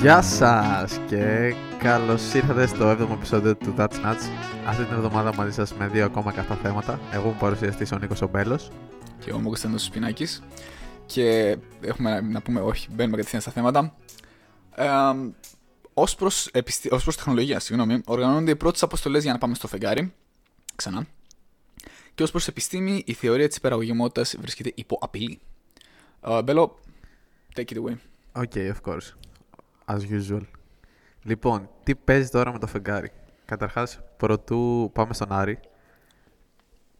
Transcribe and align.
Γεια 0.00 0.22
σας 0.22 1.00
και 1.08 1.54
καλώς 1.78 2.34
ήρθατε 2.34 2.66
στο 2.66 2.90
7ο 2.90 3.12
επεισόδιο 3.12 3.56
του 3.56 3.74
That's 3.78 3.82
Nuts. 3.82 4.30
Αυτή 4.66 4.84
την 4.84 4.94
εβδομάδα 4.94 5.34
μαζί 5.34 5.52
σας 5.52 5.74
με 5.74 5.86
δύο 5.86 6.04
ακόμα 6.04 6.32
καθά 6.32 6.54
θέματα. 6.54 7.00
Εγώ 7.12 7.28
μου 7.28 7.36
παρουσιαστής 7.38 7.92
ο 7.92 7.98
Νίκος 7.98 8.22
Ομπέλος. 8.22 8.70
Και 9.18 9.28
εγώ 9.28 9.36
είμαι 9.36 9.46
ο 9.46 9.48
Κωνσταντίνος 9.48 9.82
Σπινάκης. 9.82 10.42
Και 11.06 11.56
έχουμε 11.80 12.20
να 12.20 12.42
πούμε, 12.42 12.60
όχι, 12.60 12.88
μπαίνουμε 12.90 13.16
κατευθείαν 13.16 13.42
στα 13.42 13.50
θέματα. 13.50 13.94
Ε, 14.74 14.86
Ω 15.94 16.04
προς 16.16 16.46
επιστη... 16.46 16.88
ως 16.92 17.02
προς 17.02 17.16
τεχνολογία, 17.16 17.60
συγγνώμη, 17.60 18.00
οργανώνονται 18.06 18.50
οι 18.50 18.56
πρώτες 18.56 18.82
αποστολές 18.82 19.22
για 19.22 19.32
να 19.32 19.38
πάμε 19.38 19.54
στο 19.54 19.68
φεγγάρι. 19.68 20.12
Ξανά. 20.78 21.06
Και 22.14 22.22
ως 22.22 22.30
προς 22.30 22.48
επιστήμη, 22.48 23.02
η 23.06 23.12
θεωρία 23.12 23.48
της 23.48 23.56
υπεραγωγημότητας 23.56 24.36
βρίσκεται 24.40 24.72
υπό 24.74 24.98
απειλή. 25.00 25.40
Uh, 26.20 26.42
Μπέλο, 26.44 26.78
take 27.54 27.64
it 27.64 27.76
away. 27.76 27.96
Okay, 28.32 28.72
of 28.72 28.80
course. 28.84 29.12
As 29.86 29.98
usual. 29.98 30.40
Λοιπόν, 31.22 31.70
τι 31.82 31.94
παίζει 31.94 32.28
τώρα 32.28 32.52
με 32.52 32.58
το 32.58 32.66
φεγγάρι; 32.66 33.10
Καταρχάς, 33.44 34.00
πρωτού 34.16 34.90
πάμε 34.94 35.14
στον 35.14 35.32
Άρη, 35.32 35.58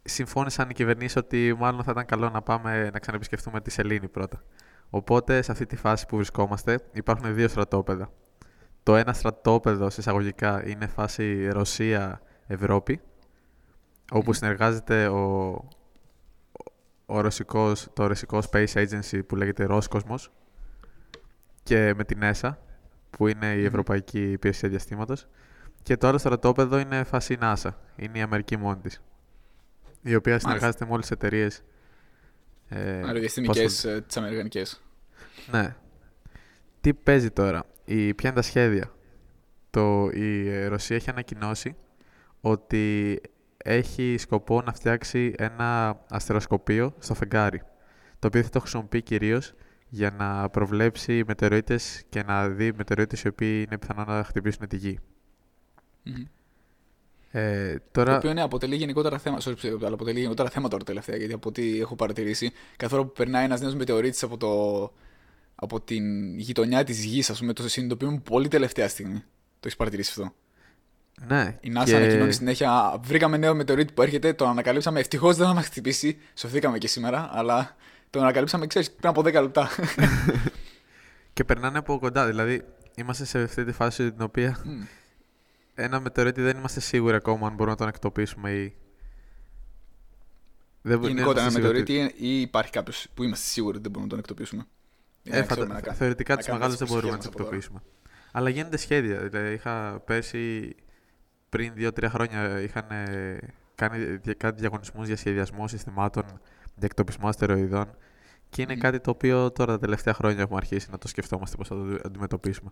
συμφώνησαν 0.03 0.71
οι 0.71 0.75
κυβερνήσεις 0.75 1.17
ότι 1.17 1.55
μάλλον 1.59 1.83
θα 1.83 1.91
ήταν 1.91 2.05
καλό 2.07 2.29
να 2.29 2.43
πάμε 2.43 2.91
να 2.93 2.99
ξαναεπισκεφτούμε 2.99 3.61
τη 3.61 3.71
Σελήνη 3.71 4.09
πρώτα. 4.09 4.43
Οπότε, 4.91 5.43
σε 5.43 5.53
αυτή 5.53 5.67
τη 5.67 5.77
φάση 5.77 6.07
που 6.07 6.17
βρισκόμαστε, 6.17 6.79
υπάρχουν 6.93 7.35
δύο 7.35 7.49
στρατόπεδα. 7.49 8.13
Το 8.83 8.97
ένα 8.97 9.13
στρατόπεδο, 9.13 9.87
εισαγωγικά, 9.87 10.69
είναι 10.69 10.87
φάση 10.87 11.49
Ρωσία-Ευρώπη, 11.49 13.01
όπου 14.11 14.33
συνεργάζεται 14.33 15.07
ο, 15.07 15.49
ο 17.07 17.21
ρωσικός, 17.21 17.89
το 17.93 18.07
ρωσικό 18.07 18.43
Space 18.51 18.73
Agency 18.73 19.21
που 19.27 19.37
λέγεται 19.37 19.67
Roscosmos 19.71 20.27
και 21.63 21.95
με 21.95 22.05
την 22.05 22.19
ESA, 22.23 22.55
που 23.11 23.29
είναι 23.29 23.47
η 23.47 23.65
Ευρωπαϊκή 23.65 24.31
Υπηρεσία 24.31 24.69
Διαστήματος. 24.69 25.27
Και 25.83 25.97
το 25.97 26.07
άλλο 26.07 26.19
στρατόπεδο 26.19 26.79
είναι 26.79 27.05
φάση 27.05 27.39
NASA, 27.41 27.71
είναι 27.97 28.19
η 28.19 28.21
Αμερική 28.21 28.57
μόνη 28.57 28.81
της, 28.81 29.03
η 30.03 30.15
οποία 30.15 30.39
συνεργάζεται 30.39 30.85
με 30.85 30.91
όλες 30.93 31.07
τις 31.07 31.17
εταιρείες 31.17 31.63
ε, 32.69 32.81
Αεροδιαστημικές 32.81 33.63
πώς... 33.63 34.03
τις 34.07 34.17
Αμερικανικές. 34.17 34.83
Ναι. 35.51 35.77
Τι 36.81 36.95
παίζει 36.95 37.31
τώρα 37.31 37.65
η, 37.85 38.15
ποια 38.15 38.31
είναι 38.31 38.39
τα 38.39 38.47
σχέδια; 38.47 38.93
Το, 39.71 40.09
η 40.11 40.67
Ρωσία 40.67 40.97
έχει 40.97 41.11
ανακοινώσει 41.11 41.77
ότι 42.41 43.21
έχει 43.65 44.17
σκοπό 44.19 44.63
να 44.63 44.73
φτιάξει 44.73 45.35
ένα 45.39 46.01
αστεροσκοπείο 46.09 46.95
στο 46.99 47.15
φεγγάρι, 47.15 47.63
το 48.19 48.27
οποίο 48.27 48.43
θα 48.43 48.49
το 48.49 48.61
χρησιμοποιεί 48.61 49.03
κυρίως 49.03 49.55
για 49.89 50.11
να 50.11 50.49
προβλέψει 50.49 51.23
μετεωρίτες 51.27 52.03
και 52.09 52.23
να 52.23 52.49
δει 52.49 52.73
μετεωρίτες 52.73 53.23
οι 53.23 53.29
οποίοι 53.29 53.65
είναι 53.67 53.79
πιθανό 53.79 54.05
να 54.05 54.25
χτυπήσουν 54.25 54.69
τη 54.69 54.77
γη. 54.77 54.99
Ε, 57.31 57.77
τώρα... 57.93 58.11
Το 58.11 58.17
οποίο 58.17 58.33
ναι, 58.33 58.43
αποτελεί 58.43 58.77
γενικότερα 58.77 59.19
θέμα. 59.19 59.39
Sorry, 59.41 59.55
αλλά 59.85 59.95
αποτελεί 59.95 60.19
γενικότερα 60.19 60.51
θέμα 60.51 60.69
τώρα 60.69 60.85
τελευταία. 60.85 61.17
Γιατί 61.17 61.33
από 61.33 61.49
ό,τι 61.49 61.81
έχω 61.81 61.97
παρατηρήσει, 61.97 62.53
κάθε 62.77 62.95
φορά 62.95 63.07
που 63.07 63.13
περνάει 63.13 63.45
ένας 63.45 63.61
νέος 63.61 63.75
μετεωρίτης 63.75 64.23
από 64.23 64.37
το 64.37 64.93
από 65.55 65.81
την 65.81 66.39
γειτονιά 66.39 66.85
της 66.85 67.05
γης, 67.05 67.31
ας 67.31 67.39
πούμε, 67.39 67.53
το 67.53 67.69
συνειδητοποιούμε 67.69 68.19
πολύ 68.19 68.49
τελευταία 68.49 68.89
στιγμή. 68.89 69.19
Το 69.61 69.65
έχεις 69.65 69.77
παρατηρήσει 69.77 70.11
αυτό; 70.17 70.35
Ναι. 71.27 71.59
Η 71.61 71.73
NASA 71.77 71.85
και... 71.85 71.97
ανακοινώνει 71.97 72.33
συνέχεια. 72.33 73.01
Βρήκαμε 73.03 73.37
νέο 73.37 73.55
μετεωρίτη 73.55 73.93
που 73.93 74.03
έρχεται, 74.03 74.33
το 74.33 74.47
ανακαλύψαμε. 74.47 75.01
Ευτυχώς 75.01 75.37
δεν 75.37 75.47
θα 75.47 75.55
μας 75.55 75.67
χτυπήσει. 75.67 76.19
Σωθήκαμε 76.35 76.79
και 76.79 76.89
σήμερα, 76.89 77.29
αλλά 77.33 77.77
το 78.11 78.21
ανακαλύψαμε, 78.21 78.67
ξέρεις, 78.67 78.93
πριν 78.93 79.11
από 79.11 79.21
10 79.21 79.33
λεπτά. 79.33 79.69
και 81.33 81.45
περνάνε 81.45 81.79
από 81.79 81.99
κοντά. 81.99 82.27
Δηλαδή, 82.27 82.65
είμαστε 82.95 83.25
σε 83.25 83.43
αυτή 83.43 83.65
τη 83.65 83.73
φάση 83.73 84.13
την 84.13 84.23
οποία 84.23 84.59
mm. 84.65 84.87
ένα 85.75 86.01
μετεωρίτη 86.01 86.43
δεν 86.43 86.57
είμαστε 86.57 86.81
σίγουροι 86.81 87.15
ακόμα 87.15 87.47
αν 87.47 87.53
μπορούμε 87.53 87.71
να 87.71 87.77
τον 87.77 87.89
εκτοπίσουμε 87.89 88.51
ή. 88.51 88.75
Δεν 90.83 91.03
Γενικότερα 91.03 91.41
ένα 91.41 91.53
μετεωρίτη 91.53 92.15
ή 92.17 92.41
υπάρχει 92.41 92.71
κάποιος 92.71 93.07
που 93.15 93.23
είμαστε 93.23 93.47
σίγουροι 93.47 93.75
ότι 93.77 93.83
δεν 93.83 93.91
μπορούμε 93.91 94.13
να 94.13 94.17
τον 94.17 94.19
εκτοπίσουμε. 94.19 94.67
Ε, 95.23 95.43
φαντα... 95.43 95.95
Θεωρητικά 95.95 96.37
τι 96.37 96.53
μεγάλε 96.53 96.75
δεν 96.75 96.89
μπορούμε 96.89 97.13
να 97.13 97.19
τι 97.19 97.27
εκτοπίσουμε. 97.27 97.83
Αλλά 98.33 98.49
γίνονται 98.49 98.77
σχέδια. 98.77 99.19
Δηλαδή, 99.19 99.55
είχα 99.55 100.03
πέρσι 100.05 100.75
πριν 101.49 101.73
2-3 101.77 102.05
χρόνια 102.09 102.61
είχαν 102.61 102.87
κάνει 103.75 104.19
κάτι 104.37 104.61
διαγωνισμούς 104.61 105.07
για 105.07 105.17
σχεδιασμό 105.17 105.69
συστημάτων 105.69 106.25
για 106.75 106.87
εκτοπισμό 106.87 107.29
αστεροειδών. 107.29 107.97
Και 108.51 108.63
είναι 108.63 108.75
mm. 108.75 108.79
κάτι 108.79 109.01
το 109.01 109.11
οποίο 109.11 109.51
τώρα 109.51 109.73
τα 109.73 109.79
τελευταία 109.79 110.15
χρόνια 110.15 110.43
έχουμε 110.43 110.57
αρχίσει 110.57 110.91
να 110.91 110.99
το 110.99 111.09
σκεφτόμαστε 111.09 111.57
πώς 111.57 111.69
θα 111.69 111.75
το 111.75 111.99
αντιμετωπίσουμε. 112.05 112.71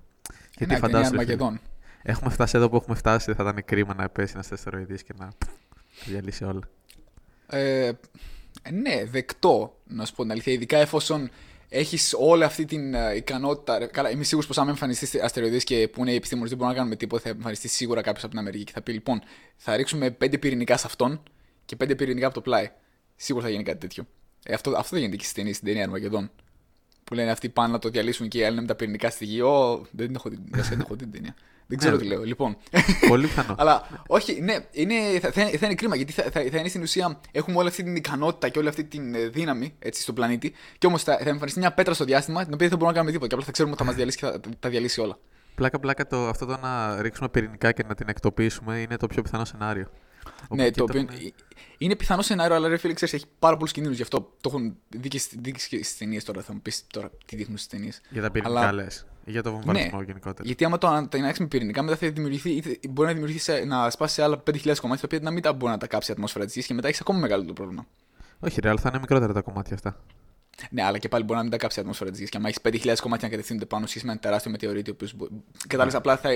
Γιατί 0.57 0.73
ναι, 0.73 0.79
φαντάζομαι. 0.79 1.61
Έχουμε 2.03 2.31
φτάσει 2.31 2.57
εδώ 2.57 2.69
που 2.69 2.77
έχουμε 2.77 2.97
φτάσει. 2.97 3.35
Θα 3.35 3.43
ήταν 3.43 3.65
κρίμα 3.65 3.95
να 3.95 4.09
πέσει 4.09 4.33
ένας 4.35 4.53
αστεροειδής 4.53 5.03
και 5.03 5.13
να 5.19 5.29
διαλύσει 6.05 6.45
όλα. 6.45 6.61
Ε, 7.47 7.93
ναι, 8.73 9.05
δεκτό 9.05 9.77
να 9.85 10.05
σου 10.05 10.15
πω 10.15 10.23
την 10.23 10.31
αλήθεια. 10.31 10.53
Ειδικά 10.53 10.79
εφόσον 10.79 11.31
έχεις 11.69 12.15
όλη 12.19 12.45
αυτή 12.45 12.65
την 12.65 12.95
uh, 12.95 13.17
ικανότητα. 13.17 13.87
Καλά, 13.87 14.11
είμαι 14.11 14.25
σίγουρος 14.25 14.49
πως 14.49 14.59
αν 14.59 14.69
εμφανιστείς 14.69 15.21
αστεροειδέ 15.21 15.59
και 15.59 15.89
που 15.89 16.01
είναι 16.01 16.13
οι 16.13 16.15
επιστήμονες 16.15 16.49
δεν 16.49 16.59
μπορούν 16.59 16.73
να 16.73 16.79
κάνουμε 16.79 16.97
τίποτα, 16.97 17.23
θα 17.23 17.29
εμφανιστείς 17.29 17.73
σίγουρα 17.73 18.01
κάποιος 18.01 18.23
από 18.23 18.31
την 18.31 18.41
Αμερική 18.41 18.65
και 18.65 18.73
θα 18.73 18.83
πει: 18.83 18.93
Λοιπόν, 18.93 19.23
θα 19.57 19.77
ρίξουμε 19.77 20.11
πέντε 20.11 20.39
πυρηνικά 20.39 20.77
σε 20.77 20.87
αυτόν 20.87 21.23
και 21.65 21.77
πέντε 21.77 21.95
πυρηνικά 21.95 22.27
από 22.27 22.35
το 22.35 22.41
πλάι. 22.41 22.71
Σίγουρα 23.17 23.45
θα 23.45 23.51
γίνει 23.51 23.63
κάτι 23.63 23.79
τέτοιο. 23.79 24.07
Ε, 24.45 24.55
αυτό, 24.55 24.71
αυτό 24.71 24.89
δεν 24.91 24.99
γίνεται 24.99 25.17
και 25.17 25.25
στην 25.25 25.37
ταινία, 25.37 25.55
στην 25.55 25.67
ταινία 25.67 25.83
Αρμαγεδόν. 25.83 26.31
Που 27.07 27.15
λένε 27.15 27.31
αυτοί 27.31 27.49
πάνε 27.49 27.73
να 27.73 27.79
το 27.79 27.89
διαλύσουν 27.89 28.29
και 28.29 28.39
οι 28.39 28.45
άλλοι 28.45 28.61
με 28.61 28.67
τα 28.67 28.75
πυρηνικά 28.75 29.11
στη 29.11 29.25
γη. 29.25 29.41
Ω, 29.41 29.87
δεν 29.91 30.15
έχω 30.15 30.29
δει, 30.29 30.39
δεν 30.51 30.81
έχω 30.81 30.97
την 30.97 31.11
ταινία. 31.11 31.35
Δεν 31.67 31.79
ξέρω 31.79 31.95
ναι. 31.95 32.01
τι 32.01 32.07
λέω. 32.07 32.23
Λοιπόν. 32.23 32.57
Πολύ 33.09 33.27
πιθανό. 33.27 33.55
Αλλά 33.59 34.05
όχι, 34.07 34.41
ναι, 34.41 34.57
είναι, 34.71 34.95
θα, 35.21 35.33
θα, 35.33 35.49
θα, 35.59 35.67
είναι 35.67 35.75
κρίμα 35.75 35.97
γιατί 35.97 36.13
θα, 36.13 36.23
θα, 36.23 36.31
θα, 36.31 36.59
είναι 36.59 36.69
στην 36.69 36.83
ουσία. 36.83 37.21
Έχουμε 37.33 37.57
όλη 37.57 37.69
αυτή 37.69 37.83
την 37.83 37.97
ικανότητα 37.97 38.49
και 38.49 38.59
όλη 38.59 38.69
αυτή 38.69 38.85
τη 38.85 38.99
ε, 39.15 39.29
δύναμη 39.29 39.75
έτσι, 39.79 40.03
στον 40.03 40.15
πλανήτη. 40.15 40.53
Και 40.79 40.87
όμως 40.87 41.03
θα, 41.03 41.19
θα 41.23 41.29
εμφανιστεί 41.29 41.59
μια 41.59 41.73
πέτρα 41.73 41.95
στο 41.95 42.05
διάστημα 42.05 42.45
την 42.45 42.55
οποία 42.55 42.69
δεν 42.69 42.79
μπορούμε 42.79 42.99
να 42.99 43.05
κάνουμε 43.05 43.13
τίποτα. 43.13 43.29
Και 43.29 43.35
απλά 43.35 43.47
θα 43.47 43.53
ξέρουμε 43.53 43.75
ότι 43.75 43.83
θα 43.83 43.89
μας 43.89 43.97
διαλύσει 43.97 44.19
και 44.19 44.27
θα 44.27 44.41
τα 44.61 44.69
διαλύσει 44.69 45.01
όλα. 45.01 45.19
Πλάκα-πλάκα 45.55 46.07
το, 46.07 46.29
αυτό 46.29 46.47
το 46.47 46.59
να 46.63 47.03
ρίξουμε 47.03 47.29
πυρηνικά 47.29 47.73
και 47.73 47.85
να 47.89 47.95
την 47.95 48.09
εκτοπίσουμε 48.09 48.79
είναι 48.79 48.97
το 48.97 49.07
πιο 49.07 49.23
πιθανό 49.23 49.45
σενάριο. 49.45 49.91
Ναι, 50.49 50.71
το 50.71 50.83
οποίο 50.83 51.01
είναι... 51.01 51.33
είναι 51.79 51.97
πιθανό 51.97 52.23
σενάριο, 52.23 52.55
αλλά 52.57 52.69
ρε 52.69 52.77
φίλε, 52.77 52.93
ξέρεις, 52.93 53.15
έχει 53.15 53.25
πάρα 53.39 53.57
πολλούς 53.57 53.73
κινδύνους 53.73 53.97
γι' 53.97 54.03
αυτό. 54.03 54.33
Το 54.41 54.49
έχουν 54.49 54.77
δει 54.89 55.09
και 55.09 55.19
στι 55.19 55.85
ταινίες 55.99 56.25
τώρα. 56.25 56.43
Θα 56.43 56.53
μου 56.53 56.61
πεις 56.61 56.87
τώρα 56.87 57.11
τι 57.27 57.37
δείχνουν 57.37 57.57
στις 57.57 57.69
ταινίες. 57.69 58.01
Για 58.11 58.23
τα 58.23 58.31
πυρηνικά 58.31 58.61
αλλά... 58.61 58.73
λες. 58.73 59.07
Για 59.29 59.43
το 59.43 59.53
βομβαρδισμό 59.53 59.99
ναι, 59.99 60.05
γενικότερα. 60.05 60.43
Γιατί 60.49 60.65
άμα 60.65 60.79
το 60.79 60.87
ανατινάξει 60.87 61.43
με 61.43 61.49
πυρηνικά, 61.49 61.83
μετά 61.83 61.97
θα 61.97 62.11
δημιουργηθεί, 62.11 62.79
μπορεί 62.89 63.09
να 63.09 63.15
δημιουργήσει 63.15 63.65
να 63.65 63.91
σπάσει 63.91 64.15
σε 64.15 64.23
άλλα 64.23 64.43
5.000 64.51 64.75
κομμάτια, 64.81 64.87
τα 64.87 65.01
οποία 65.05 65.21
να 65.23 65.31
μην 65.31 65.43
τα 65.43 65.53
μπορεί 65.53 65.73
να 65.73 65.79
τα 65.79 65.87
κάψει 65.87 66.11
η 66.11 66.15
ατμόσφαιρα 66.15 66.45
της 66.45 66.55
γης 66.55 66.67
και 66.67 66.75
μετά 66.75 66.89
έχεις 66.89 67.01
ακόμα 67.01 67.19
μεγαλύτερο 67.19 67.53
πρόβλημα. 67.53 67.87
Όχι, 68.41 68.61
ρε, 68.61 68.69
αλλά 68.69 68.81
θα 68.81 68.89
είναι 68.89 68.99
μικρότερα 68.99 69.33
τα 69.33 69.41
κομμάτια 69.41 69.75
αυτά. 69.75 70.01
Ναι, 70.71 70.83
αλλά 70.83 70.99
και 70.99 71.09
πάλι 71.09 71.25
μπορεί 71.25 71.37
να 71.37 71.43
μην 71.43 71.51
τα 71.51 71.57
κάψει 71.57 71.79
η 71.79 71.81
ατμόσφαιρα 71.83 72.11
της 72.11 72.21
γης. 72.21 72.29
Και 72.29 72.37
αν 72.37 72.45
έχεις 72.45 72.59
5.000 72.63 72.95
κομμάτια 73.01 73.29
να 73.29 73.35
κατευθύνονται 73.35 73.67
πάνω 73.67 73.87
σχέση 73.87 74.07
με 74.07 74.13
ένα 74.13 74.21
τεράστιο 74.21 74.51
μετεωρίτη, 74.51 74.91
ο 74.91 74.93
οποίος. 74.93 75.17
Κατάλαβες 75.67 75.95
απλά 75.95 76.17
θα, 76.17 76.29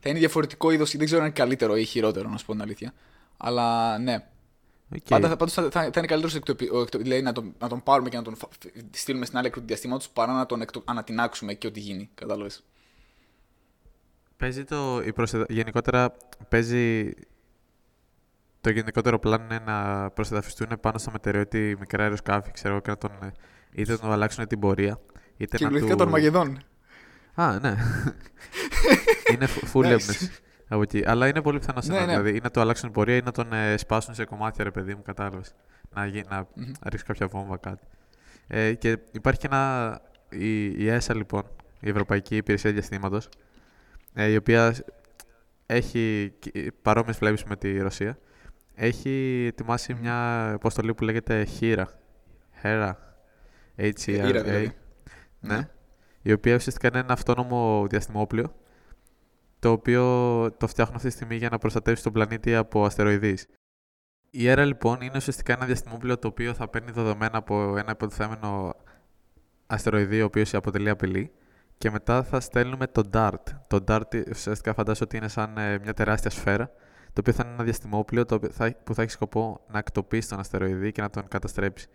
θα 0.00 0.08
είναι 0.08 0.18
διαφορετικό 0.18 0.70
είδος, 0.70 0.96
δεν 0.96 1.06
ξέρω 1.06 1.20
αν 1.20 1.26
είναι 1.26 1.36
καλύτερο 1.36 1.76
ή 1.76 1.84
χειρότερο, 1.84 2.28
να 2.28 2.36
σου 2.36 2.46
πω 2.46 2.52
την 2.52 2.62
αλήθεια. 2.62 2.92
Αλλά 3.38 3.98
ναι. 3.98 4.24
Okay. 4.94 4.98
Πάντα, 5.08 5.36
πάντως 5.36 5.52
θα, 5.52 5.62
θα, 5.62 5.70
θα 5.70 5.92
είναι 5.96 6.06
καλύτερος 6.06 6.38
δηλαδή, 6.96 7.22
να, 7.22 7.32
τον, 7.32 7.54
να 7.58 7.68
τον 7.68 7.82
πάρουμε 7.82 8.08
και 8.08 8.16
να 8.16 8.22
τον 8.22 8.36
στείλουμε 8.90 9.24
στην 9.24 9.38
άλλη 9.38 9.46
άκρη 9.46 9.60
τους 9.60 9.68
διαστήματο 9.68 10.06
παρά 10.12 10.32
να 10.32 10.46
τον 10.46 10.60
εκτο, 10.60 10.82
ανατινάξουμε 10.84 11.54
και 11.54 11.66
ό,τι 11.66 11.80
γίνει. 11.80 12.10
Κατάλαβες. 12.14 12.64
Παίζει 14.36 14.64
το. 14.64 15.02
Η 15.02 15.12
Γενικότερα 15.48 16.16
παίζει. 16.48 17.14
Το 18.60 18.70
γενικότερο 18.70 19.18
πλάνο 19.18 19.44
είναι 19.44 19.62
να 19.66 20.10
προστατευτούν 20.10 20.80
πάνω 20.80 20.98
στο 20.98 21.10
μετεωρίτη 21.10 21.76
μικρά 21.78 22.02
αεροσκάφη, 22.02 22.50
ξέρω, 22.50 22.80
και 22.80 22.90
να 22.90 22.98
τον. 22.98 23.10
είτε 23.72 23.98
να 24.02 24.12
αλλάξουν 24.12 24.46
την 24.46 24.58
πορεία. 24.58 25.00
Είτε 25.36 25.56
Κυριολεκτικά 25.56 25.94
του... 25.94 25.98
τον 25.98 26.08
Μαγεδόν. 26.08 26.58
Α, 27.34 27.58
ναι. 27.58 27.76
είναι 29.32 29.46
full 29.72 29.84
nice 29.84 30.28
από 30.68 30.82
εκεί. 30.82 31.02
Αλλά 31.06 31.28
είναι 31.28 31.42
πολύ 31.42 31.58
πιθανό 31.58 31.80
ναι, 31.84 31.98
ναι. 31.98 32.06
Δηλαδή, 32.06 32.36
ή 32.36 32.40
να 32.42 32.50
το 32.50 32.60
αλλάξουν 32.60 32.90
πορεία 32.90 33.16
ή 33.16 33.22
να 33.24 33.30
τον 33.30 33.52
ε, 33.52 33.76
σπάσουν 33.76 34.14
σε 34.14 34.24
κομμάτια, 34.24 34.64
ρε 34.64 34.70
παιδί 34.70 34.94
μου, 34.94 35.02
κατάλαβες. 35.02 35.54
Να, 35.94 36.06
να 36.06 36.46
mm-hmm. 36.46 36.72
ρίξει 36.82 37.04
κάποια 37.04 37.26
βόμβα 37.26 37.56
κάτι. 37.56 37.84
Ε, 38.46 38.74
και 38.74 38.98
υπάρχει 39.12 39.40
και 39.40 39.46
ένα. 39.46 40.00
Η, 40.30 40.64
η 40.64 40.98
ESA, 40.98 41.14
λοιπόν, 41.14 41.42
η 41.80 41.88
Ευρωπαϊκή 41.88 42.36
Υπηρεσία 42.36 42.72
Διαστήματος, 42.72 43.28
ε, 44.14 44.30
η 44.30 44.36
οποία 44.36 44.74
έχει 45.66 46.32
παρόμοιες 46.82 47.18
βλέπει 47.18 47.42
με 47.48 47.56
τη 47.56 47.78
Ρωσία. 47.78 48.18
Έχει 48.74 49.44
ετοιμάσει 49.48 49.94
μια 49.94 50.50
αποστολή 50.52 50.94
που 50.94 51.04
λέγεται 51.04 51.46
HERA. 51.60 51.84
HERA. 52.62 52.92
H-E-R-A. 53.76 53.92
Δηλαδή. 54.24 54.72
Ναι. 55.40 55.56
ναι. 55.56 55.68
Η 56.22 56.32
οποία 56.32 56.54
ουσιαστικά 56.54 56.88
είναι 56.88 56.98
ένα 56.98 57.12
αυτόνομο 57.12 57.86
διαστημόπλιο 57.88 58.54
το 59.58 59.70
οποίο 59.70 60.02
το 60.56 60.66
φτιάχνουν 60.66 60.96
αυτή 60.96 61.08
τη 61.08 61.14
στιγμή 61.14 61.36
για 61.36 61.48
να 61.48 61.58
προστατεύσει 61.58 62.02
τον 62.02 62.12
πλανήτη 62.12 62.54
από 62.54 62.84
αστεροειδείς. 62.84 63.46
Η 64.30 64.48
ΕΡΑ 64.48 64.64
λοιπόν 64.64 65.00
είναι 65.00 65.16
ουσιαστικά 65.16 65.52
ένα 65.52 65.66
διαστημόπλαιο 65.66 66.18
το 66.18 66.28
οποίο 66.28 66.54
θα 66.54 66.68
παίρνει 66.68 66.90
δεδομένα 66.90 67.38
από 67.38 67.76
ένα 67.76 67.90
υποτιθέμενο 67.90 68.76
αστεροειδή, 69.66 70.22
ο 70.22 70.24
οποίος 70.24 70.54
αποτελεί 70.54 70.88
απειλή. 70.88 71.32
Και 71.78 71.90
μετά 71.90 72.22
θα 72.22 72.40
στέλνουμε 72.40 72.86
το 72.86 73.02
DART. 73.12 73.42
Το 73.66 73.84
DART 73.88 74.28
ουσιαστικά 74.30 74.74
φαντάζομαι 74.74 75.04
ότι 75.04 75.16
είναι 75.16 75.28
σαν 75.28 75.58
ε, 75.58 75.78
μια 75.78 75.94
τεράστια 75.94 76.30
σφαίρα, 76.30 76.66
το 77.12 77.20
οποίο 77.20 77.32
θα 77.32 77.42
είναι 77.44 77.54
ένα 77.54 77.64
διαστημόπλαιο 77.64 78.24
το 78.24 78.40
θα, 78.50 78.74
που 78.84 78.94
θα 78.94 79.02
έχει 79.02 79.10
σκοπό 79.10 79.64
να 79.70 79.78
εκτοπίσει 79.78 80.28
τον 80.28 80.38
αστεροειδή 80.38 80.92
και 80.92 81.00
να 81.00 81.10
τον 81.10 81.28
καταστρέψει. 81.28 81.88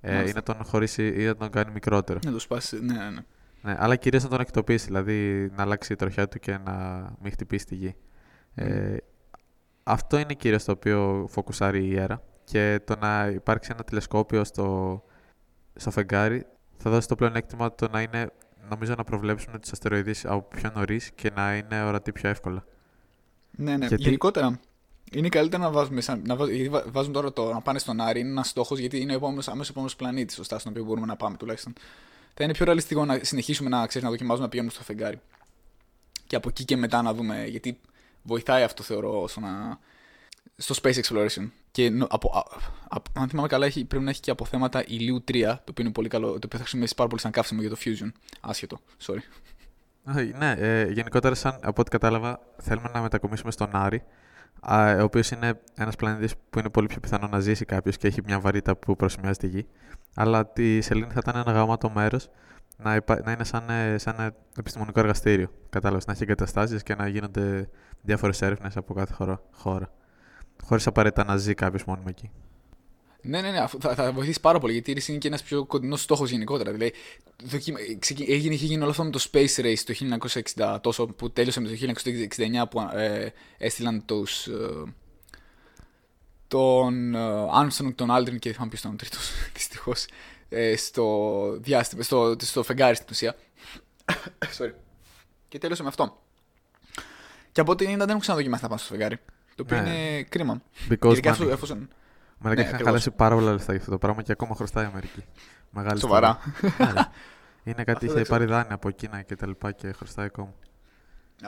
Ε, 0.00 0.28
ή 0.28 0.32
να 0.34 0.42
τον 0.42 0.64
χωρίσει 0.64 1.22
ή 1.22 1.24
να 1.24 1.36
τον 1.36 1.50
κάνει 1.50 1.72
μικρότερο. 1.72 2.18
Να 2.24 2.32
το 2.32 2.38
σπάσει, 2.38 2.84
ναι, 2.84 3.10
ναι. 3.10 3.20
Ναι. 3.62 3.72
ναι 3.72 3.76
αλλά 3.80 3.96
κυρίως 3.96 4.22
να 4.22 4.28
τον 4.28 4.40
εκτοπίσει, 4.40 4.86
δηλαδή 4.86 5.50
να 5.56 5.62
αλλάξει 5.62 5.92
η 5.92 5.96
τροχιά 5.96 6.28
του 6.28 6.38
και 6.38 6.58
να 6.58 7.06
μην 7.22 7.32
χτυπήσει 7.32 7.66
τη 7.66 7.74
γη. 7.74 7.94
Ε, 8.54 8.96
αυτό 9.82 10.18
είναι 10.18 10.34
κυρίως 10.34 10.64
το 10.64 10.72
οποίο 10.72 11.26
φοκουσάρει 11.30 11.86
η 11.86 11.98
ΕΡΑ. 11.98 12.22
Και 12.44 12.80
το 12.84 12.96
να 13.00 13.26
υπάρξει 13.26 13.70
ένα 13.72 13.84
τηλεσκόπιο 13.84 14.44
στο, 14.44 15.02
στο 15.74 15.90
φεγγάρι 15.90 16.46
θα 16.76 16.90
δώσει 16.90 17.08
το 17.08 17.14
πλεονέκτημα 17.14 17.74
το 17.74 17.88
να 17.88 18.00
είναι, 18.02 18.32
νομίζω, 18.68 18.94
να 18.94 19.04
προβλέψουν 19.04 19.60
τους 19.60 19.72
αστεροειδείς 19.72 20.24
από 20.26 20.48
πιο 20.56 20.70
νωρίς 20.74 21.10
και 21.10 21.30
να 21.34 21.56
είναι 21.56 21.82
ορατοί 21.82 22.12
πιο 22.12 22.28
εύκολα. 22.28 22.64
Ναι, 23.50 23.76
ναι. 23.76 23.86
Γιατί... 23.86 24.02
Γενικότερα, 24.02 24.60
είναι 25.12 25.28
καλύτερα 25.28 25.62
να 25.62 25.70
βάζουμε, 25.70 26.02
να 26.24 26.36
βάζουμε 26.90 27.14
τώρα 27.14 27.32
το 27.32 27.52
να 27.52 27.60
πάνε 27.60 27.78
στον 27.78 28.00
Άρη, 28.00 28.20
είναι 28.20 28.28
ένας 28.28 28.48
στόχος 28.48 28.78
γιατί 28.78 29.00
είναι 29.00 29.14
ο 29.14 29.26
αμέσως 29.26 29.68
επόμενος 29.68 29.96
πλανήτης, 29.96 30.36
σωστά, 30.36 30.58
στον 30.58 30.72
οποίο 30.72 30.84
μπορούμε 30.84 31.06
να 31.06 31.16
πάμε 31.16 31.36
τουλάχιστον. 31.36 31.72
Θα 32.34 32.44
είναι 32.44 32.52
πιο 32.52 32.64
ρεαλιστικό 32.64 33.04
να 33.04 33.18
συνεχίσουμε 33.22 33.68
να, 33.68 33.86
ξέρεις, 33.86 34.06
να 34.06 34.10
δοκιμάζουμε 34.12 34.44
να 34.44 34.48
πηγαίνουμε 34.50 34.74
στο 34.74 34.82
φεγγάρι. 34.84 35.20
Και 36.26 36.36
από 36.36 36.48
εκεί 36.48 36.64
και 36.64 36.76
μετά 36.76 37.02
να 37.02 37.14
δούμε, 37.14 37.44
γιατί 37.46 37.80
βοηθάει 38.22 38.62
αυτό 38.62 38.82
θεωρώ 38.82 39.28
στο, 39.28 39.40
να... 39.40 39.78
στο 40.56 40.74
Space 40.82 41.00
Exploration. 41.00 41.50
Και 41.70 41.92
από, 42.08 42.30
α, 42.88 43.02
αν 43.12 43.28
θυμάμαι 43.28 43.48
καλά, 43.48 43.66
έχει, 43.66 43.84
πρέπει 43.84 44.04
να 44.04 44.10
έχει 44.10 44.20
και 44.20 44.30
αποθέματα 44.30 44.84
ηλίου 44.86 45.24
3, 45.28 45.42
το 45.42 45.50
οποίο 45.70 45.84
είναι 45.84 45.92
πολύ 45.92 46.08
καλό, 46.08 46.26
το 46.26 46.34
οποίο 46.34 46.48
θα 46.50 46.58
χρησιμοποιήσει 46.58 46.94
πάρα 46.94 47.08
πολύ 47.08 47.20
σαν 47.20 47.30
καύσιμο 47.30 47.60
για 47.60 47.70
το 47.70 47.76
Fusion. 47.84 48.12
Άσχετο, 48.40 48.80
sorry. 49.06 49.18
Ναι, 50.38 50.54
ε, 50.58 50.84
γενικότερα, 50.90 51.34
σαν, 51.34 51.58
από 51.62 51.80
ό,τι 51.80 51.90
κατάλαβα, 51.90 52.40
θέλουμε 52.56 52.90
να 52.94 53.00
μετακομίσουμε 53.00 53.50
στον 53.50 53.68
Άρη, 53.72 53.96
α, 53.96 54.02
ο 54.68 55.02
οποίος 55.02 55.30
είναι 55.30 55.60
ένας 55.76 55.96
πλανήτη 55.96 56.34
που 56.50 56.58
είναι 56.58 56.68
πολύ 56.68 56.86
πιο 56.86 57.00
πιθανό 57.00 57.26
να 57.26 57.40
ζήσει 57.40 57.64
κάποιος 57.64 57.96
και 57.96 58.06
έχει 58.06 58.20
μια 58.24 58.40
βαρύτητα 58.40 58.76
που 58.76 58.96
προσημειάζει 58.96 59.38
τη 59.38 59.46
γη. 59.46 59.66
Αλλά 60.14 60.46
τη 60.46 60.80
Σελήνη 60.80 61.12
θα 61.12 61.20
ήταν 61.22 61.42
ένα 61.46 61.52
γαμάτο 61.52 61.90
μέρος 61.90 62.28
να, 62.76 63.02
να 63.24 63.32
είναι 63.32 63.44
σαν, 63.44 63.70
ε, 63.70 63.98
σαν 63.98 64.14
ένα 64.18 64.32
επιστημονικό 64.58 65.00
εργαστήριο. 65.00 65.50
Κατάλαβες, 65.70 66.06
να 66.06 66.12
έχει 66.12 66.22
εγκαταστάσεις 66.22 66.82
και 66.82 66.94
να 66.94 67.08
γίνονται 67.08 67.68
διάφορες 68.02 68.42
έρευνες 68.42 68.76
από 68.76 68.94
κάθε 68.94 69.14
χώρα. 69.14 69.42
χώρα. 69.52 69.92
Χωρίς 70.64 70.86
απαραίτητα 70.86 71.24
να 71.24 71.36
ζει 71.36 71.54
κάποιος 71.54 71.84
μόνιμο 71.84 72.06
εκεί. 72.08 72.30
Ναι, 73.22 73.40
ναι, 73.40 73.50
ναι, 73.50 73.66
θα, 73.80 73.94
θα 73.94 74.12
βοηθήσει 74.12 74.40
πάρα 74.40 74.58
πολύ 74.58 74.72
γιατί 74.72 74.90
είναι 75.08 75.18
και 75.18 75.28
ένας 75.28 75.42
πιο 75.42 75.64
κοντινός 75.64 76.02
στόχος 76.02 76.30
γενικότερα. 76.30 76.72
Δηλαδή, 76.72 76.92
έγινε, 78.26 78.54
είχε 78.54 78.66
γίνει 78.66 78.82
όλο 78.82 78.90
αυτό 78.90 79.04
με 79.04 79.10
το 79.10 79.26
Space 79.32 79.56
Race 79.56 79.78
το 79.84 80.18
1960, 80.56 80.78
τόσο 80.80 81.06
που 81.06 81.30
τέλειωσε 81.30 81.60
με 81.60 81.68
το 81.68 81.74
1969 82.36 82.68
που 82.70 82.80
ε, 82.94 83.32
έστειλαν 83.58 84.04
τους, 84.04 84.46
ε, 84.46 84.94
τον 86.48 87.14
ε, 87.14 87.46
Armstrong, 87.54 87.94
τον 87.94 88.08
Aldrin 88.10 88.38
και 88.38 88.48
δεν 88.48 88.52
θυμάμαι 88.52 88.68
ποιος 88.68 88.80
ήταν 88.80 88.92
ο 88.92 88.96
τρίτος, 88.96 89.30
δυστυχώς, 89.54 90.06
ε, 90.48 90.76
στο, 90.76 91.56
διάστημα, 91.60 92.02
στο, 92.02 92.36
στο 92.40 92.62
φεγγάρι 92.62 92.94
στην 92.94 93.06
ουσία. 93.10 93.36
Sorry. 94.58 94.72
Και 95.48 95.58
τέλειωσε 95.58 95.82
με 95.82 95.88
αυτό. 95.88 96.22
Και 97.52 97.60
από 97.60 97.72
ό,τι 97.72 97.84
δεν 97.84 98.08
έχουν 98.08 98.20
ξαναδοκιμάσει 98.20 98.62
να 98.62 98.68
πάνε 98.68 98.80
στο 98.80 98.90
φεγγάρι. 98.90 99.16
Το 99.54 99.62
οποίο 99.62 99.80
ναι. 99.80 99.88
είναι 99.90 100.22
κρίμα. 100.22 100.62
Because 100.90 101.10
Ειδικά 101.10 101.36
εφόσον. 101.50 101.88
Μερικά 102.42 102.62
ναι, 102.62 102.68
είχαν 102.68 102.84
χαλάσει 102.84 103.10
πάρα 103.10 103.34
πολλά 103.34 103.52
λεφτά 103.52 103.72
για 103.72 103.80
αυτό 103.80 103.90
το 103.90 103.98
πράγμα 103.98 104.22
και 104.22 104.32
ακόμα 104.32 104.54
χρωστάει 104.54 104.84
η 104.84 104.86
Αμερική. 104.86 105.24
Μεγάλη 105.70 106.00
Σοβαρά. 106.00 106.38
Ναι, 106.78 106.92
ναι. 106.92 107.00
είναι 107.62 107.84
κάτι 107.84 108.06
είχε 108.06 108.22
πάρει 108.22 108.44
δάνεια 108.44 108.74
από 108.74 108.90
Κίνα 108.90 109.22
και 109.22 109.36
τα 109.36 109.46
λοιπά 109.46 109.72
και 109.72 109.92
χρωστάει 109.92 110.26
ακόμα. 110.26 110.52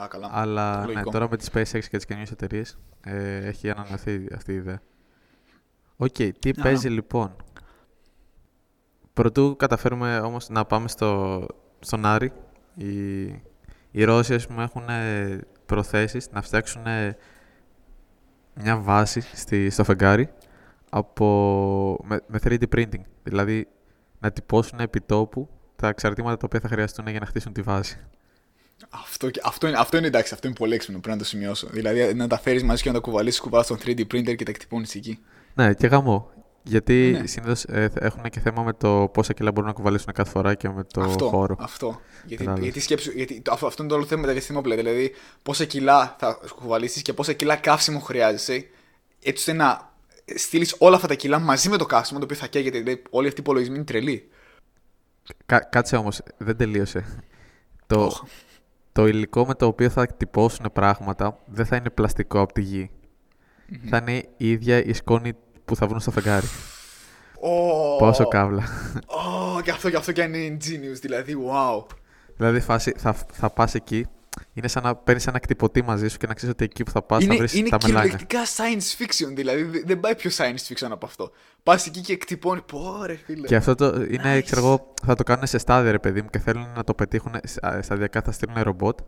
Α, 0.01 0.07
καλά. 0.07 0.29
Αλλά 0.31 0.85
ναι, 0.85 1.01
τώρα 1.03 1.29
με 1.29 1.37
τη 1.37 1.45
SpaceX 1.51 1.79
και 1.89 1.97
τις 1.97 2.05
καινούριε 2.05 2.31
εταιρείες 2.31 2.77
ε, 3.03 3.45
έχει 3.47 3.69
ανανεωθεί 3.69 4.27
αυτή 4.35 4.51
η 4.51 4.55
ιδέα. 4.55 4.81
OK, 5.97 6.15
okay, 6.17 6.31
τι 6.39 6.53
παίζει 6.53 6.89
λοιπόν; 6.89 7.35
Προτού 9.13 9.55
καταφέρουμε 9.55 10.19
όμως 10.19 10.49
να 10.49 10.65
πάμε 10.65 10.87
στο, 10.87 11.45
στον 11.79 12.05
Άρη, 12.05 12.31
οι, 12.75 13.21
οι 13.91 14.03
Ρώσοι 14.03 14.33
ας 14.33 14.47
πούμε, 14.47 14.63
έχουν 14.63 14.85
προθέσεις 15.65 16.29
να 16.31 16.41
φτιάξουν 16.41 16.83
μια 18.53 18.77
βάση 18.77 19.21
στη, 19.21 19.69
στο 19.69 19.83
φεγγάρι 19.83 20.29
από, 20.95 21.99
με, 22.03 22.19
με 22.27 22.39
3D 22.43 22.63
printing. 22.75 23.01
Δηλαδή 23.23 23.67
να 24.19 24.31
τυπώσουν 24.31 24.79
επί 24.79 25.01
τόπου 25.01 25.49
τα 25.75 25.87
εξαρτήματα 25.87 26.37
τα 26.37 26.45
οποία 26.45 26.59
θα 26.59 26.67
χρειαστούν 26.67 27.07
για 27.07 27.19
να 27.19 27.25
χτίσουν 27.25 27.53
τη 27.53 27.61
βάση. 27.61 27.99
Αυτό, 28.89 29.29
αυτό, 29.43 29.67
είναι, 29.67 29.77
αυτό 29.79 29.97
είναι 29.97 30.07
εντάξει, 30.07 30.33
αυτό 30.33 30.47
είναι 30.47 30.55
πολύ 30.55 30.73
έξυπνο. 30.73 30.99
Πρέπει 30.99 31.17
να 31.17 31.23
το 31.23 31.29
σημειώσω. 31.29 31.67
Δηλαδή 31.67 32.13
να 32.13 32.27
τα 32.27 32.39
φέρεις 32.39 32.63
μαζί 32.63 32.81
και 32.81 32.87
να 32.89 32.95
τα 32.95 33.01
κουβαλήσεις 33.01 33.39
κουβά 33.39 33.63
στον 33.63 33.77
3D 33.85 33.99
printer 33.99 34.35
και 34.35 34.43
τα 34.43 34.51
εκτυπώνεις 34.51 34.95
εκεί. 34.95 35.19
Ναι, 35.53 35.73
και 35.73 35.87
γαμό. 35.87 36.31
Γιατί 36.63 37.17
ναι. 37.19 37.27
συνήθως 37.27 37.63
ε, 37.63 37.91
έχουν 37.99 38.23
και 38.29 38.39
θέμα 38.39 38.63
με 38.63 38.73
το 38.73 39.09
πόσα 39.13 39.33
κιλά 39.33 39.51
μπορούν 39.51 39.69
να 39.69 39.75
κουβαλήσουν 39.75 40.13
κάθε 40.13 40.29
φορά 40.29 40.53
και 40.53 40.69
με 40.69 40.83
το 40.83 41.01
αυτό, 41.01 41.27
χώρο. 41.27 41.55
Αυτό. 41.59 41.99
Γιατί, 42.25 42.49
γιατί, 42.59 42.79
σκέψου, 42.79 43.11
γιατί 43.11 43.41
αυτό, 43.49 43.67
αυτό 43.67 43.83
είναι 43.83 43.91
το 43.91 43.97
όλο 43.97 44.05
θέμα 44.05 44.21
με 44.21 44.27
τα 44.27 44.33
διαστημόπλαια. 44.33 44.77
Δηλαδή, 44.77 45.11
πόσα 45.43 45.65
κιλά 45.65 46.15
θα 46.19 46.39
κουβαλήσεις 46.55 47.01
και 47.01 47.13
πόσα 47.13 47.33
κιλά 47.33 47.55
καύσιμο 47.55 47.99
χρειάζεσαι, 47.99 48.65
έτσι 49.19 49.49
ώστε 49.49 49.53
να 49.53 49.92
στείλεις 50.25 50.75
όλα 50.79 50.95
αυτά 50.95 51.07
τα 51.07 51.13
κιλά 51.13 51.39
μαζί 51.39 51.69
με 51.69 51.77
το 51.77 51.85
καύσιμο 51.85 52.19
το 52.19 52.25
οποίο 52.25 52.37
θα 52.37 52.47
καίγεται. 52.47 52.77
Δηλαδή, 52.77 53.01
όλοι 53.09 53.27
αυτοί 53.27 53.39
οι 53.39 53.43
υπολογισμοί 53.43 53.75
είναι 53.75 53.83
τρελοί. 53.83 54.29
Κα, 55.45 55.59
κάτσε 55.59 55.95
όμως, 55.95 56.21
δεν 56.37 56.57
τελείωσε. 56.57 57.23
Το, 57.87 58.07
oh. 58.07 58.27
το 58.91 59.07
υλικό 59.07 59.45
με 59.45 59.53
το 59.53 59.65
οποίο 59.65 59.89
θα 59.89 60.07
τυπώσουν 60.07 60.69
πράγματα 60.73 61.39
δεν 61.45 61.65
θα 61.65 61.75
είναι 61.75 61.89
πλαστικό 61.89 62.39
από 62.39 62.53
τη 62.53 62.61
γη. 62.61 62.91
Mm-hmm. 63.69 63.87
Θα 63.89 63.97
είναι 63.97 64.25
η 64.37 64.51
ίδια 64.51 64.83
η 64.83 64.93
σκόνη 64.93 65.33
που 65.65 65.75
θα 65.75 65.87
βρουν 65.87 65.99
στο 65.99 66.11
φεγγάρι. 66.11 66.47
Oh. 67.41 67.97
Πόσο 67.97 68.27
κάβλα. 68.27 68.63
Oh, 69.05 69.61
και 69.63 69.71
αυτό 69.71 69.89
και 69.89 69.95
αυτό 69.95 70.11
και 70.11 70.21
είναι 70.21 70.57
ingenious, 70.57 70.99
δηλαδή, 71.01 71.37
wow. 71.51 71.85
Δηλαδή, 72.37 72.59
φάση, 72.59 72.93
θα, 72.97 73.13
θα 73.13 73.49
πας 73.49 73.75
εκεί, 73.75 74.05
είναι 74.53 74.67
σαν 74.67 74.83
να 74.83 74.95
παίρνεις 74.95 75.27
ένα 75.27 75.39
κτυπωτή 75.39 75.83
μαζί 75.83 76.07
σου 76.07 76.17
και 76.17 76.27
να 76.27 76.33
ξέρεις 76.33 76.53
ότι 76.53 76.63
εκεί 76.63 76.83
που 76.83 76.91
θα 76.91 77.01
πας 77.01 77.25
θα 77.25 77.35
βρεις 77.35 77.51
τα 77.51 77.59
μελάνια. 77.59 77.77
Είναι 77.87 78.17
κυριολεκτικά 78.17 78.39
science 78.45 79.01
fiction, 79.01 79.35
δηλαδή 79.35 79.83
δεν 79.85 79.99
πάει 79.99 80.15
πιο 80.15 80.31
science 80.37 80.73
fiction 80.73 80.87
από 80.91 81.05
αυτό. 81.05 81.31
Πας 81.63 81.87
εκεί 81.87 82.01
και 82.01 82.13
εκτυπώνει. 82.13 82.61
Πόρε, 82.61 83.15
φίλε. 83.15 83.47
Και 83.47 83.55
αυτό 83.55 83.75
το 83.75 84.01
είναι, 84.09 84.41
ξέρω 84.41 84.61
εγώ, 84.61 84.93
θα 85.05 85.15
το 85.15 85.23
κάνουν 85.23 85.47
σε 85.47 85.57
στάδια, 85.57 85.91
ρε 85.91 85.99
παιδί 85.99 86.21
μου, 86.21 86.29
και 86.29 86.39
θέλουν 86.39 86.67
να 86.75 86.83
το 86.83 86.93
πετύχουν 86.93 87.31
σταδιακά. 87.81 88.21
Θα 88.21 88.31
στείλουν 88.31 88.61
ρομπότ 88.61 88.99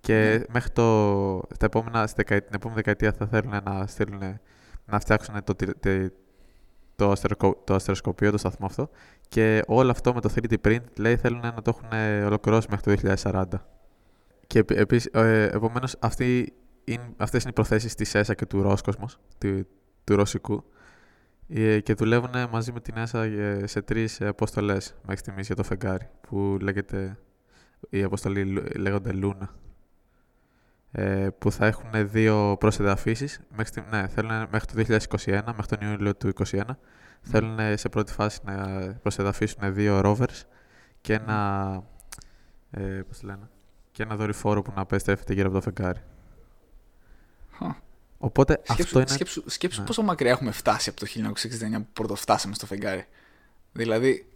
και 0.00 0.40
mm. 0.40 0.44
μέχρι 0.52 0.70
το, 0.70 1.42
στα 1.54 1.66
επόμενα, 1.66 2.06
στην 2.06 2.24
επόμενη 2.28 2.74
δεκαετία 2.74 3.12
θα 3.12 3.26
θέλουν 3.26 3.62
να, 3.64 3.86
στείλουν, 3.86 4.40
να 4.84 5.00
φτιάξουν 5.00 5.34
το, 5.44 5.54
το, 6.96 7.10
αστεροκο, 7.10 7.62
το 7.64 7.74
αστεροσκοπείο, 7.74 8.30
το 8.30 8.38
σταθμό 8.38 8.66
αυτό. 8.66 8.90
Και 9.28 9.62
όλο 9.66 9.90
αυτό 9.90 10.14
με 10.14 10.20
το 10.20 10.30
3D 10.34 10.54
print 10.64 10.84
λέει 10.96 11.16
θέλουν 11.16 11.40
να 11.40 11.62
το 11.62 11.78
έχουν 11.78 12.24
ολοκληρώσει 12.26 12.66
μέχρι 12.70 12.96
το 12.96 13.14
2040. 13.22 13.44
Και 14.52 14.64
επίσης, 14.66 15.10
ε, 15.12 15.50
επομένως 15.52 15.96
αυτή 15.98 16.52
είναι, 16.84 17.12
αυτές 17.16 17.40
είναι 17.42 17.50
οι 17.50 17.54
προθέσεις 17.54 17.94
της 17.94 18.14
ΕΣΑ 18.14 18.34
και 18.34 18.46
του 18.46 18.62
Ρόσκοσμος, 18.62 19.18
του, 19.38 19.66
του 20.04 20.16
Ρωσικού. 20.16 20.64
Ε, 21.48 21.80
και 21.80 21.94
δουλεύουν 21.94 22.30
μαζί 22.50 22.72
με 22.72 22.80
την 22.80 22.96
ΕΣΑ 22.96 23.28
σε 23.64 23.82
τρεις 23.82 24.20
αποστολές 24.20 24.94
μέχρι 25.02 25.16
στιγμής 25.16 25.46
για 25.46 25.56
το 25.56 25.62
φεγγάρι 25.62 26.08
που 26.20 26.56
λέγεται, 26.60 27.18
η 27.88 28.02
αποστολή 28.02 28.62
λέγονται 28.76 29.12
Λούνα. 29.12 29.54
Ε, 30.90 31.28
που 31.38 31.52
θα 31.52 31.66
έχουν 31.66 31.90
δύο 31.94 32.56
προσεδαφίσεις 32.60 33.40
μέχρι, 33.56 33.84
ναι, 33.90 34.08
θέλουν 34.08 34.46
μέχρι 34.50 34.66
το 34.66 34.74
2021, 34.74 35.42
μέχρι 35.56 35.76
τον 35.76 35.90
Ιούλιο 35.90 36.14
του 36.14 36.32
2021 36.50 36.60
θέλουν 37.20 37.58
σε 37.74 37.88
πρώτη 37.88 38.12
φάση 38.12 38.40
να 38.44 38.54
προσεδαφίσουν 39.02 39.74
δύο 39.74 40.00
rovers 40.04 40.42
και 41.00 41.14
ένα, 41.14 41.82
ε, 42.70 42.80
πώς 42.82 43.22
λένε, 43.22 43.48
και 43.92 44.02
ένα 44.02 44.16
δορυφόρο 44.16 44.62
που 44.62 44.72
να 44.76 44.86
πέστρεφεται 44.86 45.32
γύρω 45.32 45.46
από 45.46 45.56
το 45.56 45.62
φεγγάρι. 45.62 46.00
Οπότε 48.24 48.52
σκέψου, 48.62 48.82
αυτό 48.82 48.98
είναι. 48.98 49.08
Σκέψου, 49.08 49.42
σκέψου 49.46 49.80
ναι. 49.80 49.86
πόσο 49.86 50.02
μακριά 50.02 50.30
έχουμε 50.30 50.50
φτάσει 50.50 50.90
από 50.90 51.00
το 51.00 51.06
1969 51.06 51.72
που 51.72 51.86
πρώτο 51.92 52.14
φτάσαμε 52.14 52.54
στο 52.54 52.66
φεγγάρι. 52.66 53.06
Δηλαδή, 53.72 54.26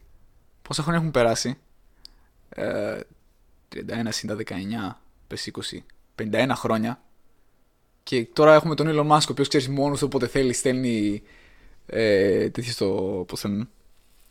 πόσα 0.63 0.83
χρόνια 0.83 1.01
έχουν 1.01 1.13
περάσει; 1.13 1.59
Ε, 2.49 3.01
31 3.75 3.79
συν 4.09 4.37
19, 4.47 4.53
πες 5.27 5.51
20, 5.53 5.85
51 6.15 6.53
χρόνια. 6.55 7.01
Και 8.03 8.25
τώρα 8.33 8.55
έχουμε 8.55 8.75
τον 8.75 8.87
Elon 8.89 9.11
Musk, 9.11 9.27
ο 9.29 9.31
οποίος 9.31 9.49
ξέρεις 9.49 9.69
μόνος 9.69 9.99
του 9.99 10.07
όποτε 10.07 10.27
θέλει, 10.27 10.53
στέλνει 10.53 11.23
ε, 11.87 12.51
τέτοιο 12.51 12.73
στο. 12.73 13.25
Πώς 13.29 13.41
θέλουν. 13.41 13.69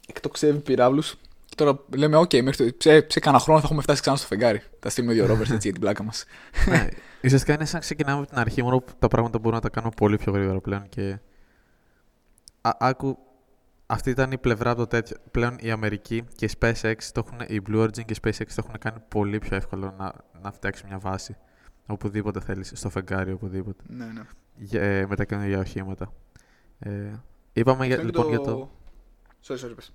Εκτοξεύει 0.08 0.60
πυράβλους 0.60 1.16
τώρα 1.56 1.80
λέμε, 1.96 2.18
OK, 2.18 2.42
μέχρι 2.42 2.72
το, 2.72 2.78
σε, 2.78 3.06
σε 3.10 3.20
κανένα 3.20 3.44
χρόνο 3.44 3.60
θα 3.60 3.66
έχουμε 3.66 3.82
φτάσει 3.82 4.02
ξανά 4.02 4.18
στο 4.18 4.28
φεγγάρι. 4.28 4.62
Θα 4.80 4.90
στείλουμε 4.90 5.14
δύο 5.14 5.26
ρόβερ 5.26 5.42
έτσι 5.42 5.58
για 5.62 5.72
την 5.72 5.82
πλάκα 5.82 6.04
μας. 6.04 6.26
ναι, 6.70 6.88
ουσιαστικά 7.24 7.54
είναι 7.54 7.66
σαν 7.66 7.80
ξεκινάμε 7.80 8.20
από 8.20 8.30
την 8.30 8.40
αρχή, 8.40 8.64
μόνο 8.64 8.80
που 8.80 8.94
τα 9.00 9.08
πράγματα 9.08 9.38
μπορούν 9.38 9.56
να 9.56 9.62
τα 9.62 9.70
κάνουμε 9.70 9.94
πολύ 9.96 10.18
πιο 10.18 10.32
γρήγορα 10.32 10.60
πλέον 10.60 10.90
και 10.90 11.20
άκου, 12.62 13.18
αυτή 13.86 14.10
ήταν 14.10 14.32
η 14.32 14.38
πλευρά 14.38 14.70
από 14.70 14.80
το 14.80 14.88
τέτοιο. 14.88 15.18
Πλέον 15.32 15.56
η 15.60 15.72
Αμερική 15.72 16.24
και 16.36 16.46
η 16.46 16.50
SpaceX, 16.60 16.96
το 17.14 17.24
έχουν, 17.26 17.40
η 17.48 17.62
Blue 17.70 17.84
Origin 17.84 18.06
και 18.06 18.14
η 18.14 18.18
SpaceX 18.22 18.46
το 18.48 18.64
έχουν 18.66 18.78
κάνει 18.80 18.98
πολύ 19.08 19.40
πιο 19.40 19.56
εύκολο 19.56 19.94
να, 19.98 20.14
να 20.42 20.52
φτιάξει 20.52 20.84
μια 20.88 21.00
βάση. 21.00 21.38
Οπουδήποτε 21.88 22.40
θέλεις, 22.40 22.72
στο 22.76 22.90
φεγγάρι, 22.90 23.32
οπουδήποτε. 23.32 23.84
Ναι, 23.88 24.06
ναι. 24.06 24.22
Για, 24.56 24.82
ε, 24.82 25.06
με 25.06 25.16
τα 25.16 25.26
καινούργια 25.26 25.60
οχήματα. 25.60 26.14
Ε, 26.80 27.12
είπαμε 27.54 27.86
για, 27.86 28.04
λοιπόν 28.04 28.30
για 28.30 28.40
το... 28.40 28.70
Sorry, 29.48 29.54
sorry, 29.54 29.76
πες. 29.76 29.94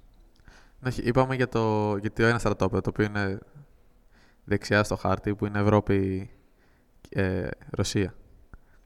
Ναι, 0.81 0.91
είπαμε 0.97 1.35
για 1.35 1.49
το, 1.49 1.97
για 1.97 2.13
το 2.13 2.25
ένας 2.25 2.41
στρατόπεδο, 2.41 2.81
το 2.81 2.91
οποίο 2.91 3.05
είναι 3.05 3.39
δεξιά 4.45 4.85
στο 4.85 4.97
χάρτη, 4.97 5.35
που 5.35 5.47
είναι 5.47 5.59
Ευρώπη-Ρωσία. 5.59 6.31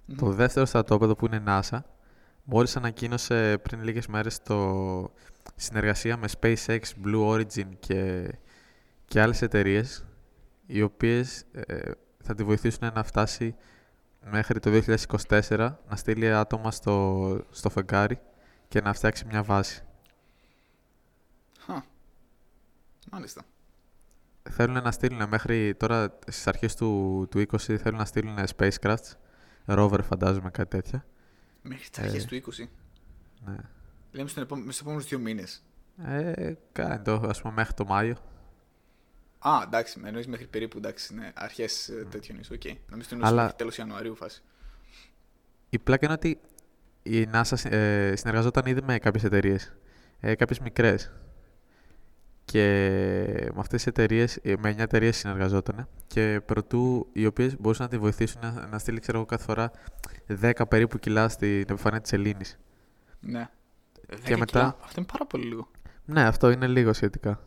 Ε, 0.09 0.15
το 0.17 0.31
δεύτερο 0.31 0.67
στρατόπεδο 0.67 1.15
που 1.15 1.27
είναι 1.27 1.43
NASA, 1.47 1.79
μόλις 2.45 2.77
ανακοίνωσε 2.77 3.59
πριν 3.63 3.83
λίγες 3.83 4.07
μέρες 4.07 4.43
το 4.43 5.11
συνεργασία 5.57 6.17
με 6.17 6.29
SpaceX, 6.41 6.81
Blue 7.05 7.29
Origin 7.29 7.69
και, 7.79 8.31
και 9.05 9.21
άλλες 9.21 9.43
εταιρείες, 9.43 10.05
οι 10.67 10.83
οποίες 10.83 11.45
ε, 11.53 11.91
θα 12.23 12.35
τη 12.35 12.45
βοηθήσουν 12.45 12.91
να 12.95 13.03
φτάσει 13.03 13.55
μέχρι 14.31 14.61
το 14.61 14.71
2024 15.29 15.73
να 15.89 15.97
στείλει 15.97 16.33
άτομα 16.33 16.71
στο, 16.71 17.41
στο 17.51 17.71
φεγγάρι 17.71 18.19
και 18.69 18.81
να 18.81 18.93
φτιάξει 18.93 19.25
μια 19.27 19.43
βάση. 19.43 19.85
Μάλιστα. 23.11 23.45
Θέλουν 24.51 24.83
να 24.83 24.91
στείλουν 24.91 25.29
μέχρι 25.29 25.75
τώρα 25.75 26.19
στις 26.27 26.47
αρχές 26.47 26.75
του, 26.75 27.27
του 27.31 27.39
20 27.39 27.59
θέλουν 27.59 27.99
να 27.99 28.05
στείλουν 28.05 28.39
spacecraft, 28.57 29.13
rover 29.67 29.99
φαντάζομαι 30.03 30.51
κάτι 30.51 30.69
τέτοια. 30.69 31.07
Μέχρι 31.63 31.89
τις 31.89 31.99
αρχές 31.99 32.25
ε, 32.25 32.27
του 32.27 32.53
20. 32.53 32.69
Ναι. 33.45 33.57
Λέμε 34.13 34.29
στους 34.29 34.81
επόμενους 34.81 35.07
δύο 35.09 35.19
μήνες. 35.19 35.63
Ε, 36.05 36.53
κάνει 36.73 36.99
το, 36.99 37.15
ας 37.15 37.41
πούμε 37.41 37.55
μέχρι 37.55 37.75
το 37.75 37.85
Μάιο. 37.85 38.17
Α, 39.39 39.61
εντάξει, 39.65 39.99
με 39.99 40.09
εννοείς 40.09 40.27
μέχρι 40.27 40.47
περίπου 40.47 40.79
εντάξει, 40.79 41.15
ναι, 41.15 41.33
αρχές 41.35 41.91
mm. 41.93 42.07
τέτοιων 42.11 42.39
ίσως. 42.39 42.57
Okay. 42.57 42.75
Νομίζω 42.89 43.09
ότι 43.13 43.33
είναι 43.33 43.53
τέλος 43.57 43.77
Ιανουαρίου 43.77 44.15
φάση. 44.15 44.43
Η 45.69 45.79
πλάκα 45.79 46.05
είναι 46.05 46.15
ότι 46.15 46.41
η 47.03 47.29
NASA 47.33 47.71
ε, 47.71 48.17
συνεργαζόταν 48.17 48.67
ήδη 48.67 48.83
με 48.83 48.99
κάποιες 48.99 49.25
εταιρείες, 49.25 49.75
ε, 50.21 50.35
κάποιες 50.35 50.59
μικρές. 50.59 51.13
Και 52.55 53.51
με 53.55 53.61
αυτές 53.61 53.83
τι 53.83 53.89
εταιρείες, 53.89 54.37
ε, 54.43 54.55
με 54.59 54.71
9 54.71 54.79
εταιρείες 54.79 55.17
συνεργαζόταν 55.17 55.89
και 56.07 56.41
προτού 56.47 57.09
οι 57.13 57.27
οποίες 57.27 57.61
μπορούσαν 57.61 57.85
να 57.85 57.91
τη 57.91 57.99
βοηθήσουν 57.99 58.41
να, 58.43 58.67
να 58.71 58.79
στείλει, 58.79 59.01
ξέρω 59.01 59.19
εγώ, 59.19 59.27
κάθε 59.27 59.45
φορά 59.45 59.71
10 60.41 60.53
περίπου 60.69 60.99
κιλά 60.99 61.29
στην 61.29 61.61
επιφάνεια 61.61 62.01
της 62.01 62.13
Ελλήνης. 62.13 62.59
Ναι. 63.21 63.49
Και 64.25 64.37
μετά... 64.37 64.77
Αυτό 64.83 65.01
είναι 65.01 65.09
πάρα 65.13 65.27
πολύ 65.27 65.45
λίγο. 65.45 65.71
Ναι, 66.05 66.23
αυτό 66.23 66.51
είναι 66.51 66.67
λίγο 66.67 66.93
σχετικά 66.93 67.41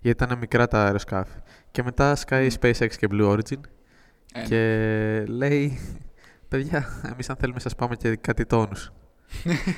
γιατί 0.00 0.24
ήταν 0.24 0.38
μικρά 0.38 0.68
τα 0.68 0.84
αεροσκάφη. 0.84 1.38
Και 1.70 1.82
μετά 1.82 2.16
σκάει 2.16 2.48
mm. 2.50 2.64
SpaceX 2.64 2.94
και 2.96 3.08
Blue 3.10 3.32
Origin 3.32 3.60
ε, 4.32 4.38
ναι. 4.40 4.46
και 4.46 5.24
λέει, 5.28 5.78
παιδιά, 6.48 6.86
εμείς 7.12 7.30
αν 7.30 7.36
θέλουμε 7.36 7.60
σας 7.60 7.74
πάμε 7.74 7.96
και 7.96 8.16
κάτι 8.16 8.46
τόνους. 8.46 8.92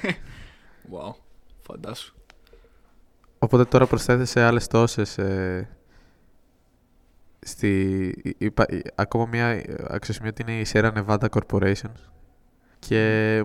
wow, 0.93 1.15
φαντάσου. 1.61 2.18
Οπότε 3.39 3.65
τώρα 3.65 3.87
προσθέθησε 3.87 4.41
άλλες 4.41 4.67
τόσες 4.67 5.19
ε, 5.19 5.69
στη, 7.41 8.15
ακόμα 8.95 9.27
μια 9.27 9.63
αξιοσημείωτη 9.89 10.43
είναι 10.43 10.61
η 10.61 10.67
Sierra 10.73 10.93
Nevada 10.93 11.27
Corporation 11.29 11.93
και 12.79 12.97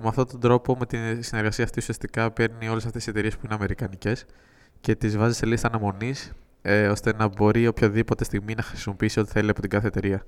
με 0.02 0.08
αυτόν 0.08 0.28
τον 0.28 0.40
τρόπο, 0.40 0.78
με 0.78 0.86
τη 0.86 1.22
συνεργασία 1.22 1.64
αυτή 1.64 1.80
ουσιαστικά 1.80 2.32
παίρνει 2.32 2.68
όλες 2.68 2.86
αυτές 2.86 3.04
τις 3.04 3.08
εταιρείες 3.08 3.36
που 3.38 3.42
είναι 3.46 3.54
αμερικανικές 3.54 4.26
και 4.82 4.96
τις 4.96 5.18
βάζει 5.18 5.36
σε 5.36 5.46
λίστα 5.46 5.68
αναμονής 5.68 6.32
ε, 6.62 6.88
ώστε 6.88 7.14
να 7.14 7.28
μπορεί 7.28 7.68
οποιαδήποτε 7.68 8.24
στιγμή 8.24 8.54
να 8.56 8.62
χρησιμοποιήσει 8.62 9.20
ό,τι 9.20 9.32
θέλει 9.32 9.50
από 9.50 9.62
την 9.62 9.70
κάθε 9.70 9.88
εταιρεία 9.88 10.26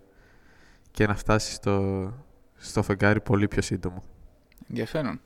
και 0.91 1.07
να 1.07 1.15
φτάσει 1.15 1.53
στο, 1.53 2.11
στο 2.55 2.83
φεγγάρι 2.83 3.21
πολύ 3.21 3.47
πιο 3.47 3.61
σύντομο. 3.61 4.03
Ενδιαφέρον. 4.69 5.19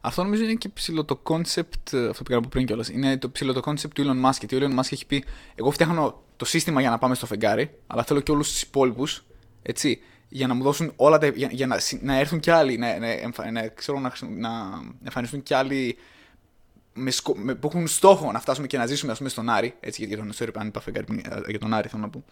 Αυτό 0.00 0.22
νομίζω 0.22 0.42
είναι 0.42 0.54
και 0.54 0.68
ψηλό 0.68 1.04
το 1.04 1.22
concept, 1.22 1.92
ε, 1.92 2.08
αυτό 2.08 2.22
που 2.22 2.34
από 2.34 2.48
πριν 2.48 2.66
κιόλας. 2.66 2.88
Είναι 2.88 3.18
το 3.18 3.30
ψηλό 3.30 3.52
το 3.52 3.60
concept 3.64 3.90
του 3.94 4.02
Elon 4.04 4.28
Musk. 4.28 4.38
Γιατί 4.38 4.56
ο 4.56 4.58
Elon 4.60 4.78
Musk 4.78 4.92
έχει 4.92 5.06
πει: 5.06 5.24
Εγώ 5.54 5.70
φτιάχνω 5.70 6.22
το 6.36 6.44
σύστημα 6.44 6.80
για 6.80 6.90
να 6.90 6.98
πάμε 6.98 7.14
στο 7.14 7.26
φεγγάρι, 7.26 7.78
αλλά 7.86 8.02
θέλω 8.04 8.20
και 8.20 8.30
όλους 8.30 8.48
τους 8.48 8.62
υπόλοιπους, 8.62 9.24
έτσι, 9.62 10.00
για 10.28 10.46
να 10.46 10.54
μου 10.54 10.62
δώσουν 10.62 10.92
όλα 10.96 11.18
τα. 11.18 11.26
για, 11.26 11.48
για 11.52 11.66
να, 11.66 11.78
να 12.00 12.18
έρθουν 12.18 12.40
κι 12.40 12.50
άλλοι, 12.50 12.78
να, 12.78 12.98
να, 12.98 13.50
να, 13.50 13.66
ξέρω, 13.68 13.98
να, 13.98 14.12
να 14.28 14.50
εμφανιστούν 15.04 15.42
κι 15.42 15.54
άλλοι 15.54 15.96
με 16.94 17.10
σκο... 17.10 17.34
με... 17.36 17.54
που 17.54 17.68
έχουν 17.72 17.86
στόχο 17.86 18.32
να 18.32 18.40
φτάσουμε 18.40 18.66
και 18.66 18.78
να 18.78 18.86
ζήσουμε 18.86 19.12
ας 19.12 19.18
πούμε, 19.18 19.30
στον 19.30 19.48
Άρη. 19.48 19.74
Έτσι, 19.80 20.04
για 20.04 20.16
τον 20.16 20.28
ιστορικό 20.28 20.58
αν 20.60 20.66
είπα 20.66 20.82
για 21.48 21.58
τον 21.58 21.74
Άρη, 21.74 21.88
θέλω 21.88 22.02
να 22.02 22.08
πω. 22.08 22.24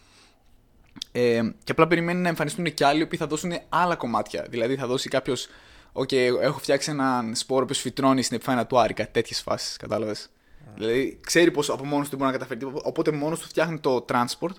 Ε, 1.12 1.42
και 1.64 1.72
απλά 1.72 1.86
περιμένει 1.86 2.20
να 2.20 2.28
εμφανιστούν 2.28 2.74
και 2.74 2.84
άλλοι 2.84 3.06
που 3.06 3.16
θα 3.16 3.26
δώσουν 3.26 3.52
άλλα 3.68 3.96
κομμάτια. 3.96 4.46
Δηλαδή 4.50 4.76
θα 4.76 4.86
δώσει 4.86 5.08
κάποιος. 5.08 5.48
Οκ, 5.92 6.12
έχω 6.12 6.58
φτιάξει 6.58 6.90
έναν 6.90 7.34
σπόρο 7.34 7.64
που 7.64 7.74
φυτρώνει 7.74 8.22
στην 8.22 8.36
επιφάνεια 8.36 8.66
του 8.66 8.78
Άρη, 8.78 8.94
κάτι 8.94 9.10
τέτοιες 9.12 9.40
φάσεις, 9.40 9.76
κατάλαβες. 9.76 10.30
Δηλαδή 10.74 11.18
ξέρει 11.26 11.50
πως 11.50 11.70
από 11.70 11.84
μόνος 11.84 12.08
του 12.08 12.16
μπορεί 12.16 12.30
να 12.30 12.38
καταφέρει. 12.38 12.72
Οπότε 12.82 13.12
μόνος 13.12 13.40
του 13.40 13.48
φτιάχνει 13.48 13.78
το 13.78 14.04
transport 14.08 14.54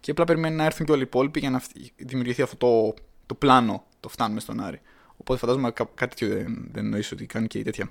και 0.00 0.10
απλά 0.10 0.24
περιμένει 0.24 0.56
να 0.56 0.64
έρθουν 0.64 0.86
και 0.86 0.92
όλοι 0.92 1.00
οι 1.00 1.04
υπόλοιποι 1.04 1.40
για 1.40 1.50
να 1.50 1.62
δημιουργηθεί 1.96 2.42
αυτό 2.42 2.56
το, 2.56 2.94
το 3.26 3.34
πλάνο 3.34 3.84
το 4.00 4.08
φτάνουμε 4.08 4.40
στον 4.40 4.60
Άρη. 4.60 4.80
Οπότε 5.16 5.38
φαντάζομαι 5.38 5.70
κάτι 5.70 5.94
τέτοιο 5.94 6.28
δεν, 6.28 6.68
δεν 6.72 6.84
εννοείς 6.84 7.12
ότι 7.12 7.26
κάνει 7.26 7.46
και 7.46 7.58
η 7.58 7.62
τέτοια. 7.62 7.90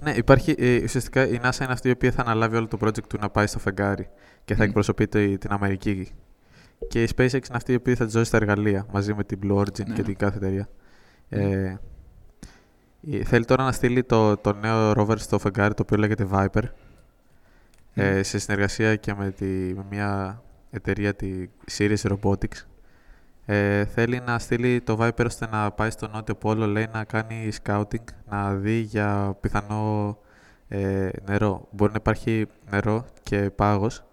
Ναι, 0.00 0.10
υπάρχει. 0.10 0.54
Ε, 0.58 0.82
ουσιαστικά 0.82 1.28
η 1.28 1.40
NASA 1.42 1.60
είναι 1.60 1.72
αυτή 1.72 1.88
η 1.88 1.90
οποία 1.90 2.12
θα 2.12 2.22
αναλάβει 2.22 2.56
όλο 2.56 2.66
το 2.66 2.78
project 2.80 3.06
του 3.08 3.18
να 3.20 3.30
πάει 3.30 3.46
στο 3.46 3.58
φεγγάρι 3.58 4.08
και 4.44 4.54
θα 4.54 4.64
mm. 4.64 4.66
εκπροσωπεί 4.66 5.08
την 5.38 5.50
Αμερική. 5.50 6.08
Και 6.88 7.02
η 7.02 7.08
SpaceX 7.16 7.32
είναι 7.32 7.42
αυτή 7.50 7.72
η 7.72 7.74
οποία 7.74 7.94
θα 7.94 8.06
τη 8.06 8.10
δώσει 8.10 8.30
τα 8.30 8.36
εργαλεία 8.36 8.86
μαζί 8.92 9.14
με 9.14 9.24
την 9.24 9.38
Blue 9.42 9.56
Origin 9.56 9.86
ναι. 9.86 9.94
και 9.94 10.02
την 10.02 10.16
κάθε 10.16 10.36
εταιρεία. 10.36 10.68
Ε, 11.28 11.76
θέλει 13.24 13.44
τώρα 13.44 13.64
να 13.64 13.72
στείλει 13.72 14.02
το, 14.02 14.36
το 14.36 14.52
νέο 14.52 14.92
rover 14.96 15.18
στο 15.18 15.38
φεγγάρι 15.38 15.74
το 15.74 15.82
οποίο 15.82 15.96
λέγεται 15.96 16.28
Viper 16.32 16.62
ε, 17.94 18.22
σε 18.22 18.38
συνεργασία 18.38 18.96
και 18.96 19.14
με, 19.14 19.30
τη, 19.30 19.44
με 19.46 19.84
μια 19.90 20.42
εταιρεία 20.70 21.14
τη 21.14 21.48
Series 21.78 22.02
Robotics 22.02 22.64
ε, 23.48 23.84
θέλει 23.84 24.20
να 24.26 24.38
στείλει 24.38 24.80
το 24.80 24.96
Viper 25.00 25.24
ώστε 25.26 25.46
να 25.46 25.70
πάει 25.70 25.90
στο 25.90 26.08
Νότιο 26.08 26.34
Πόλο, 26.34 26.66
λέει 26.66 26.88
να 26.92 27.04
κάνει 27.04 27.48
scouting, 27.62 28.04
να 28.28 28.54
δει 28.54 28.78
για 28.78 29.36
πιθανό 29.40 30.18
ε, 30.68 31.08
νερό. 31.26 31.68
Μπορεί 31.70 31.92
να 31.92 31.98
υπάρχει 32.00 32.46
νερό 32.70 33.04
και 33.22 33.50
πάγος. 33.50 34.04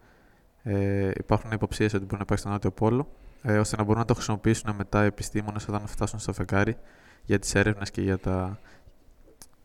Ε, 0.63 1.12
υπάρχουν 1.17 1.51
υποψίες 1.51 1.93
ότι 1.93 2.03
μπορεί 2.03 2.15
να 2.15 2.22
υπάρχει 2.22 2.43
στο 2.43 2.51
Νότιο 2.51 2.72
Πόλο, 2.72 3.08
ε, 3.43 3.57
ώστε 3.57 3.75
να 3.75 3.83
μπορούν 3.83 4.00
να 4.00 4.05
το 4.05 4.13
χρησιμοποιήσουν 4.13 4.75
μετά 4.75 5.03
οι 5.03 5.05
επιστήμονες 5.05 5.67
όταν 5.67 5.88
φτάσουν 5.88 6.19
στο 6.19 6.33
φεγγάρι 6.33 6.77
για 7.23 7.39
τις 7.39 7.55
έρευνες 7.55 7.91
και 7.91 8.01
για, 8.01 8.17
τα... 8.17 8.59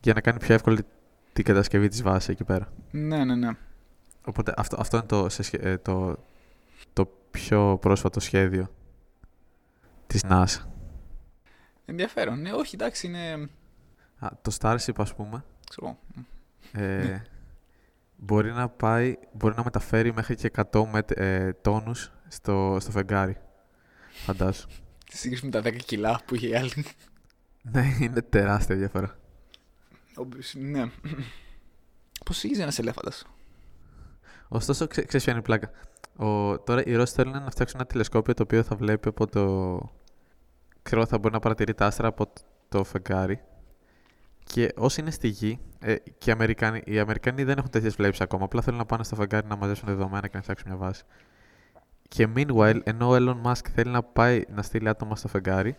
για 0.01 0.13
να 0.13 0.21
κάνει 0.21 0.39
πιο 0.39 0.53
εύκολη 0.53 0.85
την 1.33 1.43
κατασκευή 1.43 1.87
της 1.87 2.01
βάσης 2.01 2.29
εκεί 2.29 2.43
πέρα. 2.43 2.73
Ναι, 2.91 3.23
ναι, 3.23 3.35
ναι. 3.35 3.49
Οπότε 4.25 4.53
αυτό, 4.57 4.77
αυτό 4.79 4.97
είναι 4.97 5.05
το, 5.05 5.27
ε, 5.51 5.77
το, 5.77 6.17
το 6.93 7.11
πιο 7.31 7.77
πρόσφατο 7.81 8.19
σχέδιο 8.19 8.73
της 10.07 10.23
NASA. 10.29 10.63
Ενδιαφέρον. 11.85 12.41
Ναι, 12.41 12.51
όχι, 12.51 12.75
εντάξει, 12.75 13.07
είναι... 13.07 13.49
Α, 14.19 14.27
το 14.41 14.57
Starship, 14.59 14.93
ας 14.97 15.15
πούμε, 15.15 15.43
Ξέρω. 15.69 15.97
ε, 16.71 17.03
ναι. 17.03 17.21
μπορεί, 18.15 18.51
να 18.51 18.69
πάει, 18.69 19.17
μπορεί 19.31 19.55
να 19.55 19.63
μεταφέρει 19.63 20.13
μέχρι 20.13 20.35
και 20.35 20.51
100 20.71 20.85
με, 20.91 21.03
ε, 21.07 21.53
τόνους 21.53 22.11
στο, 22.27 22.77
στο 22.79 22.91
φεγγάρι. 22.91 23.37
Φαντάσου. 24.25 24.67
Τη 25.09 25.17
σύγκριση 25.17 25.45
με 25.45 25.51
τα 25.51 25.61
10 25.61 25.75
κιλά 25.75 26.21
που 26.25 26.35
είχε 26.35 26.47
η 26.47 26.55
άλλη. 26.55 26.85
ναι, 27.61 27.95
είναι 27.99 28.21
τεράστια 28.21 28.75
διαφορά. 28.75 29.19
ναι. 30.53 30.91
Πώς 32.25 32.43
είχε 32.43 32.61
ένας 32.61 32.79
ελέφαντας; 32.79 33.25
Ωστόσο, 34.47 34.87
ξέ, 34.87 35.01
ξέρεις 35.01 35.23
ποια 35.25 35.33
είναι 35.33 35.41
η 35.41 35.45
πλάκα. 35.45 35.71
Ο, 36.25 36.59
τώρα 36.59 36.83
οι 36.85 36.95
Ρώσοι 36.95 37.13
θέλουν 37.13 37.31
να 37.43 37.49
φτιάξουν 37.49 37.79
ένα 37.79 37.89
τηλεσκόπιο 37.89 38.33
το 38.33 38.43
οποίο 38.43 38.63
θα 38.63 38.75
βλέπει 38.75 39.07
από 39.07 39.27
το, 39.27 39.79
ξέρω, 40.81 41.05
θα 41.05 41.17
μπορεί 41.17 41.33
να 41.33 41.39
παρατηρεί 41.39 41.73
τα 41.73 41.85
άστρα 41.85 42.07
από 42.07 42.33
το 42.69 42.83
φεγγάρι. 42.83 43.41
Και 44.43 44.73
όσοι 44.75 45.01
είναι 45.01 45.11
στη 45.11 45.27
γη, 45.27 45.59
ε, 45.79 45.95
και 46.17 46.29
οι 46.29 46.33
Αμερικάνοι, 46.33 46.81
οι 46.85 46.99
Αμερικάνοι 46.99 47.43
δεν 47.43 47.57
έχουν 47.57 47.69
τέτοιες 47.69 47.95
βλέψεις 47.95 48.21
ακόμα. 48.21 48.43
Απλά 48.45 48.61
θέλουν 48.61 48.79
να 48.79 48.85
πάνε 48.85 49.03
στο 49.03 49.15
φεγγάρι 49.15 49.47
να 49.47 49.55
μαζέψουν 49.55 49.87
δεδομένα 49.87 50.27
και 50.27 50.35
να 50.37 50.41
φτιάξουν 50.41 50.67
μια 50.69 50.77
βάση. 50.77 51.03
Και 52.09 52.27
meanwhile, 52.35 52.79
ενώ 52.83 53.09
ο 53.09 53.15
Elon 53.15 53.51
Musk 53.51 53.67
θέλει 53.73 53.91
να 53.91 54.03
πάει 54.03 54.43
να 54.55 54.61
στείλει 54.61 54.89
άτομα 54.89 55.15
στο 55.15 55.27
φεγγάρι, 55.27 55.75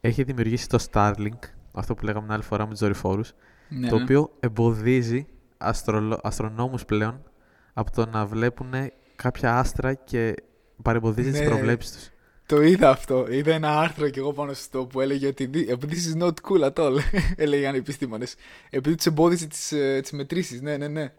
έχει 0.00 0.22
δημιουργήσει 0.22 0.68
το 0.68 0.86
Starlink, 0.90 1.38
αυτό 1.72 1.94
που 1.94 2.04
λέγαμε 2.04 2.24
την 2.24 2.34
άλλη 2.34 2.42
φορά 2.42 2.64
με 2.64 2.70
τους 2.70 2.80
δορυφόρους, 2.80 3.32
ναι, 3.68 3.88
το 3.88 3.96
ναι. 3.96 4.02
οποίο 4.02 4.30
εμποδίζει 4.40 5.26
αστρολο... 5.58 6.20
αστρονόμους 6.22 6.84
πλέον 6.84 7.22
από 7.72 7.90
το 7.90 8.06
να 8.06 8.26
βλέπουν 8.26 8.72
κάποια 9.16 9.58
άστρα 9.58 9.94
και 9.94 10.34
παρεμποδίζει 10.82 11.30
ναι. 11.30 11.38
τι 11.38 11.44
προβλέψεις 11.44 11.92
τους. 11.92 12.08
Το 12.46 12.62
είδα 12.62 12.90
αυτό. 12.90 13.26
Είδα 13.30 13.52
ένα 13.54 13.78
άρθρο 13.80 14.08
και 14.08 14.18
εγώ 14.18 14.32
πάνω 14.32 14.52
στο 14.52 14.86
που 14.86 15.00
έλεγε 15.00 15.26
ότι 15.26 15.50
this 15.66 16.16
is 16.16 16.22
not 16.22 16.32
cool 16.48 16.70
at 16.70 16.84
all. 16.84 16.96
Έλεγαν 17.36 17.74
οι 17.74 17.78
επιστήμονε. 17.78 18.26
Επειδή 18.70 18.94
τους 18.94 19.06
εμπόδισε 19.06 19.46
τις 19.46 19.72
ε, 19.72 20.02
μετρήσεις. 20.12 20.60
Ναι, 20.60 20.76
ναι, 20.76 20.88
ναι. 20.88 21.12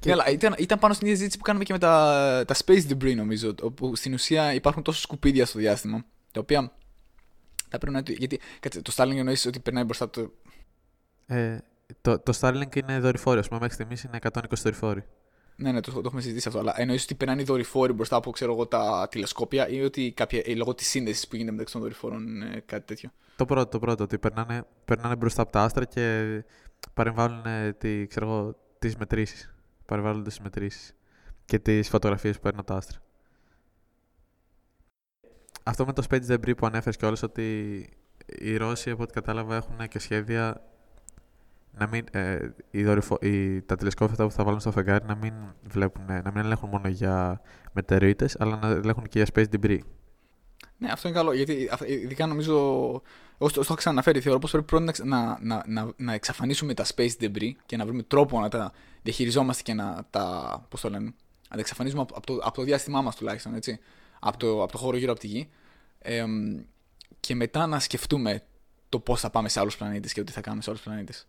Και... 0.00 0.08
Ναι, 0.08 0.12
αλλά 0.12 0.28
ήταν, 0.28 0.54
ήταν 0.58 0.78
πάνω 0.78 0.94
στην 0.94 1.06
ίδια 1.06 1.18
συζήτηση 1.18 1.38
που 1.38 1.44
κάνουμε 1.44 1.64
και 1.64 1.72
με 1.72 1.78
τα, 1.78 2.44
τα 2.46 2.54
space 2.64 2.82
debris, 2.88 3.14
νομίζω. 3.16 3.54
Όπου 3.62 3.96
στην 3.96 4.12
ουσία 4.12 4.54
υπάρχουν 4.54 4.82
τόσο 4.82 5.00
σκουπίδια 5.00 5.46
στο 5.46 5.58
διάστημα. 5.58 6.04
Τα 6.32 6.40
οποία 6.40 6.72
θα 7.68 7.78
πρέπει 7.78 7.94
να. 7.94 8.02
Γιατί 8.06 8.40
κάτσε, 8.60 8.82
το 8.82 8.92
Starlink 8.96 9.16
εννοείς 9.16 9.46
ότι 9.46 9.60
περνάει 9.60 9.84
μπροστά 9.84 10.04
από 10.04 10.12
το. 10.12 10.32
Ε, 11.34 11.58
το, 12.00 12.18
το 12.18 12.38
Starlink 12.40 12.76
είναι 12.76 12.98
δορυφόρο. 12.98 13.40
Α 13.40 13.42
πούμε, 13.42 13.60
μέχρι 13.60 13.74
στιγμής 13.74 14.02
είναι 14.02 14.18
120 14.32 14.40
δορυφόροι. 14.62 15.04
Ναι, 15.56 15.72
ναι, 15.72 15.80
το, 15.80 15.92
το 15.92 16.02
έχουμε 16.04 16.20
συζητήσει 16.20 16.48
αυτό. 16.48 16.60
Αλλά 16.60 16.74
εννοείς 16.76 17.02
ότι 17.02 17.14
περνάνε 17.14 17.40
οι 17.40 17.44
δορυφόροι 17.44 17.92
μπροστά 17.92 18.16
από 18.16 18.30
ξέρω 18.30 18.52
εγώ, 18.52 18.66
τα 18.66 19.08
τηλεσκόπια 19.10 19.68
ή 19.68 19.82
ότι 19.82 20.12
κάποια, 20.16 20.42
ή 20.44 20.54
λόγω 20.54 20.74
της 20.74 20.88
σύνδεσης 20.88 21.28
που 21.28 21.36
γίνεται 21.36 21.52
μεταξύ 21.52 21.72
των 21.72 21.82
δορυφόρων 21.82 22.42
ε, 22.42 22.62
κάτι 22.66 22.86
τέτοιο; 22.86 23.10
Το 23.36 23.44
πρώτο, 23.44 23.68
το 23.68 23.78
πρώτο. 23.78 24.04
Ότι 24.04 24.18
περνάνε, 24.18 24.62
περνάνε 24.84 25.16
μπροστά 25.16 25.42
από 25.42 25.52
τα 25.52 25.62
άστρα 25.62 25.84
και 25.84 26.24
παρεμβάλλουν 26.94 27.46
ε, 27.46 27.72
τι, 27.72 28.06
ξέρω 28.06 28.56
τις 28.78 28.96
μετρήσεις. 28.96 29.54
Παρεμβάλλονται 29.86 30.28
τις 30.28 30.40
μετρήσεις 30.40 30.94
και 31.44 31.58
τις 31.58 31.88
φωτογραφίες 31.88 32.36
που 32.36 32.42
παίρνουν 32.42 32.64
τα 32.64 32.74
άστρα. 32.74 32.98
Αυτό 35.62 35.86
με 35.86 35.92
το 35.92 36.06
Space 36.10 36.26
Debris 36.28 36.56
που 36.56 36.66
ανέφερες 36.66 36.96
κιόλας 36.96 37.22
ότι 37.22 37.88
οι 38.26 38.56
Ρώσοι 38.56 38.90
από 38.90 39.02
ό,τι 39.02 39.12
κατάλαβα 39.12 39.56
έχουν 39.56 39.88
και 39.88 39.98
σχέδια 39.98 40.62
να 41.78 41.88
μην, 41.88 42.04
ε, 42.10 42.48
οι 42.70 42.84
δορυφο, 42.84 43.18
οι, 43.20 43.62
τα 43.62 43.76
τηλεσκόπια 43.76 44.24
που 44.26 44.30
θα 44.30 44.44
βάλουν 44.44 44.60
στο 44.60 44.70
φεγγάρι 44.70 45.04
να 45.04 45.14
μην, 45.14 45.32
βλέπουν, 45.62 46.04
να 46.04 46.30
μην 46.34 46.36
ελέγχουν 46.36 46.68
μόνο 46.68 46.88
για 46.88 47.40
μετεωρίτε, 47.72 48.28
αλλά 48.38 48.56
να 48.56 48.68
ελέγχουν 48.68 49.04
και 49.08 49.22
για 49.22 49.26
space 49.34 49.54
debris. 49.54 49.78
Ναι, 50.78 50.90
αυτό 50.90 51.08
είναι 51.08 51.16
καλό. 51.16 51.32
Γιατί 51.32 51.70
ειδικά 51.86 52.26
νομίζω. 52.26 53.02
Εγώ 53.38 53.50
το, 53.50 53.54
το 53.54 53.60
έχω 53.60 53.74
ξαναφέρει. 53.74 54.20
Θεωρώ 54.20 54.38
πως 54.38 54.50
πρέπει 54.50 54.66
πρώτα 54.66 54.92
να, 55.04 55.38
να, 55.40 55.62
να, 55.66 55.92
να, 55.96 56.12
εξαφανίσουμε 56.12 56.74
τα 56.74 56.86
space 56.94 57.12
debris 57.20 57.52
και 57.66 57.76
να 57.76 57.84
βρούμε 57.84 58.02
τρόπο 58.02 58.40
να 58.40 58.48
τα 58.48 58.72
διαχειριζόμαστε 59.02 59.62
και 59.62 59.74
να 59.74 60.06
τα. 60.10 60.66
Πώς 60.68 60.80
το 60.80 60.90
λένε. 60.90 61.04
Να 61.04 61.54
τα 61.54 61.60
εξαφανίσουμε 61.60 62.00
από, 62.00 62.26
το, 62.26 62.38
από 62.42 62.56
το 62.56 62.62
διάστημά 62.62 63.02
μας 63.02 63.16
τουλάχιστον. 63.16 63.54
Έτσι, 63.54 63.78
από, 64.20 64.36
το, 64.38 64.62
από 64.62 64.72
το 64.72 64.78
χώρο 64.78 64.96
γύρω 64.96 65.10
από 65.10 65.20
τη 65.20 65.26
γη. 65.26 65.48
Ε, 65.98 66.24
και 67.20 67.34
μετά 67.34 67.66
να 67.66 67.80
σκεφτούμε 67.80 68.42
το 68.88 68.98
πώς 68.98 69.20
θα 69.20 69.30
πάμε 69.30 69.48
σε 69.48 69.60
άλλους 69.60 69.76
πλανήτες 69.76 70.12
και 70.12 70.24
τι 70.24 70.32
θα 70.32 70.40
κάνουμε 70.40 70.62
σε 70.62 70.70
άλλους 70.70 70.82
πλανήτες. 70.82 71.26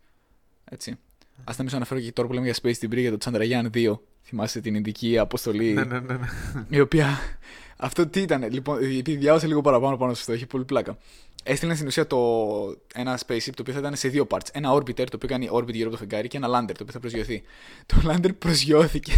Έτσι. 0.66 1.00
Α 1.44 1.54
μην 1.58 1.70
σου 1.70 1.76
αναφέρω 1.76 2.00
και 2.00 2.12
τώρα 2.12 2.28
που 2.28 2.34
λέμε 2.34 2.46
για 2.46 2.56
Space 2.62 2.86
Debris 2.86 2.98
για 2.98 3.18
το 3.18 3.32
Chandrayaan 3.32 3.70
2. 3.74 3.98
Θυμάσαι 4.24 4.62
την 4.62 4.76
ειδική 4.76 5.18
αποστολή. 5.18 5.74
Ναι, 5.74 5.84
ναι, 5.84 6.00
ναι, 6.00 6.14
ναι. 6.14 6.28
Η 6.70 6.80
οποία. 6.80 7.20
Αυτό 7.78 8.08
τι 8.08 8.22
ήταν, 8.22 8.52
λοιπόν, 8.52 8.78
επειδή 8.84 9.16
διάβασα 9.16 9.48
λίγο 9.48 9.62
παραπάνω 9.62 9.98
πάνω 9.98 10.14
σε 10.14 10.20
αυτό, 10.20 10.34
έχει 10.34 10.46
πολύ 10.46 10.66
πλάκα. 10.66 10.98
Έστειλαν 11.50 11.76
στην 11.76 11.88
ουσία 11.88 12.08
το, 12.08 12.18
ένα 12.94 13.18
spaceship 13.18 13.54
το 13.54 13.62
οποίο 13.62 13.74
θα 13.74 13.80
ήταν 13.80 13.96
σε 13.96 14.08
δύο 14.08 14.28
parts. 14.30 14.48
Ένα 14.52 14.74
orbiter 14.74 14.94
το 14.94 15.16
οποίο 15.16 15.28
κάνει 15.28 15.50
orbit 15.52 15.74
γύρω 15.74 15.90
από 15.90 15.98
το 15.98 15.98
φεγγάρι 15.98 16.28
και 16.28 16.38
ένα 16.38 16.48
lander 16.48 16.72
το 16.74 16.82
οποίο 16.82 16.94
θα 16.94 17.00
προσγειωθεί. 17.00 17.44
Το 17.86 17.96
lander 18.04 18.30
προσγειώθηκε. 18.40 19.14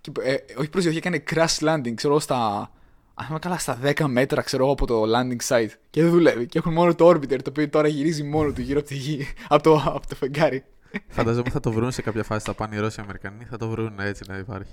και, 0.00 0.10
ε, 0.22 0.36
όχι 0.56 0.68
προσγειώθηκε, 0.68 1.08
έκανε 1.08 1.22
crash 1.30 1.68
landing, 1.68 1.94
ξέρω 1.94 2.18
στα 2.18 2.70
αν 3.14 3.26
είμαι 3.30 3.38
καλά, 3.38 3.58
στα 3.58 3.78
10 3.82 4.04
μέτρα 4.06 4.42
ξέρω 4.42 4.70
από 4.70 4.86
το 4.86 5.02
landing 5.02 5.46
site 5.48 5.70
και 5.90 6.02
δεν 6.02 6.10
δουλεύει. 6.10 6.46
Και 6.46 6.58
έχουν 6.58 6.72
μόνο 6.72 6.94
το 6.94 7.08
orbiter 7.08 7.42
το 7.42 7.50
οποίο 7.50 7.68
τώρα 7.68 7.88
γυρίζει 7.88 8.22
μόνο 8.22 8.52
του 8.52 8.60
γύρω 8.60 8.78
από 8.78 8.88
τη 8.88 8.94
γη, 8.94 9.26
από 9.48 9.62
το, 9.62 9.74
από 9.86 10.06
το 10.06 10.14
φεγγάρι. 10.14 10.64
Φανταζόμαι 11.08 11.50
θα 11.50 11.60
το 11.60 11.72
βρουν 11.72 11.92
σε 11.92 12.02
κάποια 12.02 12.22
φάση. 12.22 12.44
Θα 12.44 12.54
πάνε 12.54 12.76
οι 12.76 12.78
Ρώσοι 12.78 13.00
Αμερικανοί, 13.00 13.44
θα 13.44 13.56
το 13.56 13.68
βρουν 13.68 14.00
έτσι 14.00 14.24
να 14.28 14.38
υπάρχει. 14.38 14.72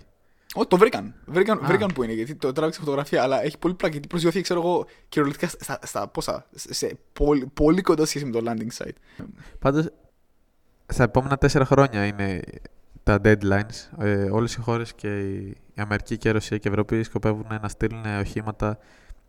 Όχι, 0.55 0.67
το 0.67 0.77
βρήκαν. 0.77 1.13
Βρήκαν, 1.25 1.59
βρήκαν 1.63 1.91
που 1.93 2.03
είναι, 2.03 2.13
γιατί 2.13 2.35
το 2.35 2.51
τράβηξε 2.51 2.79
φωτογραφία, 2.79 3.23
αλλά 3.23 3.43
έχει 3.43 3.57
πολύ 3.57 3.73
πλάκα. 3.73 3.93
Γιατί 3.93 4.07
προσγειώθηκε, 4.07 4.43
ξέρω 4.43 4.59
εγώ, 4.59 4.85
κυριολεκτικά 5.09 5.51
στα, 5.59 5.79
στα, 5.83 6.07
πόσα, 6.07 6.45
σε 6.51 6.97
πολύ, 7.13 7.45
πολύ 7.53 7.81
κοντά 7.81 8.05
σχέση 8.05 8.25
με 8.25 8.31
το 8.31 8.41
landing 8.45 8.83
site. 8.83 9.25
Πάντως, 9.59 9.89
στα 10.87 11.03
επόμενα 11.03 11.37
τέσσερα 11.37 11.65
χρόνια 11.65 12.05
είναι 12.05 12.41
τα 13.03 13.19
deadlines. 13.23 13.99
Ε, 13.99 14.29
όλες 14.29 14.55
οι 14.55 14.59
χώρες 14.59 14.93
και 14.93 15.19
η 15.19 15.55
Αμερική 15.75 16.17
και 16.17 16.29
η 16.29 16.31
Ρωσία 16.31 16.57
και 16.57 16.67
η 16.67 16.71
Ευρώπη 16.71 17.03
σκοπεύουν 17.03 17.59
να 17.61 17.67
στείλουν 17.67 18.05
οχήματα 18.19 18.77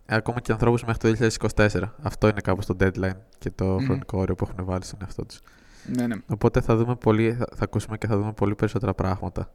ε, 0.07 0.15
ακόμα 0.15 0.41
και 0.41 0.53
ανθρώπους 0.53 0.85
μέχρι 0.85 1.17
το 1.17 1.37
2024. 1.57 1.83
Αυτό 2.03 2.29
είναι 2.29 2.41
κάπως 2.41 2.67
το 2.67 2.77
deadline 2.81 3.17
και 3.39 3.51
το 3.51 3.77
mm. 3.77 3.85
χρονικό 3.85 4.19
όριο 4.19 4.35
που 4.35 4.49
έχουν 4.51 4.65
βάλει 4.65 4.85
στον 4.85 4.99
εαυτό 5.03 5.25
τους. 5.25 5.41
Ναι, 5.87 6.07
ναι. 6.07 6.17
Οπότε 6.27 6.61
θα, 6.61 6.77
δούμε 6.77 6.97
πολύ, 6.97 7.33
θα, 7.33 7.47
θα 7.57 7.65
ακούσουμε 7.65 7.99
και 7.99 8.07
θα 8.07 8.17
δούμε 8.17 8.33
πολύ 8.33 8.55
περισσότερα 8.55 8.95
πράγματα 8.95 9.51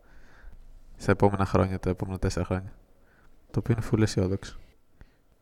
στα 0.98 1.12
επόμενα 1.12 1.46
χρόνια, 1.46 1.80
τα 1.80 1.90
επόμενα 1.90 2.20
τέσσερα 2.20 2.46
χρόνια. 2.46 2.74
Το 3.52 3.60
οποίο 3.60 3.76
είναι 3.78 3.88
full 3.92 4.02
αισιόδοξο. 4.02 4.58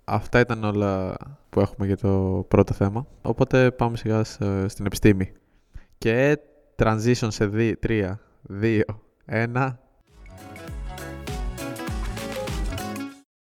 Αυτά 0.04 0.39
ήταν 0.39 0.63
όλα 0.63 1.16
που 1.50 1.60
έχουμε 1.60 1.88
για 1.88 1.98
το 1.98 2.46
πρώτο 2.48 2.74
θέμα. 2.74 3.08
Οπότε 3.22 3.72
πάμε 3.72 3.98
σιγά 3.98 4.24
στην 4.68 4.86
επιστήμη. 4.86 5.32
Και 5.98 6.39
transition 6.76 7.28
σε 7.28 7.50
3, 7.82 8.20
2, 8.62 8.82
1. 9.26 9.74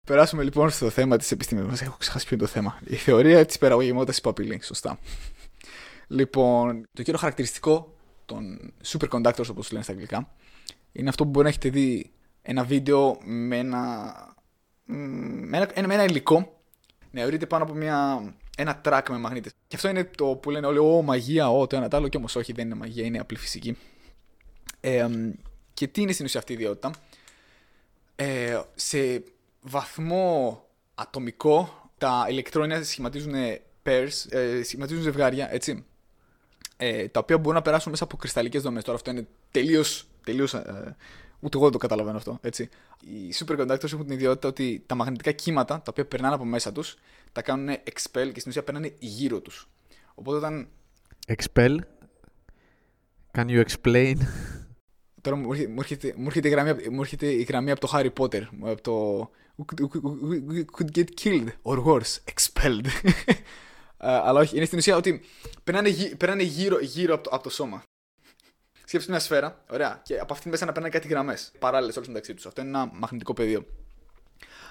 Περάσουμε 0.06 0.44
λοιπόν 0.44 0.70
στο 0.70 0.90
θέμα 0.90 1.18
της 1.18 1.32
επιστήμης 1.32 1.66
μας. 1.66 1.82
Έχω 1.82 1.96
ξεχάσει 2.00 2.26
ποιο 2.28 2.36
είναι 2.36 2.46
το 2.46 2.52
θέμα. 2.52 2.80
Η 2.86 2.96
θεωρία 2.96 3.46
της 3.46 3.56
υπεραγωγημότητα 3.56 4.30
υπό 4.30 4.64
Σωστά. 4.64 5.00
Λοιπόν, 6.08 6.86
το 6.94 7.04
κύριο 7.04 7.20
χαρακτηριστικό 7.20 7.94
των 8.26 8.74
superconductors, 8.86 9.50
όπως 9.50 9.72
λένε 9.72 9.84
στα 9.84 9.92
αγγλικά, 9.92 10.30
είναι 10.96 11.10
αυτό 11.10 11.24
που 11.24 11.30
μπορεί 11.30 11.44
να 11.44 11.50
έχετε 11.50 11.70
δει 11.70 12.12
ένα 12.42 12.64
βίντεο 12.64 13.18
με 13.24 13.58
ένα, 13.58 14.14
με 14.86 15.58
ένα, 15.58 15.88
με 15.88 15.94
ένα 15.94 16.04
υλικό 16.04 16.60
να 17.12 17.24
ορείται 17.26 17.46
πάνω 17.46 17.64
από 17.64 17.74
μια, 17.74 18.24
ένα 18.58 18.82
track 18.86 19.02
με 19.10 19.18
μαγνήτες. 19.18 19.52
Και 19.68 19.76
αυτό 19.76 19.90
είναι 19.90 20.04
το 20.04 20.26
που 20.26 20.50
λένε 20.50 20.68
όλοι, 20.68 20.78
Ω, 20.78 21.02
μαγεία, 21.02 21.50
Ω, 21.50 21.68
το 21.68 21.76
ένα 21.76 21.88
το 21.88 21.98
άλλο, 21.98 22.08
και 22.08 22.18
όμως 22.18 22.36
όχι, 22.36 22.54
δεν 22.54 22.66
είναι 22.66 22.76
μαγεία, 22.76 23.06
είναι 23.06 23.20
απλή 23.20 23.38
φυσική. 23.38 23.78
Ε, 24.80 25.08
και 25.74 25.88
τι 25.88 26.02
είναι 26.02 26.12
στην 26.12 26.26
ουσία 26.26 26.40
αυτή 26.40 26.52
η 26.52 26.56
ιδιότητα; 26.56 26.92
Ε, 28.16 28.62
σε 28.76 29.24
βαθμό 29.62 30.64
ατομικό, 30.96 31.90
τα 31.98 32.26
ηλεκτρόνια 32.30 32.84
σχηματίζουν 32.84 33.34
pairs, 33.86 34.26
ε, 34.30 34.64
σχηματίζουν 34.64 35.04
ζευγάρια, 35.04 35.54
έτσι. 35.54 35.86
Ε, 36.78 37.08
τα 37.08 37.20
οποία 37.20 37.38
μπορούν 37.38 37.54
να 37.54 37.62
περάσουν 37.62 37.92
μέσα 37.92 38.04
από 38.04 38.18
κρυσταλλικές 38.18 38.62
δομές. 38.62 38.84
Τώρα 38.84 38.98
αυτό 38.98 39.12
είναι 39.12 39.28
τελείως, 39.52 40.08
τελείως 40.26 40.54
ε, 40.54 40.96
ούτε 41.40 41.58
εγώ 41.58 41.64
δεν 41.64 41.72
το 41.72 41.78
καταλαβαίνω 41.78 42.18
αυτό, 42.18 42.38
έτσι. 42.42 42.70
Οι 43.00 43.34
superconductors 43.36 43.94
έχουν 43.94 44.06
την 44.06 44.14
ιδιότητα 44.14 44.48
ότι 44.48 44.84
τα 44.86 44.96
μαγνητικά 44.96 45.32
κύματα, 45.32 45.76
τα 45.76 45.88
οποία 45.90 46.06
περνάνε 46.06 46.36
από 46.36 46.46
μέσα 46.46 46.72
τους, 46.72 46.96
τα 47.32 47.42
κάνουν 47.42 47.70
expel 47.70 48.30
και 48.34 48.40
στην 48.40 48.48
ουσία 48.48 48.64
περνάνε 48.64 48.96
γύρω 49.00 49.42
τους. 49.42 49.70
Οπότε 50.16 50.38
όταν... 50.38 50.68
Expel? 51.28 51.78
Can 53.32 53.46
you 53.48 53.64
explain? 53.64 54.16
Τώρα 55.22 55.38
μου 55.38 55.54
έρχεται, 55.78 56.14
μου 56.18 56.26
έρχεται, 56.26 56.48
η, 56.48 56.52
γραμμή, 56.52 56.90
μου 56.90 57.02
έρχεται 57.02 57.28
η 57.28 57.44
γραμμή 57.44 57.72
από 57.72 57.80
το 57.80 57.90
Harry 57.94 58.10
Potter. 58.18 58.42
Από 58.62 58.82
το. 58.82 59.30
We 60.54 60.64
could 60.78 60.92
get 60.98 61.06
killed 61.24 61.48
or 61.64 61.84
worse, 61.84 62.20
expelled. 62.34 62.86
αλλά 63.98 64.40
όχι, 64.40 64.56
είναι 64.56 64.66
στην 64.66 64.78
ουσία 64.78 64.96
ότι 64.96 65.22
περνάνε, 65.64 65.90
περνάνε 66.18 66.44
γύρω, 66.44 66.80
γύρω 66.80 67.14
από, 67.14 67.24
το, 67.24 67.30
από 67.34 67.44
το 67.44 67.50
σώμα. 67.50 67.84
Σκέψτε 68.86 69.12
μια 69.12 69.20
σφαίρα, 69.20 69.64
ωραία, 69.72 70.02
και 70.04 70.20
από 70.20 70.34
αυτήν 70.34 70.52
μέσα 70.52 70.66
να 70.66 70.72
περνάνε 70.72 70.94
κάτι 70.94 71.08
γραμμές 71.08 71.52
παράλληλες 71.60 71.96
όλες 71.96 72.08
μεταξύ 72.08 72.34
τους. 72.34 72.46
Αυτό 72.46 72.62
είναι 72.62 72.70
ένα 72.70 72.90
μαγνητικό 72.94 73.34
πεδίο. 73.34 73.66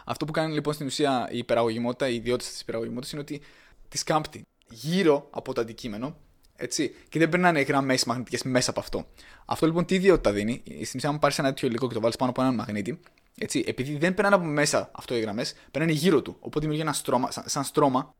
Αυτό 0.05 0.25
που 0.25 0.33
κάνει 0.33 0.53
λοιπόν 0.53 0.75
στην 0.75 0.87
ουσία 0.87 1.29
η 1.31 1.39
υπεραγωγημότητα, 1.39 2.09
η 2.09 2.15
ιδιότητα 2.15 2.51
της 2.51 2.61
υπεραγωγημότητας 2.61 3.13
είναι 3.13 3.21
ότι 3.21 3.41
τη 3.89 4.05
κάμπτει 4.05 4.43
γύρω 4.69 5.29
από 5.31 5.53
το 5.53 5.61
αντικείμενο 5.61 6.17
έτσι, 6.57 6.95
και 7.09 7.19
δεν 7.19 7.29
περνάνε 7.29 7.61
γραμμές 7.61 8.05
μαγνητικές 8.05 8.43
μέσα 8.43 8.71
από 8.71 8.81
αυτό. 8.81 9.07
Αυτό 9.45 9.67
λοιπόν 9.67 9.85
τι 9.85 9.95
ιδιότητα 9.95 10.33
δίνει; 10.33 10.63
Στην 10.67 10.99
ουσία, 10.99 11.09
αν 11.09 11.19
πάρεις 11.19 11.39
ένα 11.39 11.49
τέτοιο 11.49 11.69
υλικό 11.69 11.89
και 11.89 11.95
το 11.95 12.01
βάλεις 12.01 12.17
πάνω 12.17 12.31
από 12.31 12.41
έναν 12.41 12.55
μαγνήτη, 12.55 13.01
έτσι, 13.39 13.65
επειδή 13.67 13.97
δεν 13.97 14.15
περνάνε 14.15 14.37
από 14.37 14.45
μέσα 14.45 14.91
αυτό 14.93 15.17
οι 15.17 15.21
γραμμές, 15.21 15.55
περνάνε 15.71 15.93
γύρω 15.93 16.23
του. 16.23 16.37
Οπότε 16.41 16.59
δημιουργεί 16.59 16.83
ένα 16.83 16.93
στρώμα, 16.93 17.31
σαν, 17.31 17.45
σαν 17.47 17.65
στρώμα, 17.65 18.15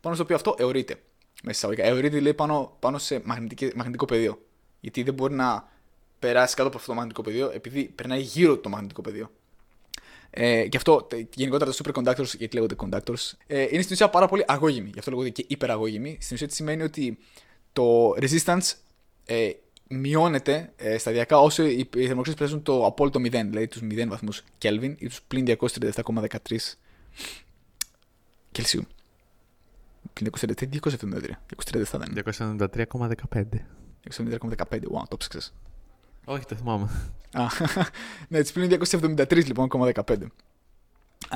πάνω 0.00 0.14
στο 0.14 0.24
οποίο 0.24 0.36
αυτό 0.36 0.54
αιωρείται. 0.58 0.94
Μέσα 1.42 1.56
εισαγωγικά. 1.56 1.84
Αιωρείται 1.84 2.20
λέει 2.20 2.34
πάνω, 2.34 2.76
πάνω 2.78 2.98
σε 2.98 3.22
μαγνητικό 3.74 4.04
πεδίο. 4.04 4.42
Γιατί 4.80 5.02
δεν 5.02 5.14
μπορεί 5.14 5.34
να 5.34 5.68
περάσει 6.18 6.54
κάτω 6.54 6.68
από 6.68 6.76
αυτό 6.76 6.88
το 6.88 6.94
μαγνητικό 6.96 7.22
πεδίο, 7.22 7.50
επειδή 7.54 7.84
περνάει 7.84 8.20
γύρω 8.20 8.54
του 8.54 8.60
το 8.60 8.68
μαγνητικό 8.68 9.00
πεδίο. 9.00 9.30
Ε, 10.30 10.62
γι' 10.62 10.76
αυτό 10.76 11.06
γενικότερα 11.34 11.70
τα 11.70 11.76
superconductors, 11.76 12.36
γιατί 12.38 12.54
λέγονται 12.54 12.74
conductors, 12.78 13.32
ε, 13.46 13.62
είναι 13.62 13.82
στην 13.82 13.92
ουσία 13.92 14.10
πάρα 14.10 14.26
πολύ 14.26 14.44
αγώγημοι. 14.46 14.90
Γι' 14.92 14.98
αυτό 14.98 15.10
λέγονται 15.10 15.28
και 15.28 15.44
υπεραγώγημοι. 15.48 16.18
Στην 16.20 16.34
ουσία 16.34 16.48
τι 16.48 16.54
σημαίνει 16.54 16.82
ότι 16.82 17.18
το 17.72 18.10
resistance 18.10 18.72
ε, 19.24 19.50
μειώνεται 19.88 20.72
ε, 20.76 20.98
σταδιακά 20.98 21.38
όσο 21.38 21.64
οι, 21.66 21.88
οι 21.94 22.06
θερμοκρασίες 22.06 22.34
παίζουν 22.34 22.62
το 22.62 22.86
απόλυτο 22.86 23.20
0, 23.20 23.22
δηλαδή 23.30 23.68
τους 23.68 23.80
0 23.82 24.06
βαθμούς 24.08 24.42
Kelvin 24.62 24.94
ή 24.98 25.06
τους 25.06 25.22
πλην 25.22 25.56
237,13 25.58 26.56
Κελσίου. 28.52 28.82
Πλην 30.12 30.30
273, 30.40 30.64
273. 30.82 30.90
237 31.72 31.84
δεν 31.90 32.24
273,15. 33.32 33.42
273,15, 34.10 34.80
wow, 34.80 35.02
το 35.08 35.16
ψάξες. 35.16 35.54
Όχι, 36.24 36.44
το 36.44 36.54
θυμάμαι. 36.54 36.88
ναι, 38.28 38.40
τις 38.40 38.52
πλην 38.52 38.80
273 38.90 39.46
λοιπόν, 39.46 39.68
15. 39.72 40.26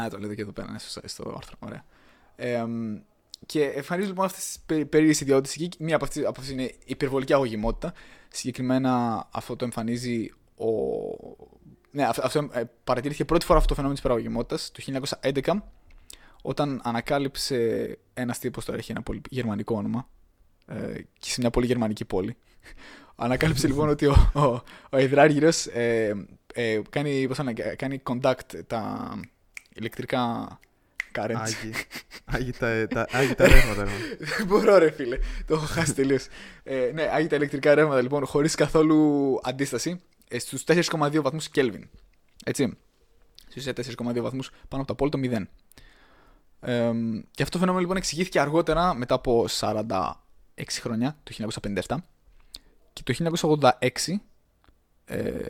Α, 0.00 0.08
το 0.10 0.18
λέτε 0.18 0.34
και 0.34 0.42
εδώ 0.42 0.52
πέρα, 0.52 0.70
ναι, 0.70 0.78
στο 1.04 1.34
άρθρο. 1.36 1.56
Ωραία. 1.58 1.84
Ε, 2.36 2.64
και 3.46 3.64
εμφανίζουν 3.64 4.10
λοιπόν 4.10 4.24
αυτές 4.24 4.44
τις 4.66 4.86
περίεργες 4.86 5.20
ιδιότητες 5.20 5.54
εκεί. 5.54 5.68
Μία 5.78 5.94
από 5.94 6.04
αυτές 6.04 6.24
αυτές 6.24 6.50
είναι 6.50 6.62
η 6.62 6.76
υπερβολική 6.84 7.32
αγωγημότητα. 7.32 7.92
Συγκεκριμένα 8.28 9.26
αυτό 9.30 9.56
το 9.56 9.64
εμφανίζει 9.64 10.30
ο. 10.56 10.66
Ναι, 11.90 12.04
αυτό 12.04 12.48
ε, 12.52 12.62
παρατηρήθηκε 12.84 13.24
πρώτη 13.24 13.44
φορά 13.44 13.58
αυτό 13.58 13.68
το 13.68 13.74
φαινόμενο 13.74 14.00
της 14.00 14.04
υπεραγωγημότητα 14.04 14.58
το 14.72 15.08
1911 15.42 15.60
όταν 16.42 16.80
ανακάλυψε 16.84 17.98
ένας 18.14 18.38
τύπος, 18.38 18.64
τώρα 18.64 18.78
έχει 18.78 18.90
ένα 18.90 19.02
πολύ 19.02 19.20
γερμανικό 19.30 19.76
όνομα, 19.76 20.08
ε, 20.66 21.00
και 21.18 21.30
σε 21.30 21.40
μια 21.40 21.50
πολύ 21.50 21.66
γερμανική 21.66 22.04
πόλη. 22.04 22.36
Ανακάλυψε 23.16 23.66
λοιπόν 23.66 23.88
ότι 23.88 24.06
ο, 24.06 24.30
ο, 24.34 24.62
ο 24.90 24.98
υδράργυρος 24.98 25.66
ε, 25.66 26.26
ε, 26.54 26.80
κάνει, 26.90 27.26
πώς 27.28 27.38
κάνει 27.76 28.02
conduct 28.04 28.64
τα 28.66 29.14
ηλεκτρικά 29.74 30.48
currents. 31.14 31.36
Άγι, 31.36 31.72
άγι 32.24 32.52
τα, 32.52 32.86
τα, 32.86 33.06
άγι 33.10 33.34
τα 33.34 33.48
ρεύματα. 33.48 33.84
Δεν 34.36 34.46
μπορώ 34.46 34.78
ρε 34.78 34.90
φίλε, 34.90 35.18
το 35.46 35.54
έχω 35.54 35.66
χάσει 35.66 35.94
τελείως. 35.94 36.26
Ε, 36.62 36.90
ναι, 36.94 37.10
άγι 37.12 37.26
τα 37.26 37.36
ηλεκτρικά 37.36 37.74
ρεύματα 37.74 38.02
λοιπόν 38.02 38.26
χωρίς 38.26 38.54
καθόλου 38.54 39.38
αντίσταση 39.42 40.00
ε, 40.28 40.38
στους 40.38 40.64
4,2 40.66 41.22
βαθμούς 41.22 41.48
Kelvin. 41.54 41.82
Έτσι. 42.44 42.76
Στους 43.48 43.64
4,2 43.64 44.20
βαθμούς 44.20 44.50
πάνω 44.68 44.82
από 44.82 44.86
το 44.86 44.92
απόλυτο 44.92 45.18
0. 45.22 45.46
Ε, 46.60 46.92
και 47.30 47.42
αυτό 47.42 47.52
το 47.52 47.58
φαινόμενο 47.58 47.80
λοιπόν 47.80 47.96
εξηγήθηκε 47.96 48.40
αργότερα 48.40 48.94
μετά 48.94 49.14
από 49.14 49.46
46 49.60 50.12
χρόνια, 50.80 51.16
το 51.22 51.50
1957. 51.86 51.96
Και 52.94 53.02
το 53.02 53.30
1986 53.80 54.18
ε, 55.04 55.46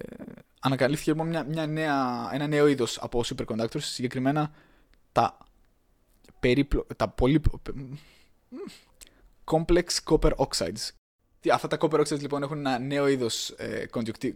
ανακαλύφθηκε 0.60 1.10
λοιπόν 1.10 1.28
μια, 1.28 1.44
μια 1.44 1.66
νέα, 1.66 2.28
ένα 2.32 2.46
νέο 2.46 2.66
είδος 2.66 2.98
από 3.00 3.24
superconductors, 3.26 3.80
συγκεκριμένα 3.80 4.52
τα, 5.12 5.38
περίπλο, 6.40 6.86
τα 6.96 7.08
πολύ 7.08 7.40
complex 9.44 9.84
copper 10.04 10.30
oxides. 10.36 10.90
Αυτά 11.52 11.68
τα 11.68 11.76
copper 11.80 12.00
oxides 12.00 12.20
λοιπόν 12.20 12.42
έχουν 12.42 12.58
ένα 12.58 12.78
νέο 12.78 13.08
είδος 13.08 13.50
ε, 13.50 13.88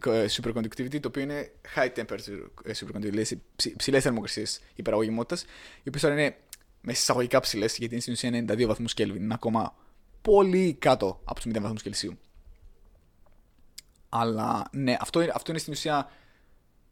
ε, 0.03 0.25
superconductivity, 0.29 0.99
το 0.99 1.07
οποίο 1.07 1.21
είναι 1.21 1.51
high 1.75 1.89
temperature 1.95 2.45
ε, 2.63 2.71
superconductivity, 2.75 2.99
δηλαδή 2.99 3.41
ψηλές 3.77 4.03
θερμοκρασίες 4.03 4.61
υπεραγωγημότητας, 4.75 5.41
οι 5.83 5.87
οποίες 5.87 6.01
τώρα 6.01 6.13
είναι 6.13 6.37
μες 6.81 6.99
εισαγωγικά 6.99 7.39
ψηλές, 7.39 7.77
γιατί 7.77 7.93
είναι 7.93 8.01
στην 8.01 8.13
ουσία 8.13 8.55
92 8.55 8.65
βαθμούς 8.67 8.93
Kelvin, 8.97 9.15
είναι 9.15 9.33
ακόμα 9.33 9.75
πολύ 10.21 10.73
κάτω 10.73 11.21
από 11.23 11.39
τους 11.39 11.51
0 11.51 11.61
βαθμούς 11.61 11.81
Κελσίου. 11.81 12.17
Αλλά 14.09 14.67
ναι, 14.71 14.97
αυτό, 14.99 15.19
αυτό 15.33 15.51
είναι 15.51 15.59
στην 15.59 15.73
ουσία 15.73 16.09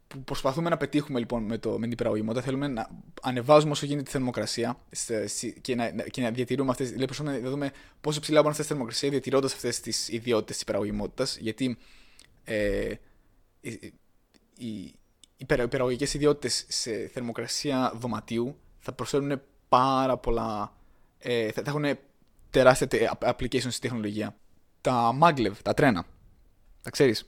που 0.08 0.24
προσπαθούμε 0.24 0.68
να 0.68 0.76
πετύχουμε 0.76 1.18
λοιπόν 1.18 1.42
με, 1.42 1.58
το, 1.58 1.70
με 1.70 1.80
την 1.80 1.90
υπεραγωγημότητα. 1.90 2.44
Θέλουμε 2.44 2.68
να 2.68 2.88
ανεβάζουμε 3.22 3.72
όσο 3.72 3.86
γίνεται 3.86 4.04
τη 4.04 4.10
θερμοκρασία 4.10 4.78
και 5.60 5.74
να, 5.74 5.88
και 5.90 6.22
να 6.22 6.30
διατηρούμε 6.30 6.70
αυτέ. 6.70 6.84
Δηλαδή, 6.84 7.04
προσπαθούμε 7.04 7.38
να 7.38 7.50
δούμε 7.50 7.70
πόσο 8.00 8.20
ψηλά 8.20 8.36
μπορούν 8.36 8.48
να 8.48 8.54
φτάσει 8.54 8.68
η 8.68 8.72
θερμοκρασία 8.72 9.10
διατηρώντας 9.10 9.52
αυτές 9.52 9.80
τις 9.80 10.08
ιδιότητες 10.08 10.52
της 10.54 10.62
υπεραγωγημότητας. 10.62 11.36
Γιατί 11.36 11.78
ε, 12.44 12.92
οι, 13.60 13.92
οι 14.56 14.94
υπεραγωγικές 15.36 16.14
ιδιότητες 16.14 16.64
σε 16.68 17.08
θερμοκρασία 17.12 17.92
δωματίου 17.96 18.56
θα 18.78 18.92
προσφέρουν 18.92 19.40
πάρα 19.68 20.16
πολλά. 20.16 20.72
Ε, 21.18 21.50
θα, 21.52 21.62
θα 21.62 21.70
έχουν 21.70 21.98
τεράστια 22.50 23.18
application 23.20 23.70
στη 23.70 23.80
τεχνολογία. 23.80 24.36
Τα 24.80 25.18
maglev, 25.22 25.52
τα 25.62 25.74
τρένα. 25.74 26.06
Τα 26.82 26.90
ξέρεις. 26.90 27.24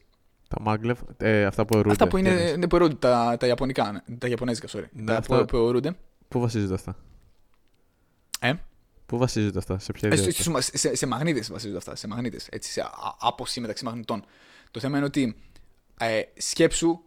Τα 0.49 0.63
maglev, 0.67 0.95
ε, 1.17 1.45
αυτά 1.45 1.65
που 1.65 1.77
ορούνται. 1.77 1.91
Αυτά 1.91 2.09
που 2.09 2.17
είναι, 2.17 2.55
ναι, 2.59 2.69
που 2.69 2.77
ορούνται, 2.77 2.95
τα, 2.95 3.37
τα 3.39 3.47
Ιαπωνικά, 3.47 4.05
τα 4.19 4.29
Ιαπωνέζικα, 4.29 4.69
sorry. 4.69 4.85
Ναι, 4.93 5.05
τα 5.05 5.17
αυτά... 5.17 5.45
που 5.45 5.59
ορούνται. 5.59 5.97
Πού 6.29 6.41
βασίζονται 6.41 6.75
αυτά; 6.75 6.97
Ε; 8.41 8.53
Πού 9.07 9.19
βασίζονται 9.19 9.59
αυτά, 9.59 9.79
σε 9.79 9.93
ποια 9.93 10.09
ε, 10.09 10.17
σε, 10.17 10.61
σε, 10.61 10.95
σε 10.95 11.07
μαγνήτες 11.07 11.51
βασίζονται 11.51 11.79
αυτά. 11.79 11.97
Σε 11.97 12.07
μαγνήτες. 12.07 12.49
Έτσι, 12.51 12.71
σε 12.71 12.83
άποψη 13.19 13.61
μεταξύ 13.61 13.85
μαγνητών. 13.85 14.25
Το 14.71 14.81
θέμα 14.81 14.97
είναι 14.97 15.07
ότι 15.07 15.37
ε, 15.99 16.23
σκέψου 16.37 17.01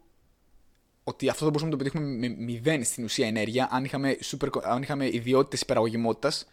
ότι 1.03 1.29
αυτό 1.29 1.43
θα 1.45 1.49
μπορούσαμε 1.49 1.71
να 1.71 1.77
το 1.77 1.83
πετύχουμε 1.83 2.27
με 2.27 2.43
μηδέν 2.43 2.83
στην 2.83 3.03
ουσία 3.03 3.27
ενέργεια 3.27 3.67
αν 3.71 3.83
είχαμε, 3.83 4.17
super, 4.23 4.47
αν 4.63 4.81
είχαμε 4.81 5.05
ιδιότητες 5.05 5.61
υπεραγωγημότητας 5.61 6.45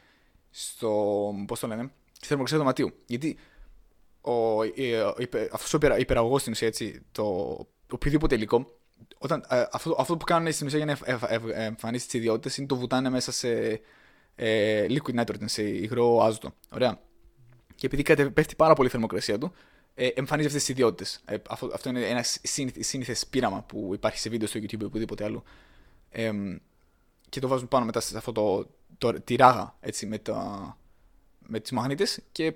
στο. 0.51 1.33
Πώς 1.47 1.61
το 1.61 1.67
λένε, 1.67 1.91
στη 2.13 2.27
θερμοκρασία 2.27 2.59
του 2.59 2.63
δωματίου. 2.63 2.93
Γιατί 3.07 3.39
ο, 4.21 4.61
αυτός 5.53 5.75
ο 5.75 5.97
υπεραγωγός 5.99 6.41
στην 6.41 6.53
ουσία, 6.53 6.67
έτσι, 6.67 7.03
το 7.13 7.57
οποιοδήποτε 7.91 8.35
υλικό, 8.35 8.67
όταν, 9.19 9.45
ε, 9.49 9.65
αυτό, 9.73 9.97
αυτό 9.99 10.17
που 10.17 10.25
κάνουν 10.25 10.53
στην 10.53 10.67
ουσία 10.67 10.85
για 10.85 10.99
να 10.99 11.63
εμφανίσει 11.63 12.05
τις 12.05 12.15
ιδιότητες 12.15 12.57
είναι 12.57 12.67
το 12.67 12.77
βουτάνε 12.77 13.11
μέσα 13.11 13.33
σε 13.33 13.81
ε, 14.35 14.87
liquid 14.89 15.21
nitrogen, 15.21 15.45
σε 15.45 15.63
υγρό 15.63 16.23
άζωτο. 16.23 16.55
Ωραία. 16.73 17.01
Και 17.75 17.87
επειδή 17.87 18.31
πέφτει 18.31 18.57
πάρα 18.57 18.75
πολύ 18.75 18.89
η 18.89 18.91
θερμοκρασία 18.91 19.39
του, 19.39 19.53
ε, 19.95 20.07
εμφανίζει 20.07 20.47
αυτές 20.47 20.65
τις 20.65 20.71
ιδιότητες. 20.71 21.21
Ε, 21.25 21.37
αυτό, 21.49 21.71
αυτό 21.75 21.89
είναι 21.89 22.07
ένα 22.07 22.25
σύνηθε 22.79 23.17
πείραμα 23.31 23.63
που 23.63 23.91
υπάρχει 23.95 24.19
σε 24.19 24.29
βίντεο 24.29 24.49
στο 24.49 24.61
YouTube 24.63 24.81
ή 24.81 24.85
οπουδήποτε 24.85 25.25
άλλο. 25.25 25.43
Ε, 26.11 26.33
και 27.29 27.41
το 27.41 27.49
βάζουν 27.49 27.69
πάνω 27.69 27.85
μετά 27.85 28.01
σε 28.01 28.17
αυτό 28.17 28.33
το, 28.33 28.67
το, 28.99 29.21
τη 29.21 29.37
ράγα 29.37 29.77
έτσι, 29.81 30.07
με, 30.07 30.19
τα, 30.19 30.79
με 31.47 31.61
τις 31.61 31.71
μαγνήτες 31.71 32.21
και 32.33 32.55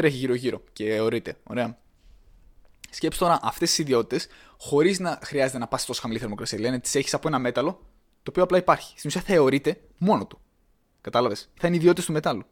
τρέχει 0.00 0.16
γύρω-γύρω 0.16 0.62
και 0.72 1.00
ορείται. 1.00 1.36
Ωραία. 1.42 1.78
Σκέψτε 2.90 3.24
τώρα 3.24 3.38
αυτές 3.42 3.68
τις 3.68 3.78
ιδιότητες 3.78 4.28
χωρίς 4.58 4.98
να 4.98 5.18
χρειάζεται 5.22 5.58
να 5.58 5.66
πας 5.66 5.84
τόσο 5.84 6.00
χαμηλή 6.00 6.20
θερμοκρασία. 6.20 6.58
Λένε 6.58 6.78
τις 6.78 6.94
έχεις 6.94 7.14
από 7.14 7.28
ένα 7.28 7.38
μέταλλο 7.38 7.72
το 8.22 8.30
οποίο 8.30 8.42
απλά 8.42 8.58
υπάρχει. 8.58 8.98
Στην 8.98 9.08
ουσία 9.08 9.20
θα 9.20 9.32
αιωρείται 9.32 9.80
μόνο 9.98 10.26
του. 10.26 10.40
Κατάλαβες; 11.00 11.50
Θα 11.54 11.66
είναι 11.66 11.76
ιδιότητες 11.76 12.04
του 12.04 12.12
μετάλλου. 12.12 12.42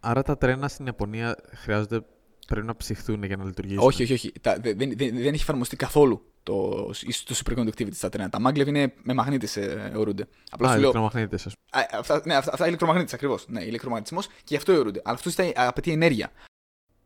Άρα 0.00 0.22
τα 0.22 0.38
τρένα 0.38 0.68
στην 0.68 0.86
Ιαπωνία 0.86 1.36
χρειάζονται 1.54 2.04
Πρέπει 2.48 2.66
να 2.66 2.76
ψυχθούν 2.76 3.22
για 3.22 3.36
να 3.36 3.44
λειτουργήσουν; 3.44 3.86
Όχι, 3.86 4.02
όχι, 4.02 4.12
όχι. 4.12 4.32
Τα, 4.40 4.56
δεν, 4.60 4.76
δεν, 4.76 4.96
δεν, 4.96 5.16
έχει 5.16 5.42
εφαρμοστεί 5.42 5.76
καθόλου 5.76 6.22
το, 6.42 6.70
το 7.24 7.40
superconductivity 7.44 7.94
στα 7.94 8.08
τρένα. 8.08 8.28
Τα 8.28 8.38
maglev 8.46 8.66
είναι 8.66 8.92
με 9.02 9.14
μαγνήτες 9.14 9.56
ε, 9.56 9.90
αιωρούνται. 9.92 10.28
Απλά 10.50 10.70
Α, 10.70 10.76
ηλεκτρομαγνήτες, 10.76 11.46
ας 11.46 11.52
πούμε. 11.54 11.86
Αυτά, 11.98 12.22
ναι, 12.24 12.34
αυτά, 12.34 12.52
αυτά 12.52 12.66
ηλεκτρομαγνήτες 12.66 13.14
ακριβώς. 13.14 13.44
Ναι, 13.48 13.64
ηλεκτρομαγνητισμός 13.64 14.26
και 14.26 14.32
γι' 14.44 14.56
αυτό 14.56 14.72
αιωρούνται. 14.72 15.00
Αλλά 15.04 15.14
αυτός 15.14 15.34
απαιτεί 15.54 15.90
ενέργεια. 15.92 16.32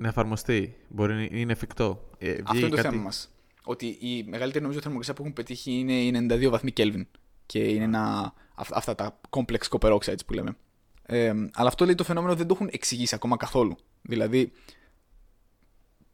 Να 0.03 0.09
εφαρμοστεί. 0.09 0.77
Μπορεί 0.89 1.15
να 1.15 1.39
είναι 1.39 1.53
εφικτό. 1.53 2.09
Ε, 2.19 2.31
αυτό 2.45 2.59
είναι 2.59 2.69
το 2.69 2.77
κάτι... 2.77 2.89
θέμα 2.89 3.03
μας. 3.03 3.31
Ότι 3.63 3.87
η 3.87 4.25
μεγαλύτερη 4.29 4.63
νομίζω 4.63 4.81
θερμοκρασία 4.81 5.15
που 5.15 5.23
έχουν 5.23 5.35
πετύχει 5.35 5.73
είναι 5.73 6.35
92 6.35 6.49
βαθμοί 6.51 6.73
Kelvin. 6.77 7.03
Και 7.47 7.59
είναι 7.59 7.85
ένα, 7.85 8.35
αυτά 8.55 8.95
τα 8.95 9.21
complex 9.31 9.59
copper 9.71 9.99
oxides 9.99 10.25
που 10.27 10.33
λέμε. 10.33 10.57
Ε, 11.03 11.29
αλλά 11.53 11.69
αυτό 11.69 11.85
λέει 11.85 11.95
το 11.95 12.05
φαινόμενο 12.05 12.35
δεν 12.35 12.47
το 12.47 12.55
έχουν 12.55 12.69
εξηγήσει 12.73 13.15
ακόμα 13.15 13.37
καθόλου. 13.37 13.77
Δηλαδή, 14.03 14.53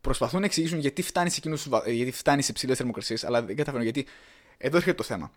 προσπαθούν 0.01 0.41
να 0.41 0.47
εξηγήσουν 0.47 0.79
γιατί 0.79 1.03
φτάνει 1.03 1.31
σε, 1.31 1.37
εκείνους, 1.39 1.69
γιατί 1.87 2.11
φτάνει 2.11 2.43
σε 2.43 2.53
ψηλές 2.53 2.77
θερμοκρασίες, 2.77 3.25
αλλά 3.25 3.43
δεν 3.43 3.57
καταφέρνουν 3.57 3.91
γιατί. 3.91 4.07
Εδώ 4.59 4.77
έρχεται 4.77 4.97
το 4.97 5.03
θέμα. 5.03 5.31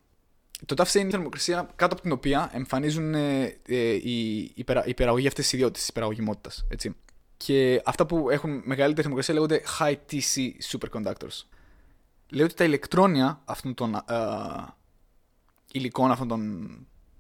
Το 0.66 0.76
TAFC 0.78 0.96
είναι 0.96 1.08
η 1.08 1.12
θερμοκρασία 1.12 1.70
κάτω 1.76 1.94
από 1.94 2.02
την 2.02 2.12
οποία 2.12 2.50
εμφανίζουν 2.54 3.14
ε, 3.14 3.60
ε, 3.68 3.94
οι 3.94 4.52
υπερα, 4.56 4.88
υπεραγωγοί 4.88 5.28
αυτές 5.28 5.44
τις 5.44 5.54
ιδιότητες 5.54 5.82
της 5.82 5.90
υπεραγωγημότητας. 5.90 6.66
Και 7.44 7.82
αυτά 7.86 8.06
που 8.06 8.30
έχουν 8.30 8.62
μεγαλύτερη 8.66 9.02
θερμοκρασία 9.02 9.34
λέγονται 9.34 9.62
high 9.80 9.96
TC 10.12 10.52
superconductors. 10.72 11.44
Λέω 12.30 12.46
ότι 12.46 12.54
τα 12.54 12.64
ηλεκτρόνια 12.64 13.42
αυτών 13.46 13.74
των 13.74 13.96
ε, 13.96 14.02
υλικών, 15.72 16.12
αυτών 16.12 16.28
των 16.28 16.70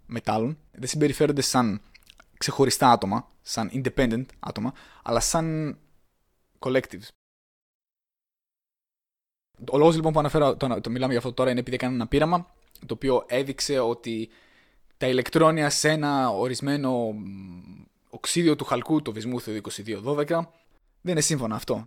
μετάλλων, 0.05 0.57
δεν 0.71 0.87
συμπεριφέρονται 0.87 1.41
σαν 1.41 1.81
ξεχωριστά 2.37 2.91
άτομα, 2.91 3.31
σαν 3.41 3.71
independent 3.73 4.25
άτομα, 4.39 4.73
αλλά 5.03 5.19
σαν 5.19 5.77
collectives. 6.59 7.07
Ο 9.71 9.77
λόγος 9.77 9.95
λοιπόν 9.95 10.13
που 10.13 10.19
αναφέρω, 10.19 10.55
το, 10.55 10.81
το 10.81 10.89
μιλάμε 10.89 11.11
για 11.11 11.21
αυτό 11.21 11.33
τώρα 11.33 11.49
είναι 11.49 11.59
επειδή 11.59 11.75
έκανε 11.75 11.93
ένα 11.93 12.07
πείραμα 12.07 12.53
το 12.85 12.93
οποίο 12.93 13.25
έδειξε 13.27 13.79
ότι 13.79 14.29
τα 14.97 15.07
ηλεκτρόνια 15.07 15.69
σε 15.69 15.89
ένα 15.89 16.29
ορισμένο 16.29 17.13
οξύδιο 18.21 18.55
του 18.55 18.65
χαλκού, 18.65 19.01
το 19.01 19.11
βυσμούθιο 19.11 19.61
2212, 20.05 20.25
δεν 21.01 21.11
είναι 21.11 21.21
σύμφωνα 21.21 21.55
αυτό. 21.55 21.85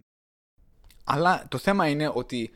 Αλλά 1.04 1.46
το 1.48 1.58
θέμα 1.58 1.88
είναι 1.88 2.10
ότι 2.14 2.50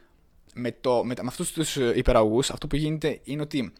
με, 0.54 0.72
το, 0.72 1.04
με, 1.04 1.14
με 1.20 1.28
αυτούς 1.28 1.52
τους 1.52 1.76
υπεραγωγούς 1.76 2.50
αυτό 2.50 2.66
που 2.66 2.76
γίνεται 2.76 3.20
είναι 3.24 3.42
ότι 3.42 3.72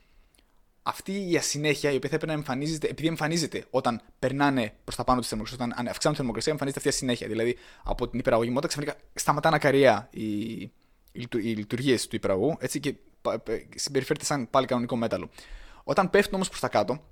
αυτή 0.83 1.31
η 1.31 1.37
ασυνέχεια 1.37 1.91
η 1.93 1.97
οποία 1.97 2.09
θα 2.09 2.15
έπρεπε 2.15 2.33
να 2.33 2.39
εμφανίζεται, 2.39 2.89
επειδή 2.89 3.09
εμφανίζεται 3.09 3.65
όταν 3.71 4.01
περνάνε 4.19 4.75
προς 4.85 4.97
τα 4.97 5.05
πάνω 5.05 5.21
της 5.21 5.29
θερμοκρασίας, 5.29 5.69
όταν 5.69 5.87
αυξάνουν 5.89 6.13
τη 6.13 6.21
θερμοκρασία, 6.21 6.53
εμφανίζεται 6.53 6.89
αυτή 6.89 6.95
η 6.95 6.97
ασυνέχεια. 6.97 7.29
Δηλαδή 7.29 7.57
από 7.83 8.09
την 8.09 8.19
υπεραγωγημότητα 8.19 8.69
ξαφνικά 8.69 8.95
σταματά 9.15 9.51
να 9.51 9.59
καριέα 9.59 10.09
η, 10.11 10.61
οι 11.13 11.55
λειτουργίες 11.55 12.07
του 12.07 12.17
υπεραγού 12.17 12.57
έτσι, 12.61 12.81
και 12.81 12.95
συμπεριφέρεται 13.75 14.25
σαν 14.25 14.51
πάλι 14.51 14.67
κανονικό 14.67 14.97
μέταλλο. 14.97 15.31
Όταν 15.85 16.11
πέφτουν 16.11 16.35
όμως 16.35 16.49
προς 16.49 16.61
τα 16.61 16.69
κάτω, 16.69 17.05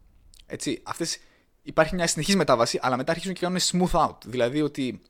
έτσι, 0.47 0.81
αυτές, 0.83 1.19
υπάρχει 1.67 1.95
μια 1.95 2.07
συνεχής 2.07 2.37
μετάβαση, 2.37 2.79
αλλά 2.83 2.97
μετά 2.97 3.13
αρχίζουν 3.13 3.35
και 3.35 3.41
κάνουν 3.41 3.59
smooth 3.61 4.07
out. 4.07 4.17
Δηλαδή 4.25 4.63
ότι 4.63 5.01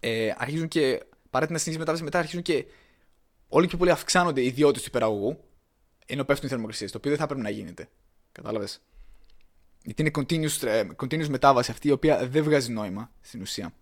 ε, 0.00 0.32
αρχίζουν 0.36 0.68
και 0.68 1.02
παρά 1.30 1.46
την 1.46 1.58
συνεχής 1.58 1.78
μετάβαση, 1.78 2.04
μετά 2.04 2.18
αρχίζουν 2.18 2.42
και 2.42 2.64
όλο 3.48 3.66
και 3.66 3.76
πολύ 3.76 3.90
αυξάνονται 3.90 4.40
οι 4.40 4.46
ιδιότητε 4.46 4.80
του 4.80 4.86
υπεραγωγού, 4.88 5.44
ενώ 6.06 6.24
πέφτουν 6.24 6.46
οι 6.46 6.50
θερμοκρασίες. 6.50 6.90
Το 6.90 6.98
οποίο 6.98 7.10
δεν 7.10 7.20
θα 7.20 7.26
πρέπει 7.26 7.40
να 7.42 7.50
γίνεται. 7.50 7.88
Κατάλαβες; 8.32 8.80
γιατί 9.84 10.02
είναι 10.02 10.10
continuous, 10.14 10.66
ε, 10.66 10.86
continuous 10.96 11.28
μετάβαση 11.28 11.70
αυτή 11.70 11.88
η 11.88 11.90
οποία 11.90 12.26
δεν 12.28 12.42
βγάζει 12.42 12.72
νόημα 12.72 13.10
στην 13.20 13.40
ουσία. 13.40 13.72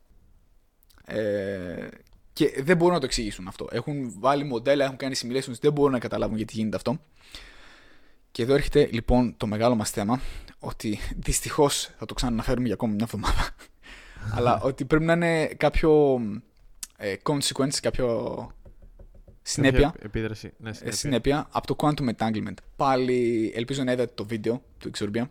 Ε, 1.05 1.88
και 2.33 2.62
δεν 2.62 2.77
μπορούν 2.77 2.94
να 2.94 3.01
το 3.01 3.07
εξηγήσουν 3.07 3.48
αυτό. 3.48 3.68
Έχουν 3.70 4.14
βάλει 4.18 4.44
μοντέλα, 4.44 4.85
έχουν 4.85 4.96
κάνει 4.96 5.14
simulations, 5.22 5.59
δεν 5.61 5.72
μπορούν 5.72 5.92
να 5.92 5.98
καταλάβουν 5.98 6.37
γιατί 6.37 6.53
γίνεται 6.57 6.77
αυτό. 6.77 7.01
Και 8.31 8.42
εδώ 8.42 8.55
έρχεται 8.55 8.88
λοιπόν 8.92 9.37
το 9.37 9.46
μεγάλο 9.46 9.74
μας 9.74 9.90
θέμα, 9.90 10.20
ότι 10.59 10.99
δυστυχώς 11.16 11.90
θα 11.99 12.07
το 12.07 12.14
ξαναναφέρουμε 12.14 12.66
για 12.66 12.75
ακόμη 12.75 12.94
μια 12.94 13.05
εβδομάδα. 13.05 13.51
αλλά 14.37 14.61
ότι 14.61 14.85
πρέπει 14.85 15.05
να 15.05 15.12
είναι 15.12 15.47
κάποιο 15.47 16.21
ε, 16.97 17.14
consequence, 17.23 17.75
κάποιο 17.83 18.51
συνέπεια, 19.42 19.94
επίδραση, 19.99 20.53
ναι, 20.59 20.73
συνέπεια. 20.73 20.97
συνέπεια 20.97 21.49
από 21.51 21.66
το 21.66 21.77
quantum 21.79 22.14
entanglement. 22.14 22.55
Πάλι 22.77 23.53
ελπίζω 23.55 23.83
να 23.85 23.92
είδατε 23.92 24.12
το 24.14 24.25
βίντεο 24.25 24.62
του 24.79 24.90
Exorbia. 24.94 25.23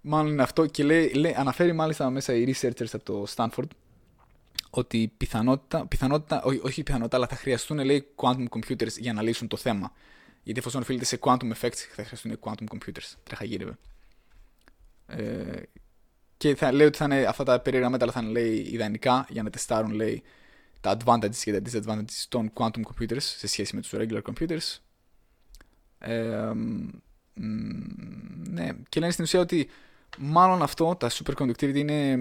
Μάλλον 0.00 0.32
είναι 0.32 0.42
αυτό 0.42 0.66
και 0.66 0.84
λέει, 0.84 1.12
λέει, 1.12 1.34
αναφέρει 1.36 1.72
μάλιστα 1.72 2.10
μέσα 2.10 2.34
οι 2.34 2.54
researchers 2.54 2.92
από 2.92 3.04
το 3.04 3.26
Stanford 3.34 3.66
ότι 4.70 5.12
πιθανότητα, 5.16 5.86
πιθανότητα 5.86 6.42
όχι, 6.42 6.60
όχι 6.62 6.82
πιθανότητα, 6.82 7.16
αλλά 7.16 7.26
θα 7.26 7.36
χρειαστούν 7.36 7.78
λέει 7.78 8.06
quantum 8.16 8.44
computers 8.48 8.98
για 8.98 9.12
να 9.12 9.22
λύσουν 9.22 9.48
το 9.48 9.56
θέμα. 9.56 9.92
Γιατί 10.42 10.58
εφόσον 10.58 10.80
οφείλεται 10.80 11.04
σε 11.04 11.18
quantum 11.20 11.52
effects, 11.52 11.76
θα 11.94 12.04
χρειαστούν 12.04 12.38
quantum 12.40 12.64
computers. 12.74 13.14
Τρέχα 13.22 13.44
γύρευε. 13.44 13.78
Ε, 15.16 15.62
και 16.36 16.54
θα 16.54 16.72
λέει 16.72 16.86
ότι 16.86 16.96
θα 16.96 17.04
είναι, 17.04 17.24
αυτά 17.24 17.44
τα 17.44 17.60
περίεργα 17.60 17.90
μέταλλα 17.90 18.12
θα 18.12 18.20
είναι 18.20 18.30
λέει, 18.30 18.54
ιδανικά 18.54 19.26
για 19.28 19.42
να 19.42 19.50
τεστάρουν 19.50 19.92
λέει, 19.92 20.22
τα 20.80 20.96
advantages 20.96 21.36
και 21.36 21.60
τα 21.60 21.70
disadvantages 21.70 22.24
των 22.28 22.52
quantum 22.54 22.80
computers 22.80 23.20
σε 23.20 23.46
σχέση 23.46 23.74
με 23.74 23.80
τους 23.80 23.92
regular 23.94 24.22
computers. 24.22 24.78
Ε, 25.98 26.52
ναι, 28.50 28.68
και 28.88 29.00
λένε 29.00 29.12
στην 29.12 29.24
ουσία 29.24 29.40
ότι 29.40 29.68
μάλλον 30.18 30.62
αυτό, 30.62 30.96
τα 30.96 31.10
superconductivity 31.10 31.74
είναι 31.74 32.18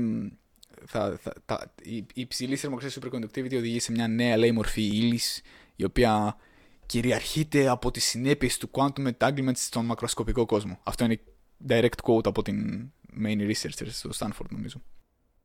θα, 0.86 1.18
θα, 1.22 1.34
τα, 1.46 1.74
η, 1.84 1.96
η 1.96 2.06
υψηλή 2.14 2.56
θερμοκρασία 2.56 3.02
superconductivity 3.02 3.56
οδηγεί 3.56 3.80
σε 3.80 3.92
μια 3.92 4.08
νέα 4.08 4.38
λέει 4.38 4.52
μορφή 4.52 4.82
ύλης, 4.82 5.42
η 5.76 5.84
οποία 5.84 6.38
κυριαρχείται 6.86 7.68
από 7.68 7.92
τις 7.92 8.06
συνέπειες 8.06 8.58
του 8.58 8.70
quantum 8.72 9.12
entanglement 9.18 9.56
στον 9.56 9.86
μακροσκοπικό 9.86 10.46
κόσμο. 10.46 10.80
Αυτό 10.84 11.04
είναι 11.04 11.20
direct 11.68 12.02
quote 12.04 12.28
από 12.28 12.42
την 12.42 12.90
main 13.24 13.52
researcher 13.52 13.88
στο 13.88 14.10
Stanford 14.14 14.50
νομίζω. 14.50 14.82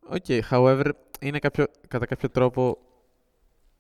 OK, 0.01 0.25
okay, 0.29 0.41
however, 0.51 0.91
είναι 1.21 1.39
κάποιο, 1.39 1.67
κατά 1.89 2.07
κάποιο 2.07 2.31
τρόπο 2.31 2.79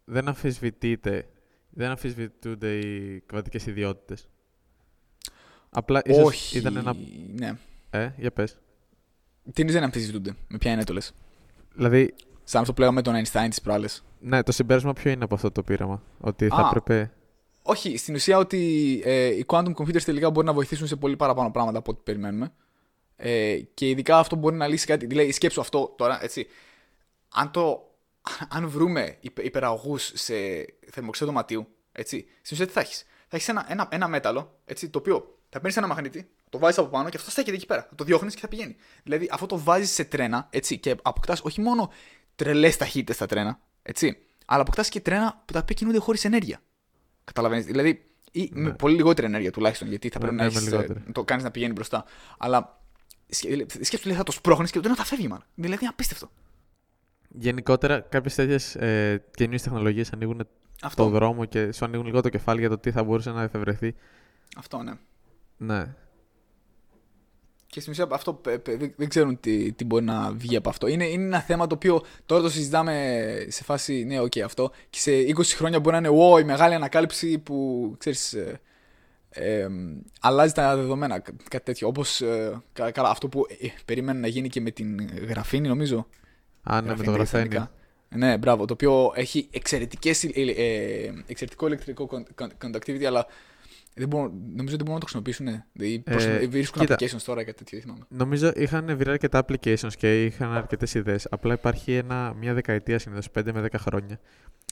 δεν 0.04 0.28
αμφισβητείται, 0.28 1.28
δεν 1.70 1.90
αμφισβητούνται 1.90 2.78
οι 2.78 3.20
κβαντικές 3.26 3.66
ιδιότητες. 3.66 4.28
Απλά 5.70 6.02
ίσως 6.04 6.24
Όχι, 6.24 6.58
ήταν 6.58 6.76
ένα... 6.76 6.94
ναι. 7.34 7.58
Ε, 7.90 8.10
για 8.16 8.30
πες. 8.30 8.58
Τι 9.52 9.62
είναι 9.62 9.72
δεν 9.72 9.82
αμφισβητούνται, 9.82 10.36
με 10.48 10.58
ποια 10.58 10.72
είναι 10.72 10.84
το 10.84 10.92
λες. 10.92 11.12
Δηλαδή. 11.74 12.14
Σαν 12.48 12.60
αυτό 12.60 12.72
που 12.72 12.80
λέγαμε 12.80 13.02
τον 13.02 13.14
Einstein 13.14 13.48
τη 13.50 13.60
προάλλες. 13.60 14.04
Ναι, 14.20 14.42
το 14.42 14.52
συμπέρασμα 14.52 14.92
ποιο 14.92 15.10
είναι 15.10 15.24
από 15.24 15.34
αυτό 15.34 15.50
το 15.50 15.62
πείραμα. 15.62 16.02
Ότι 16.20 16.48
θα 16.48 16.66
έπρεπε. 16.66 17.12
Όχι, 17.68 17.96
στην 17.96 18.14
ουσία 18.14 18.38
ότι 18.38 19.02
ε, 19.04 19.26
οι 19.26 19.44
quantum 19.48 19.72
computers 19.74 20.02
τελικά 20.02 20.30
μπορεί 20.30 20.46
να 20.46 20.52
βοηθήσουν 20.52 20.86
σε 20.86 20.96
πολύ 20.96 21.16
παραπάνω 21.16 21.50
πράγματα 21.50 21.78
από 21.78 21.90
ό,τι 21.92 22.00
περιμένουμε. 22.04 22.52
Ε, 23.16 23.58
και 23.74 23.88
ειδικά 23.88 24.18
αυτό 24.18 24.36
μπορεί 24.36 24.56
να 24.56 24.66
λύσει 24.66 24.86
κάτι. 24.86 25.06
Δηλαδή, 25.06 25.32
σκέψου 25.32 25.60
αυτό 25.60 25.94
τώρα, 25.96 26.22
έτσι. 26.22 26.46
Αν, 27.28 27.50
το, 27.50 27.94
αν 28.48 28.68
βρούμε 28.68 29.18
υπεραγωγούς 29.20 30.10
σε 30.14 30.34
θερμοξέδιο 30.90 31.32
δωματίου, 31.32 31.66
έτσι, 31.92 32.26
στην 32.42 32.56
ουσία 32.56 32.66
τι 32.66 32.72
θα 32.72 32.80
έχεις; 32.80 33.04
Θα 33.28 33.36
έχεις 33.36 33.48
ένα, 33.48 33.66
ένα, 33.68 33.88
ένα 33.90 34.08
μέταλλο, 34.08 34.58
έτσι, 34.64 34.88
το 34.88 34.98
οποίο 34.98 35.38
θα 35.48 35.58
παίρνεις 35.58 35.76
ένα 35.76 35.86
μαγνήτη, 35.86 36.28
το 36.50 36.58
βάζεις 36.58 36.78
από 36.78 36.88
πάνω 36.88 37.08
και 37.08 37.16
αυτό 37.16 37.30
στέκεται 37.30 37.56
εκεί 37.56 37.66
πέρα. 37.66 37.86
Θα 37.88 37.94
το 37.94 38.04
διώχνεις 38.04 38.34
και 38.34 38.40
θα 38.40 38.48
πηγαίνει. 38.48 38.76
Δηλαδή 39.02 39.28
αυτό 39.32 39.46
το 39.46 39.58
βάζεις 39.58 39.90
σε 39.90 40.04
τρένα 40.04 40.46
έτσι, 40.50 40.78
και 40.78 40.96
αποκτάς 41.02 41.40
όχι 41.40 41.60
μόνο 41.60 41.92
τρελές 42.34 42.76
ταχύτητες 42.76 43.16
στα 43.16 43.26
τρένα, 43.26 43.60
έτσι, 43.82 44.18
αλλά 44.46 44.60
αποκτάς 44.60 44.88
και 44.88 45.00
τρένα 45.00 45.42
που 45.44 45.52
τα 45.52 45.58
οποία 45.58 45.74
κινούνται 45.74 45.98
χωρίς 45.98 46.24
ενέργεια. 46.24 46.60
Καταλαβαίνεις. 47.26 47.64
Δηλαδή 47.64 48.04
ή 48.32 48.50
ναι. 48.52 48.60
με 48.60 48.72
πολύ 48.72 48.94
λιγότερη 48.94 49.26
ενέργεια 49.26 49.52
τουλάχιστον, 49.52 49.88
γιατί 49.88 50.08
θα 50.08 50.18
πρέπει 50.18 50.34
ναι, 50.34 50.40
να, 50.40 50.46
έχεις, 50.46 50.72
ε, 50.72 51.02
το 51.12 51.24
κάνεις 51.24 51.44
να 51.44 51.50
πηγαίνει 51.50 51.72
μπροστά. 51.72 52.04
Αλλά 52.38 52.80
σκέψου 53.80 54.08
λέει 54.08 54.16
θα 54.16 54.22
το 54.22 54.32
σπρώχνεις 54.32 54.70
και 54.70 54.80
το 54.80 54.94
θα 54.94 55.04
φεύγει, 55.04 55.28
μάλλον. 55.28 55.44
Δηλαδή 55.54 55.86
απίστευτο. 55.86 56.30
Γενικότερα, 57.28 58.00
κάποιες 58.00 58.34
τέτοιες 58.34 58.74
ε, 58.74 59.24
καινούριες 59.30 59.62
τεχνολογίες 59.62 60.12
ανοίγουν 60.12 60.48
αυτό. 60.82 61.04
το 61.04 61.10
δρόμο 61.10 61.44
και 61.44 61.72
σου 61.72 61.84
ανοίγουν 61.84 62.06
λίγο 62.06 62.20
το 62.20 62.28
κεφάλι 62.28 62.60
για 62.60 62.68
το 62.68 62.78
τι 62.78 62.90
θα 62.90 63.04
μπορούσε 63.04 63.30
να 63.30 63.42
εφευρεθεί. 63.42 63.94
Αυτό, 64.56 64.82
ναι. 64.82 64.92
Ναι. 65.56 65.94
Και 67.76 67.82
στην 67.82 67.92
ουσία 67.92 68.08
αυτό 68.10 68.40
δεν 68.96 69.08
ξέρουν 69.08 69.40
τι, 69.40 69.72
τι 69.72 69.84
μπορεί 69.84 70.04
να 70.04 70.32
βγει 70.32 70.56
από 70.56 70.68
αυτό. 70.68 70.86
Είναι, 70.86 71.04
είναι 71.04 71.24
ένα 71.24 71.40
θέμα 71.40 71.66
το 71.66 71.74
οποίο 71.74 72.02
τώρα 72.26 72.42
το 72.42 72.50
συζητάμε 72.50 73.46
σε 73.48 73.64
φάση, 73.64 74.04
ναι, 74.04 74.20
OK, 74.20 74.32
okay, 74.34 74.40
αυτό. 74.40 74.70
Και 74.90 74.98
σε 74.98 75.10
20 75.10 75.42
χρόνια 75.44 75.80
μπορεί 75.80 76.00
να 76.00 76.08
είναι, 76.08 76.18
wow, 76.20 76.40
η 76.40 76.44
μεγάλη 76.44 76.74
ανακάλυψη 76.74 77.38
που, 77.38 77.94
ξέρεις, 77.98 78.32
ε, 78.32 78.60
ε, 79.28 79.68
αλλάζει 80.20 80.52
τα 80.52 80.76
δεδομένα, 80.76 81.18
κάτι 81.48 81.64
τέτοιο. 81.64 81.88
Όπως, 81.88 82.20
ε, 82.20 82.62
καλά, 82.72 83.08
αυτό 83.08 83.28
που 83.28 83.46
ε, 83.60 83.68
περίμενε 83.84 84.18
να 84.18 84.26
γίνει 84.26 84.48
και 84.48 84.60
με 84.60 84.70
την 84.70 85.08
γραφήνη, 85.28 85.68
νομίζω. 85.68 86.06
Α, 86.62 86.80
ναι, 86.80 86.96
με 86.96 87.04
το 87.04 87.10
γραφήνη. 87.10 87.68
Ναι, 88.08 88.38
μπράβο, 88.38 88.64
το 88.64 88.72
οποίο 88.72 89.12
έχει 89.14 89.48
εξαιρετικές, 89.50 90.24
ε, 90.24 90.30
ε, 90.34 91.12
εξαιρετικό 91.26 91.66
ηλεκτρικό 91.66 92.08
conductivity, 92.62 93.04
αλλά 93.04 93.26
δεν 93.98 94.08
μπορούν, 94.08 94.32
νομίζω 94.54 94.74
ότι 94.74 94.84
μπορούν 94.84 95.00
να 95.00 95.06
το 95.06 95.06
χρησιμοποιήσουν. 95.06 95.64
Δηλαδή, 95.72 96.02
ε, 96.06 96.46
βρίσκουν 96.46 96.80
κοίτα, 96.80 96.96
applications 96.98 97.22
τώρα 97.24 97.44
και 97.44 97.52
τέτοια. 97.52 97.80
Θυμάμαι. 97.80 98.04
Νομίζω 98.08 98.52
είχαν 98.54 98.96
βρει 98.96 99.10
αρκετά 99.10 99.44
applications 99.46 99.92
και 99.98 100.24
είχαν 100.24 100.52
αρκετές 100.52 100.94
ιδέες. 100.94 101.26
Απλά 101.30 101.54
υπάρχει 101.54 101.94
ένα, 101.94 102.34
μια 102.34 102.54
δεκαετία 102.54 102.98
συνήθως, 102.98 103.30
5 103.30 103.52
με 103.52 103.68
10 103.72 103.78
χρόνια, 103.78 104.20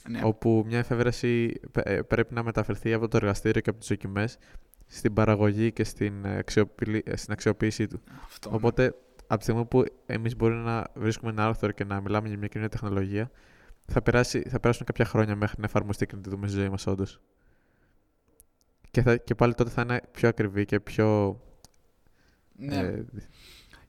ναι. 0.09 0.21
όπου 0.23 0.63
μια 0.65 0.77
εφεύρεση 0.77 1.59
ε, 1.73 2.01
πρέπει 2.01 2.33
να 2.33 2.43
μεταφερθεί 2.43 2.93
από 2.93 3.07
το 3.07 3.17
εργαστήριο 3.17 3.61
και 3.61 3.69
από 3.69 3.79
τις 3.79 3.87
δοκιμές 3.87 4.37
στην 4.87 5.13
παραγωγή 5.13 5.71
και 5.71 5.83
στην, 5.83 6.13
στην 7.13 7.33
αξιοποίησή 7.33 7.87
του. 7.87 8.01
Αυτό, 8.25 8.49
ναι. 8.49 8.55
Οπότε, 8.55 8.83
ναι. 8.83 8.89
από 9.27 9.37
τη 9.37 9.43
στιγμή 9.43 9.65
που 9.65 9.83
εμείς 10.05 10.35
μπορούμε 10.35 10.61
να 10.61 10.87
βρίσκουμε 10.95 11.31
ένα 11.31 11.45
άρθρο 11.45 11.71
και 11.71 11.83
να 11.83 12.01
μιλάμε 12.01 12.27
για 12.27 12.37
μια 12.37 12.47
κοινή 12.47 12.67
τεχνολογία, 12.67 13.31
θα, 13.87 14.01
περάσει, 14.01 14.43
θα 14.49 14.59
περάσουν 14.59 14.85
κάποια 14.85 15.05
χρόνια 15.05 15.35
μέχρι 15.35 15.55
να 15.59 15.65
εφαρμοστεί 15.65 16.05
και 16.05 16.15
να 16.15 16.21
τη 16.21 16.29
δούμε 16.29 16.47
στη 16.47 16.57
ζωή 16.57 16.69
μας, 16.69 16.87
όντως. 16.87 17.19
Και, 18.95 19.01
θα, 19.01 19.17
και 19.17 19.35
πάλι 19.35 19.53
τότε 19.53 19.69
θα 19.69 19.81
είναι 19.81 20.01
πιο 20.11 20.29
ακριβή 20.29 20.65
και 20.65 20.79
πιο. 20.79 21.39
Ναι. 22.55 22.77
Ε, 22.77 23.05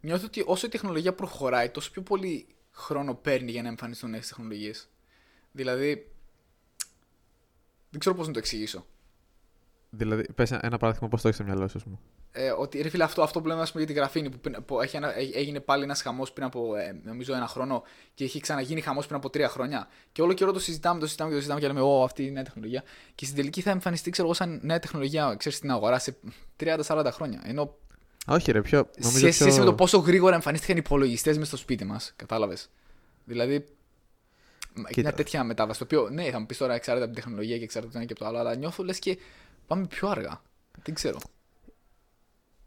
Νιώθω 0.01 0.27
ότι 0.27 0.42
όσο 0.47 0.66
η 0.66 0.69
τεχνολογία 0.69 1.14
προχωράει, 1.14 1.69
τόσο 1.69 1.90
πιο 1.90 2.03
πολύ 2.03 2.47
χρόνο 2.71 3.14
παίρνει 3.14 3.51
για 3.51 3.62
να 3.62 3.69
εμφανιστούν 3.69 4.11
νέες 4.11 4.29
τεχνολογίες. 4.29 4.88
Δηλαδή. 5.53 6.12
Δεν 7.90 8.01
ξέρω 8.01 8.14
πώς 8.14 8.27
να 8.27 8.33
το 8.33 8.38
εξηγήσω. 8.38 8.87
Δηλαδή, 9.90 10.33
πες 10.33 10.51
ένα 10.51 10.79
παράδειγμα 10.79 11.09
πώς 11.09 11.22
το 11.22 11.29
έχεις 11.29 11.40
στο 11.40 11.53
μυαλό 11.53 11.68
σου, 11.68 12.01
ε, 12.33 12.51
ότι 12.51 12.83
ρε 12.83 12.88
φίλε, 12.88 13.05
αυτό, 13.05 13.22
αυτό 13.22 13.40
που 13.40 13.46
λέμε 13.46 13.66
πούμε, 13.72 13.85
για 13.85 13.87
τη 13.87 13.92
γραφήνη 13.92 14.31
που, 14.31 14.51
που 14.64 14.81
έχει 14.81 14.96
ένα, 14.96 15.12
έγινε 15.35 15.61
πάλι 15.61 15.83
ένας 15.83 16.03
χαμός 16.03 16.33
πριν 16.33 16.46
από 16.46 16.77
ε, 16.77 17.01
νομίζω 17.05 17.35
ένα 17.35 17.46
χρόνο 17.46 17.83
και 18.14 18.25
έχει 18.25 18.40
ξαναγίνει 18.40 18.81
χαμός 18.81 19.05
πριν 19.05 19.16
από 19.16 19.31
τρία 19.31 19.49
χρόνια. 19.49 19.88
Και 20.12 20.22
όλο 20.22 20.33
καιρό 20.33 20.53
το 20.53 20.59
συζητάμε, 20.59 21.01
το 21.01 21.07
συζητάμε 21.07 21.31
και 21.31 21.37
το 21.37 21.42
συζητάμε 21.42 21.66
και 21.66 21.75
λέμε, 21.75 21.81
Ω, 21.81 22.03
αυτή 22.03 22.22
είναι 22.22 22.31
η 22.31 22.35
νέα 22.35 22.42
τεχνολογία. 22.42 22.83
Και 23.14 23.25
στην 23.25 23.37
τελική 23.37 23.61
θα 23.61 23.70
εμφανιστεί, 23.70 24.11
ξέρω 24.11 24.27
εγώ, 24.27 24.37
σαν 24.37 24.61
νέα 24.62 24.79
τεχνολογία 24.79 25.35
ξέρεις, 25.38 25.59
στην 25.59 25.70
αγορά 25.70 25.99
σε 25.99 26.16
30-40 26.61 27.09
χρόνια. 27.12 27.40
Ενώ 27.44 27.77
όχι, 28.27 28.53
ρε, 28.53 28.61
πιο. 28.61 28.90
Σε 28.99 29.18
σχέση 29.18 29.44
πιο... 29.44 29.59
με 29.59 29.64
το 29.64 29.75
πόσο 29.75 29.99
γρήγορα 29.99 30.35
εμφανίστηκαν 30.35 30.77
οι 30.77 30.81
υπολογιστές 30.85 31.38
μες 31.38 31.46
στο 31.46 31.57
σπίτι 31.57 31.85
μας. 31.85 32.12
Κατάλαβες. 32.16 32.70
Δηλαδή. 33.25 33.64
Κοίτα. 34.88 35.01
Μια 35.01 35.12
τέτοια 35.12 35.44
μετάβαση. 35.44 35.79
Το 35.79 35.85
οποίο, 35.85 36.09
ναι, 36.11 36.31
θα 36.31 36.38
μου 36.38 36.46
πεις 36.46 36.57
τώρα 36.57 36.75
εξάρτητα 36.75 37.07
από 37.07 37.14
την 37.14 37.25
τεχνολογία 37.25 37.59
και 37.59 37.64
εξάρτητα 37.64 37.87
από 37.87 37.92
το 37.92 37.99
ένα 37.99 38.07
και 38.07 38.12
από 38.12 38.20
το 38.20 38.27
άλλο, 38.27 38.38
αλλά 38.38 38.57
νιώθω 38.57 38.85
λες 38.85 38.99
και 38.99 39.18
πάμε 39.66 39.87
πιο 39.87 40.09
αργά. 40.09 40.42
Δεν 40.83 40.94
ξέρω. 40.94 41.18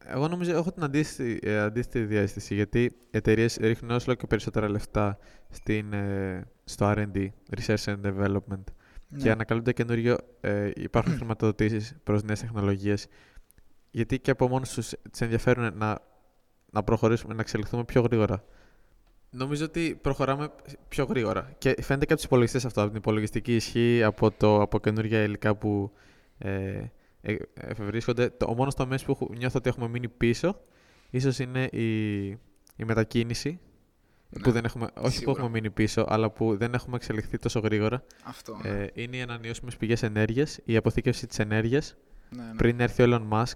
Εγώ 0.06 0.28
νομίζω 0.28 0.56
έχω 0.56 0.72
την 0.72 0.84
αντίστοιχη, 0.84 1.40
ε, 1.42 1.60
αντίστοιχη 1.60 2.06
διάστηση 2.06 2.56
γιατί 2.56 2.96
εταιρείες 3.12 3.56
ρίχνουν 3.56 3.92
όσο 3.92 4.14
και 4.14 4.28
περισσότερα 4.28 4.70
λεφτά 4.70 5.18
στην, 5.50 5.94
ε, 5.94 6.48
στο 6.64 6.94
RD, 6.96 7.28
Research 7.58 7.84
and 7.84 8.02
Development, 8.04 8.64
ναι. 9.08 9.22
και 9.22 9.32
ανακαλούνται 9.32 9.74
καινούριο. 9.74 10.18
Ε, 10.42 10.72
υπάρχουν 10.76 11.16
χρηματοδοτήσεις 11.18 11.96
προς 12.04 12.24
νέες 12.24 12.40
τεχνολογίες. 12.40 13.08
Γιατί 13.92 14.20
και 14.20 14.32
από 14.32 14.48
μόνος 14.48 14.70
τους 14.74 14.90
τι 14.90 15.26
ενδιαφέρουν 15.26 15.78
να, 15.78 16.00
να 16.72 16.84
προχωρήσουμε, 16.84 17.34
να 17.34 17.42
εξελιχθούμε 17.42 17.84
πιο 17.84 18.02
γρήγορα. 18.02 18.44
Νομίζω 19.32 19.66
ότι 19.66 20.00
προχωράμε 20.02 20.52
πιο 20.88 21.06
γρήγορα. 21.06 21.54
Και 21.58 21.76
φαίνεται 21.82 22.06
και 22.06 22.14
από 22.14 22.16
τους 22.16 22.24
υπολογιστές 22.24 22.66
αυτό, 22.66 22.82
από 22.82 22.90
την 22.90 23.00
υπολογιστική 23.00 23.56
ισχύ, 23.56 24.04
από, 24.04 24.32
το, 24.32 24.62
από 24.62 24.80
καινούργια 24.80 25.24
υλικά 25.24 25.56
που 25.56 25.92
ε, 26.40 26.84
ε, 27.22 27.36
εφευρίσκονται. 27.54 28.32
Ο 28.48 28.54
μόνος 28.54 28.76
τομέας 28.76 29.04
που 29.04 29.30
νιώθω 29.38 29.58
ότι 29.58 29.70
έχουμε 29.70 29.88
μείνει 29.88 30.08
πίσω 30.08 30.62
ίσως 31.10 31.40
είναι 31.40 31.64
η, 31.64 32.28
η 32.76 32.84
μετακίνηση 32.86 33.60
ναι, 34.30 34.42
που 34.42 34.52
δεν 34.52 34.66
έχουμε, 34.66 34.88
όχι 34.98 35.24
που 35.24 35.30
έχουμε 35.30 35.50
μείνει 35.50 35.70
πίσω, 35.70 36.06
αλλά 36.08 36.30
που 36.30 36.58
δεν 36.58 36.74
έχουμε 36.74 36.96
εξελιχθεί 36.96 37.38
τόσο 37.38 37.60
γρήγορα. 37.60 38.04
Αυτό, 38.24 38.60
ε, 38.64 38.88
είναι 38.94 39.18
οι 39.18 39.22
ανανεώσιμες 39.22 39.78
πηγές 39.78 40.04
ενέργειας, 40.04 40.60
η 40.66 40.76
αποθήκευση 40.76 41.28
της 41.28 41.40
ενέργειας. 41.40 41.96
Ναι, 42.30 42.44
ναι. 42.44 42.56
Πριν 42.56 42.80
έρθει 42.80 43.04
ο 43.04 43.06
Elon 43.10 43.38
Musk, 43.38 43.56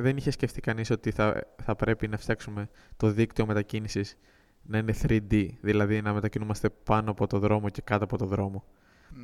δεν 0.00 0.16
είχε 0.16 0.30
σκεφτεί 0.30 0.60
κανείς 0.60 0.90
ότι 0.90 1.10
θα, 1.10 1.46
θα 1.62 1.76
πρέπει 1.76 2.08
να 2.08 2.16
φτιάξουμε 2.16 2.68
το 2.96 3.10
δίκτυο 3.10 3.46
μετακίνησης 3.46 4.16
να 4.62 4.78
είναι 4.78 4.94
3D, 5.02 5.48
δηλαδή 5.60 6.02
να 6.02 6.12
μετακινούμαστε 6.12 6.70
πάνω 6.70 7.10
από 7.10 7.26
το 7.26 7.38
δρόμο 7.38 7.68
και 7.68 7.82
κάτω 7.84 8.04
από 8.04 8.16
το 8.18 8.26
δρόμο. 8.26 8.64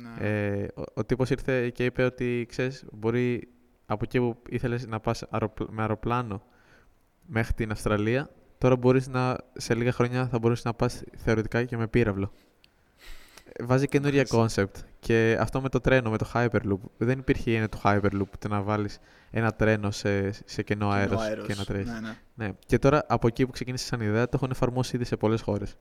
Ναι. 0.01 0.27
Ε, 0.27 0.67
ο, 0.75 0.83
ο 0.93 1.05
τύπος 1.05 1.29
ήρθε 1.29 1.69
και 1.69 1.85
είπε 1.85 2.03
ότι, 2.03 2.45
ξέρεις, 2.49 2.85
μπορεί 2.91 3.47
από 3.85 4.03
εκεί 4.03 4.19
που 4.19 4.37
ήθελες 4.49 4.87
να 4.87 4.99
πας 4.99 5.23
με 5.69 5.81
αεροπλάνο 5.81 6.43
μέχρι 7.25 7.53
την 7.53 7.71
Αυστραλία, 7.71 8.29
τώρα 8.57 8.75
μπορείς 8.75 9.07
να, 9.07 9.37
σε 9.53 9.75
λίγα 9.75 9.91
χρόνια 9.91 10.27
θα 10.27 10.39
μπορείς 10.39 10.63
να 10.63 10.73
πας 10.73 11.03
θεωρητικά 11.15 11.63
και 11.63 11.77
με 11.77 11.87
πύραυλο. 11.87 12.31
Βάζει 13.59 13.87
καινούργια 13.87 14.25
concept. 14.29 14.75
Και 14.99 15.37
αυτό 15.39 15.61
με 15.61 15.69
το 15.69 15.81
τρένο, 15.81 16.09
με 16.09 16.17
το 16.17 16.31
Hyperloop. 16.33 16.79
Δεν 16.97 17.19
υπήρχε 17.19 17.49
η 17.49 17.53
έννοια 17.53 17.69
του 17.69 17.79
Hyperloop, 17.83 18.27
το 18.39 18.47
να 18.47 18.61
βάλεις 18.61 18.99
ένα 19.31 19.51
τρένο 19.51 19.91
σε, 19.91 20.31
σε 20.31 20.63
κενό 20.63 20.89
αέρο 20.89 21.17
και 21.47 21.55
να 21.55 21.63
τρέχει. 21.63 21.89
Ναι, 21.89 21.99
ναι. 21.99 22.15
ναι. 22.33 22.51
Και 22.65 22.79
τώρα 22.79 23.05
από 23.07 23.27
εκεί 23.27 23.45
που 23.45 23.51
ξεκίνησες 23.51 23.87
σαν 23.87 24.01
ιδέα, 24.01 24.25
το 24.25 24.31
έχουν 24.33 24.51
εφαρμόσει 24.51 24.95
ήδη 24.95 25.05
σε 25.05 25.15
πολλές 25.15 25.41
χώρες. 25.41 25.77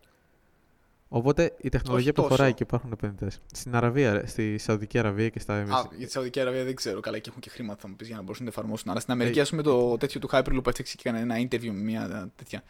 Οπότε 1.15 1.55
η 1.61 1.69
τεχνολογία 1.69 2.13
προχωράει 2.13 2.55
και 2.55 2.63
υπάρχουν 2.63 2.93
επενδυτές. 2.93 3.41
Στην 3.53 3.77
Αραβία, 3.77 4.27
στη 4.27 4.59
Σαουδική 4.59 4.99
Αραβία 4.99 5.29
και 5.29 5.39
στα 5.39 5.55
Α, 5.55 5.65
για 5.97 6.07
τη 6.07 6.13
Σαουδική 6.13 6.41
Αραβία 6.41 6.65
δεν 6.65 6.75
ξέρω 6.75 7.01
καλά 7.01 7.19
και 7.19 7.29
έχουν 7.29 7.41
και 7.41 7.51
χρήματα 7.51 7.81
θα 7.81 7.89
μου 7.89 7.97
πεις 7.97 8.07
για 8.07 8.17
να 8.17 8.23
μπορούν 8.23 8.45
να 8.45 8.51
το 8.51 8.59
εφαρμόσουν. 8.59 8.91
Αλλά 8.91 9.01
στην 9.01 9.13
Αμερική, 9.13 9.41
ας 9.41 9.51
πούμε, 9.51 9.63
το 9.63 9.97
τέτοιο 9.97 10.21
του 10.21 10.29
Hyperloop 10.33 10.67
έφτιαξε 10.67 10.97
και 10.97 11.09
έκανε 11.09 11.21
ένα 11.21 11.37
interview 11.37 11.71
με 11.71 11.81
μια 11.83 12.31
τέτοια. 12.37 12.63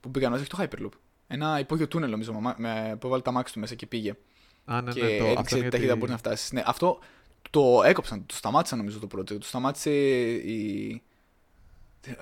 Που 0.00 0.10
πήγαν 0.10 0.32
να 0.32 0.38
έχει 0.38 0.46
το 0.46 0.58
Hyperloop. 0.60 0.92
Ένα 1.26 1.58
υπόγειο 1.58 1.88
τούνελ, 1.88 2.10
νομίζω, 2.10 2.32
με, 2.56 2.96
που 3.00 3.06
έβαλε 3.06 3.22
τα 3.22 3.30
μάξι 3.30 3.52
του 3.52 3.60
μέσα 3.60 3.74
και 3.74 3.86
πήγε. 3.86 4.14
Α, 4.64 4.82
ναι, 4.82 4.92
και 4.92 5.02
ναι, 5.02 5.18
το, 5.18 5.24
έδειξε 5.24 5.56
τι 5.56 5.68
ταχύτητα 5.68 5.96
μπορεί 5.96 6.10
να 6.10 6.18
φτάσεις. 6.18 6.52
Ναι, 6.52 6.62
αυτό 6.66 6.98
το 7.50 7.82
έκοψαν, 7.84 8.26
το 8.26 8.34
σταμάτησαν 8.34 8.78
νομίζω 8.78 8.98
το 8.98 9.08
project. 9.16 9.38
Το 9.38 9.46
σταμάτησε 9.46 9.90
η. 9.90 11.02
Ε, 12.06 12.14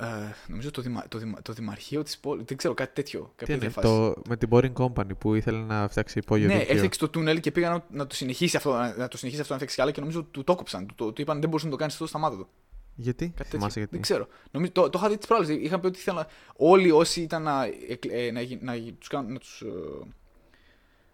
νομίζω 0.49 0.71
το, 0.71 0.83
διμα, 0.83 1.05
το, 1.09 1.19
διμα, 1.19 1.43
το 1.43 1.53
Δημαρχείο 1.53 2.03
της 2.03 2.19
πόλης. 2.19 2.45
Δεν 2.45 2.57
ξέρω, 2.57 2.75
κάτι 2.75 2.95
τέτοιο. 2.95 3.33
Τι 3.37 3.53
είναι, 3.53 3.71
το, 3.71 4.15
με 4.29 4.37
την 4.37 4.49
Boring 4.53 4.73
Company 4.73 5.19
που 5.19 5.35
ήθελε 5.35 5.59
να 5.59 5.89
φτιάξει 5.89 6.19
υπόγειο. 6.19 6.47
Ναι, 6.47 6.55
έφτιαξε 6.55 6.99
το 6.99 7.09
τούνελ 7.09 7.41
και 7.41 7.51
πήγαν 7.51 7.73
να, 7.73 7.85
να, 7.91 8.07
το 8.07 8.15
συνεχίσει 8.15 8.57
αυτό, 8.57 8.73
να 8.97 9.09
το 9.09 9.17
συνεχίσει 9.17 9.41
αυτό 9.41 9.53
να 9.53 9.59
φτιάξει 9.59 9.75
κι 9.75 9.83
άλλα 9.83 9.91
και 9.91 10.01
νομίζω 10.01 10.23
του 10.23 10.45
το 10.45 10.53
έκοψαν. 10.53 10.87
Του 10.87 10.95
το, 10.95 11.13
το, 11.13 11.23
είπαν 11.23 11.41
δεν 11.41 11.49
μπορούσε 11.49 11.65
να 11.65 11.73
το 11.73 11.77
κάνεις 11.77 11.95
αυτό, 11.95 12.07
σταμάτα 12.07 12.37
το. 12.37 12.49
Γιατί; 12.95 13.33
Κάτι 13.37 13.57
γιατί. 13.57 13.87
Δεν 13.91 14.01
ξέρω. 14.01 14.29
Νομίζω, 14.51 14.73
το, 14.73 14.91
το 14.91 14.99
είχα 14.99 15.09
δει 15.09 15.17
τις 15.17 15.27
προάλλες. 15.27 15.49
Είχαν 15.49 15.81
πει 15.81 15.87
ότι 15.87 15.99
ήθελαν 15.99 16.27
όλοι 16.57 16.91
όσοι 16.91 17.21
ήταν 17.21 17.43
να, 17.43 17.65
ε, 18.11 18.31
να, 18.31 18.41
να, 18.61 18.77
να, 18.77 18.93
τους, 18.99 19.09
να 19.11 19.39
τους, 19.39 19.61
ε, 19.61 19.69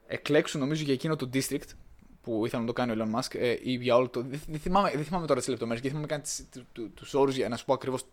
εκλέξουν 0.06 0.60
νομίζω 0.60 0.82
για 0.82 0.94
εκείνο 0.94 1.16
το 1.16 1.30
district 1.32 1.68
που 2.22 2.46
ήθελε 2.46 2.60
να 2.60 2.66
το 2.66 2.72
κάνει 2.72 2.92
ο 2.92 2.94
Elon 2.98 3.18
Musk 3.18 3.34
ε, 3.34 3.56
ή 3.62 3.72
για 3.72 3.96
όλο 3.96 4.08
το. 4.08 4.24
Δεν, 4.48 4.60
θυμάμαι, 4.60 4.90
δεν 4.90 5.04
θυμάμαι 5.04 5.26
τώρα 5.26 5.40
τις 5.40 5.48
λεπτομέρειες 5.48 5.82
και 5.82 5.88
θυμάμαι 5.88 6.06
καν 6.06 6.22
τους 6.94 7.14
όρους 7.14 7.36
για 7.36 7.48
να 7.48 7.56
σου 7.56 7.64
πω 7.64 7.72
ακριβώς 7.72 8.04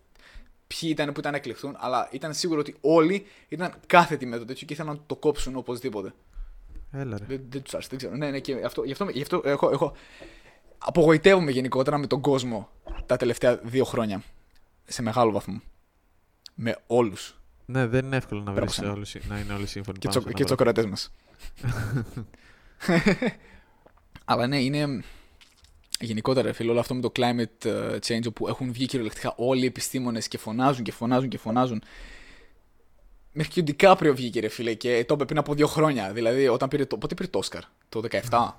ποιοι 0.68 0.90
ήταν 0.92 1.12
που 1.12 1.20
ήταν 1.20 1.32
να 1.32 1.38
εκλεχθούν, 1.38 1.76
αλλά 1.80 2.10
ήταν 2.12 2.34
σίγουρο 2.34 2.60
ότι 2.60 2.76
όλοι 2.82 3.26
ήταν 3.48 3.74
κάθετοι 3.86 4.26
με 4.26 4.38
το 4.38 4.46
τέτοιο 4.46 4.68
και 4.68 4.74
ήθελαν 4.74 4.96
να 4.96 5.02
το 5.06 5.16
κόψουν 5.16 5.56
οπωσδήποτε. 5.56 6.14
Έλα 6.92 7.18
ρε. 7.18 7.26
Δεν, 7.26 7.42
δεν 7.50 7.62
τους 7.62 7.74
άρεσε, 7.74 7.90
δεν 7.90 7.98
ξέρω. 7.98 8.16
Ναι, 8.16 8.30
ναι, 8.30 8.40
και 8.40 8.62
αυτό, 8.66 8.84
γι' 8.84 8.92
αυτό, 8.92 9.10
γι 9.10 9.22
αυτό 9.22 9.42
έχω, 9.46 9.70
έχω, 9.70 9.94
απογοητεύομαι 10.78 11.52
γενικότερα 11.52 11.98
με 11.98 12.08
τον 12.08 12.22
κόσμο 12.22 12.70
τα 13.06 13.18
τελευταία 13.18 13.58
δύο 13.58 13.86
χρόνια. 13.86 14.24
Σε 14.86 15.02
μεγάλο 15.02 15.32
βαθμό. 15.32 15.62
Με 16.56 16.78
όλους. 16.88 17.40
Ναι, 17.66 17.88
δεν 17.88 18.06
είναι 18.06 18.16
εύκολο 18.16 18.42
να, 18.42 18.52
βρεις 18.52 18.80
όλους, 18.80 19.16
να 19.28 19.40
είναι 19.40 19.54
όλοι 19.54 19.68
σύμφωνοι. 19.68 19.98
Και, 19.98 20.08
τσο, 20.08 20.22
και 20.22 20.44
τσοκρατέ 20.44 20.86
μας. 20.86 21.12
Αλλά 24.32 24.48
ναι, 24.48 24.62
είναι 24.62 25.04
γενικότερα 26.00 26.54
φίλο 26.54 26.72
όλο 26.72 26.80
αυτό 26.80 26.96
με 26.96 27.02
το 27.02 27.12
climate 27.16 27.66
ε, 27.66 27.98
change 28.08 28.28
όπου 28.28 28.48
έχουν 28.48 28.72
βγει 28.72 28.86
κυριολεκτικά 28.86 29.34
όλοι 29.38 29.64
οι 29.64 29.66
επιστήμονες 29.66 30.28
και 30.28 30.38
φωνάζουν 30.38 30.84
και 30.84 30.92
φωνάζουν 30.92 31.30
και 31.30 31.38
φωνάζουν. 31.38 31.82
Μέχρι 33.32 33.52
και 33.52 33.60
ο 33.60 33.64
Ντικάπριο 33.64 34.16
βγήκε 34.16 34.40
ρε 34.40 34.48
φίλε 34.48 34.74
και 34.74 35.06
το 35.08 35.14
είπε 35.14 35.26
πριν 35.26 35.38
από 35.38 35.54
δύο 35.54 35.68
χρόνια. 35.68 36.14
Δηλαδή 36.14 36.48
όταν 36.48 36.70
πήρε 36.70 36.86
το, 36.86 36.98
πότε 36.98 37.14
πήρε 37.14 37.28
το 37.28 37.38
Όσκαρ, 37.38 37.62
το 37.90 38.02
17. 38.30 38.52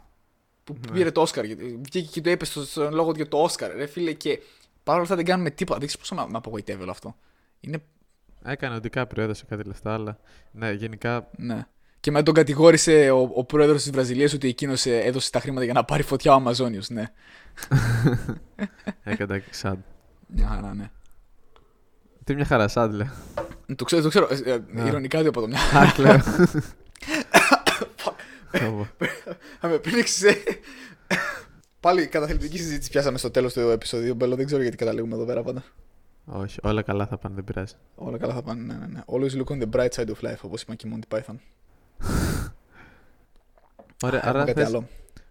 Που 0.65 0.77
ναι. 0.87 0.93
πήρε 0.93 1.11
το 1.11 1.21
Όσκαρ, 1.21 1.47
βγήκε 1.47 2.01
και 2.01 2.21
το 2.21 2.31
είπε 2.31 2.45
στον 2.45 2.95
λόγο 2.95 3.13
για 3.17 3.29
το 3.29 3.43
Όσκαρ, 3.43 3.75
ρε 3.75 3.87
φίλε 3.87 4.13
και 4.13 4.41
παρόλα 4.83 5.03
αυτά 5.03 5.17
δεν 5.17 5.25
κάνουμε 5.25 5.51
τίποτα. 5.51 5.79
Δεν 5.79 5.89
ξέρω 5.89 6.03
πόσο 6.09 6.29
με 6.31 6.39
απογοητεύει 6.39 6.83
όλο 6.83 6.91
αυτό. 6.91 7.17
Είναι... 7.61 7.83
Έκανε 8.45 8.75
ο 8.75 8.81
Ντικάπριο, 8.81 9.23
έδωσε 9.23 9.45
κάτι 9.49 9.63
λεφτά, 9.65 9.95
αλλά 9.95 10.19
ναι, 10.53 10.73
γενικά 10.73 11.31
ναι. 11.37 11.67
Και 12.01 12.11
μετά 12.11 12.23
τον 12.23 12.35
κατηγόρησε 12.35 13.11
ο, 13.11 13.31
ο 13.35 13.45
πρόεδρος 13.45 13.83
της 13.83 13.91
Βραζιλίας 13.91 14.33
ότι 14.33 14.49
εκείνος 14.49 14.87
ε, 14.87 14.99
έδωσε 14.99 15.31
τα 15.31 15.41
χρήματα 15.41 15.65
για 15.65 15.73
να 15.73 15.85
πάρει 15.85 16.03
φωτιά 16.03 16.33
ο 16.33 16.35
Αμαζόνιος. 16.35 16.89
Ναι. 16.91 17.05
Έκανε 19.03 19.45
σαντ. 19.51 19.79
Μια 20.27 20.47
χαρά, 20.47 20.75
ναι. 20.75 20.91
Τι 22.25 22.35
μια 22.35 22.45
χαρά, 22.45 22.69
σαντ, 22.69 22.95
λέει. 22.95 23.11
Το 23.77 23.85
ξέρω, 23.85 24.03
το 24.03 24.09
ξέρω. 24.09 24.29
Ε, 24.31 24.53
ε, 24.53 24.59
ναι. 24.73 24.89
Ηρωνικά 24.89 25.23
το 25.23 25.29
από 25.29 25.41
το 25.41 25.47
μια 25.47 25.59
χαρά. 25.59 26.21
Θα 29.61 29.69
με 29.69 29.79
πίνεξε. 29.79 30.43
Πάλι 31.81 32.07
καταθλιπτική 32.07 32.59
συζήτηση 32.59 32.91
πιάσαμε 32.91 33.19
στο 33.19 33.31
τέλος 33.31 33.53
του 33.53 33.61
επεισοδίου. 33.61 34.15
Μπέλο, 34.15 34.37
δεν 34.37 34.47
ξέρω 34.47 34.63
γιατί 34.63 34.77
καταλήγουμε 34.77 35.15
εδώ 35.15 35.25
πέρα 35.25 35.43
πάντα. 35.43 35.65
Όχι, 36.25 36.59
όλα 36.63 36.83
καλά 36.83 37.07
θα 37.07 37.19
πάνε, 37.19 37.35
δεν 37.35 37.45
πειράζει. 37.45 37.75
Όλα 37.95 38.19
καλά 38.19 38.35
θα 38.35 38.43
πάνε, 38.43 38.63
ναι, 38.63 38.75
ναι, 38.75 38.87
ναι. 38.87 39.01
Always 39.07 39.43
look 39.43 39.55
on 39.55 39.63
the 39.63 39.71
bright 39.71 39.89
side 39.89 40.09
of 40.09 40.31
life, 40.31 40.41
όπως 40.41 40.63
είπαν 40.63 40.77
και 40.77 40.89
οι 40.89 40.93
Monty 40.95 41.17
Python. 41.17 41.35
Ωραία, 44.03 44.21
άρα 44.25 44.45
κάτι 44.45 44.53
θες... 44.53 44.67
άλλο. 44.67 44.89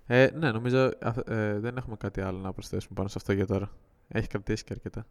Ε, 0.08 0.29
ναι, 0.34 0.51
νομίζω 0.51 0.86
ε, 1.27 1.60
δεν 1.60 1.77
έχουμε 1.77 1.95
κάτι 1.99 2.21
άλλο 2.21 2.38
να 2.38 2.53
προσθέσουμε 2.53 2.93
πάνω 2.95 3.08
σε 3.08 3.15
αυτό 3.17 3.34
για 3.34 3.45
τώρα. 3.45 3.71
Έχει 4.08 4.27
κρατήσει 4.27 4.63
και 4.63 4.73
αρκετά. 4.73 5.05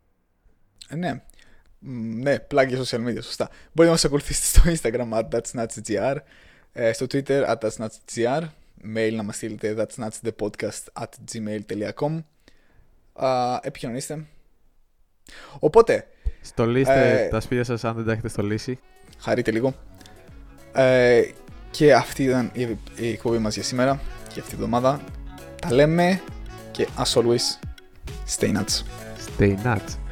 Ε, 0.89 0.97
ναι. 0.97 1.23
Ναι, 2.21 2.39
πλάγια 2.39 2.79
social 2.79 3.07
media, 3.07 3.23
σωστά. 3.23 3.49
Μπορείτε 3.49 3.85
να 3.85 3.91
μας 3.91 4.05
ακολουθήσετε 4.05 4.47
στο 4.47 4.91
Instagram 4.91 5.19
at 5.19 5.29
that'snutsgr, 5.29 6.17
ε, 6.73 6.93
στο 6.93 7.07
Twitter 7.11 7.47
at 7.47 7.57
that'snutsgr, 7.59 8.43
mail 8.95 9.13
να 9.15 9.23
μας 9.23 9.37
στείλετε 9.37 9.75
that'snutsthepodcast 9.79 11.03
at 11.03 11.09
gmail.com 11.33 12.19
επικοινωνήστε. 13.63 14.27
Οπότε... 15.59 16.07
Στολίστε 16.41 17.25
ε, 17.25 17.29
τα 17.29 17.41
σπίτια 17.41 17.65
σας 17.65 17.85
αν 17.85 17.95
δεν 17.95 18.05
τα 18.05 18.13
έχετε 18.13 18.29
στολίσει. 18.29 18.79
Χαρείτε 19.19 19.51
λίγο. 19.51 19.75
Ε, 20.73 21.23
και 21.71 21.95
αυτή 21.95 22.25
ήταν 22.25 22.51
η, 22.53 22.63
η 22.97 23.09
εκπομπή 23.09 23.39
μας 23.39 23.55
για 23.55 23.63
σήμερα 23.63 24.01
και 24.33 24.41
αυτή 24.41 24.51
τη 24.51 24.55
εβδομάδα. 24.55 25.01
Τα 25.61 25.73
λέμε 25.73 26.21
και 26.71 26.89
as 26.99 27.21
always, 27.21 27.59
stay 28.39 28.53
nuts. 28.53 28.83
Stay 29.39 29.55
nuts. 29.65 30.08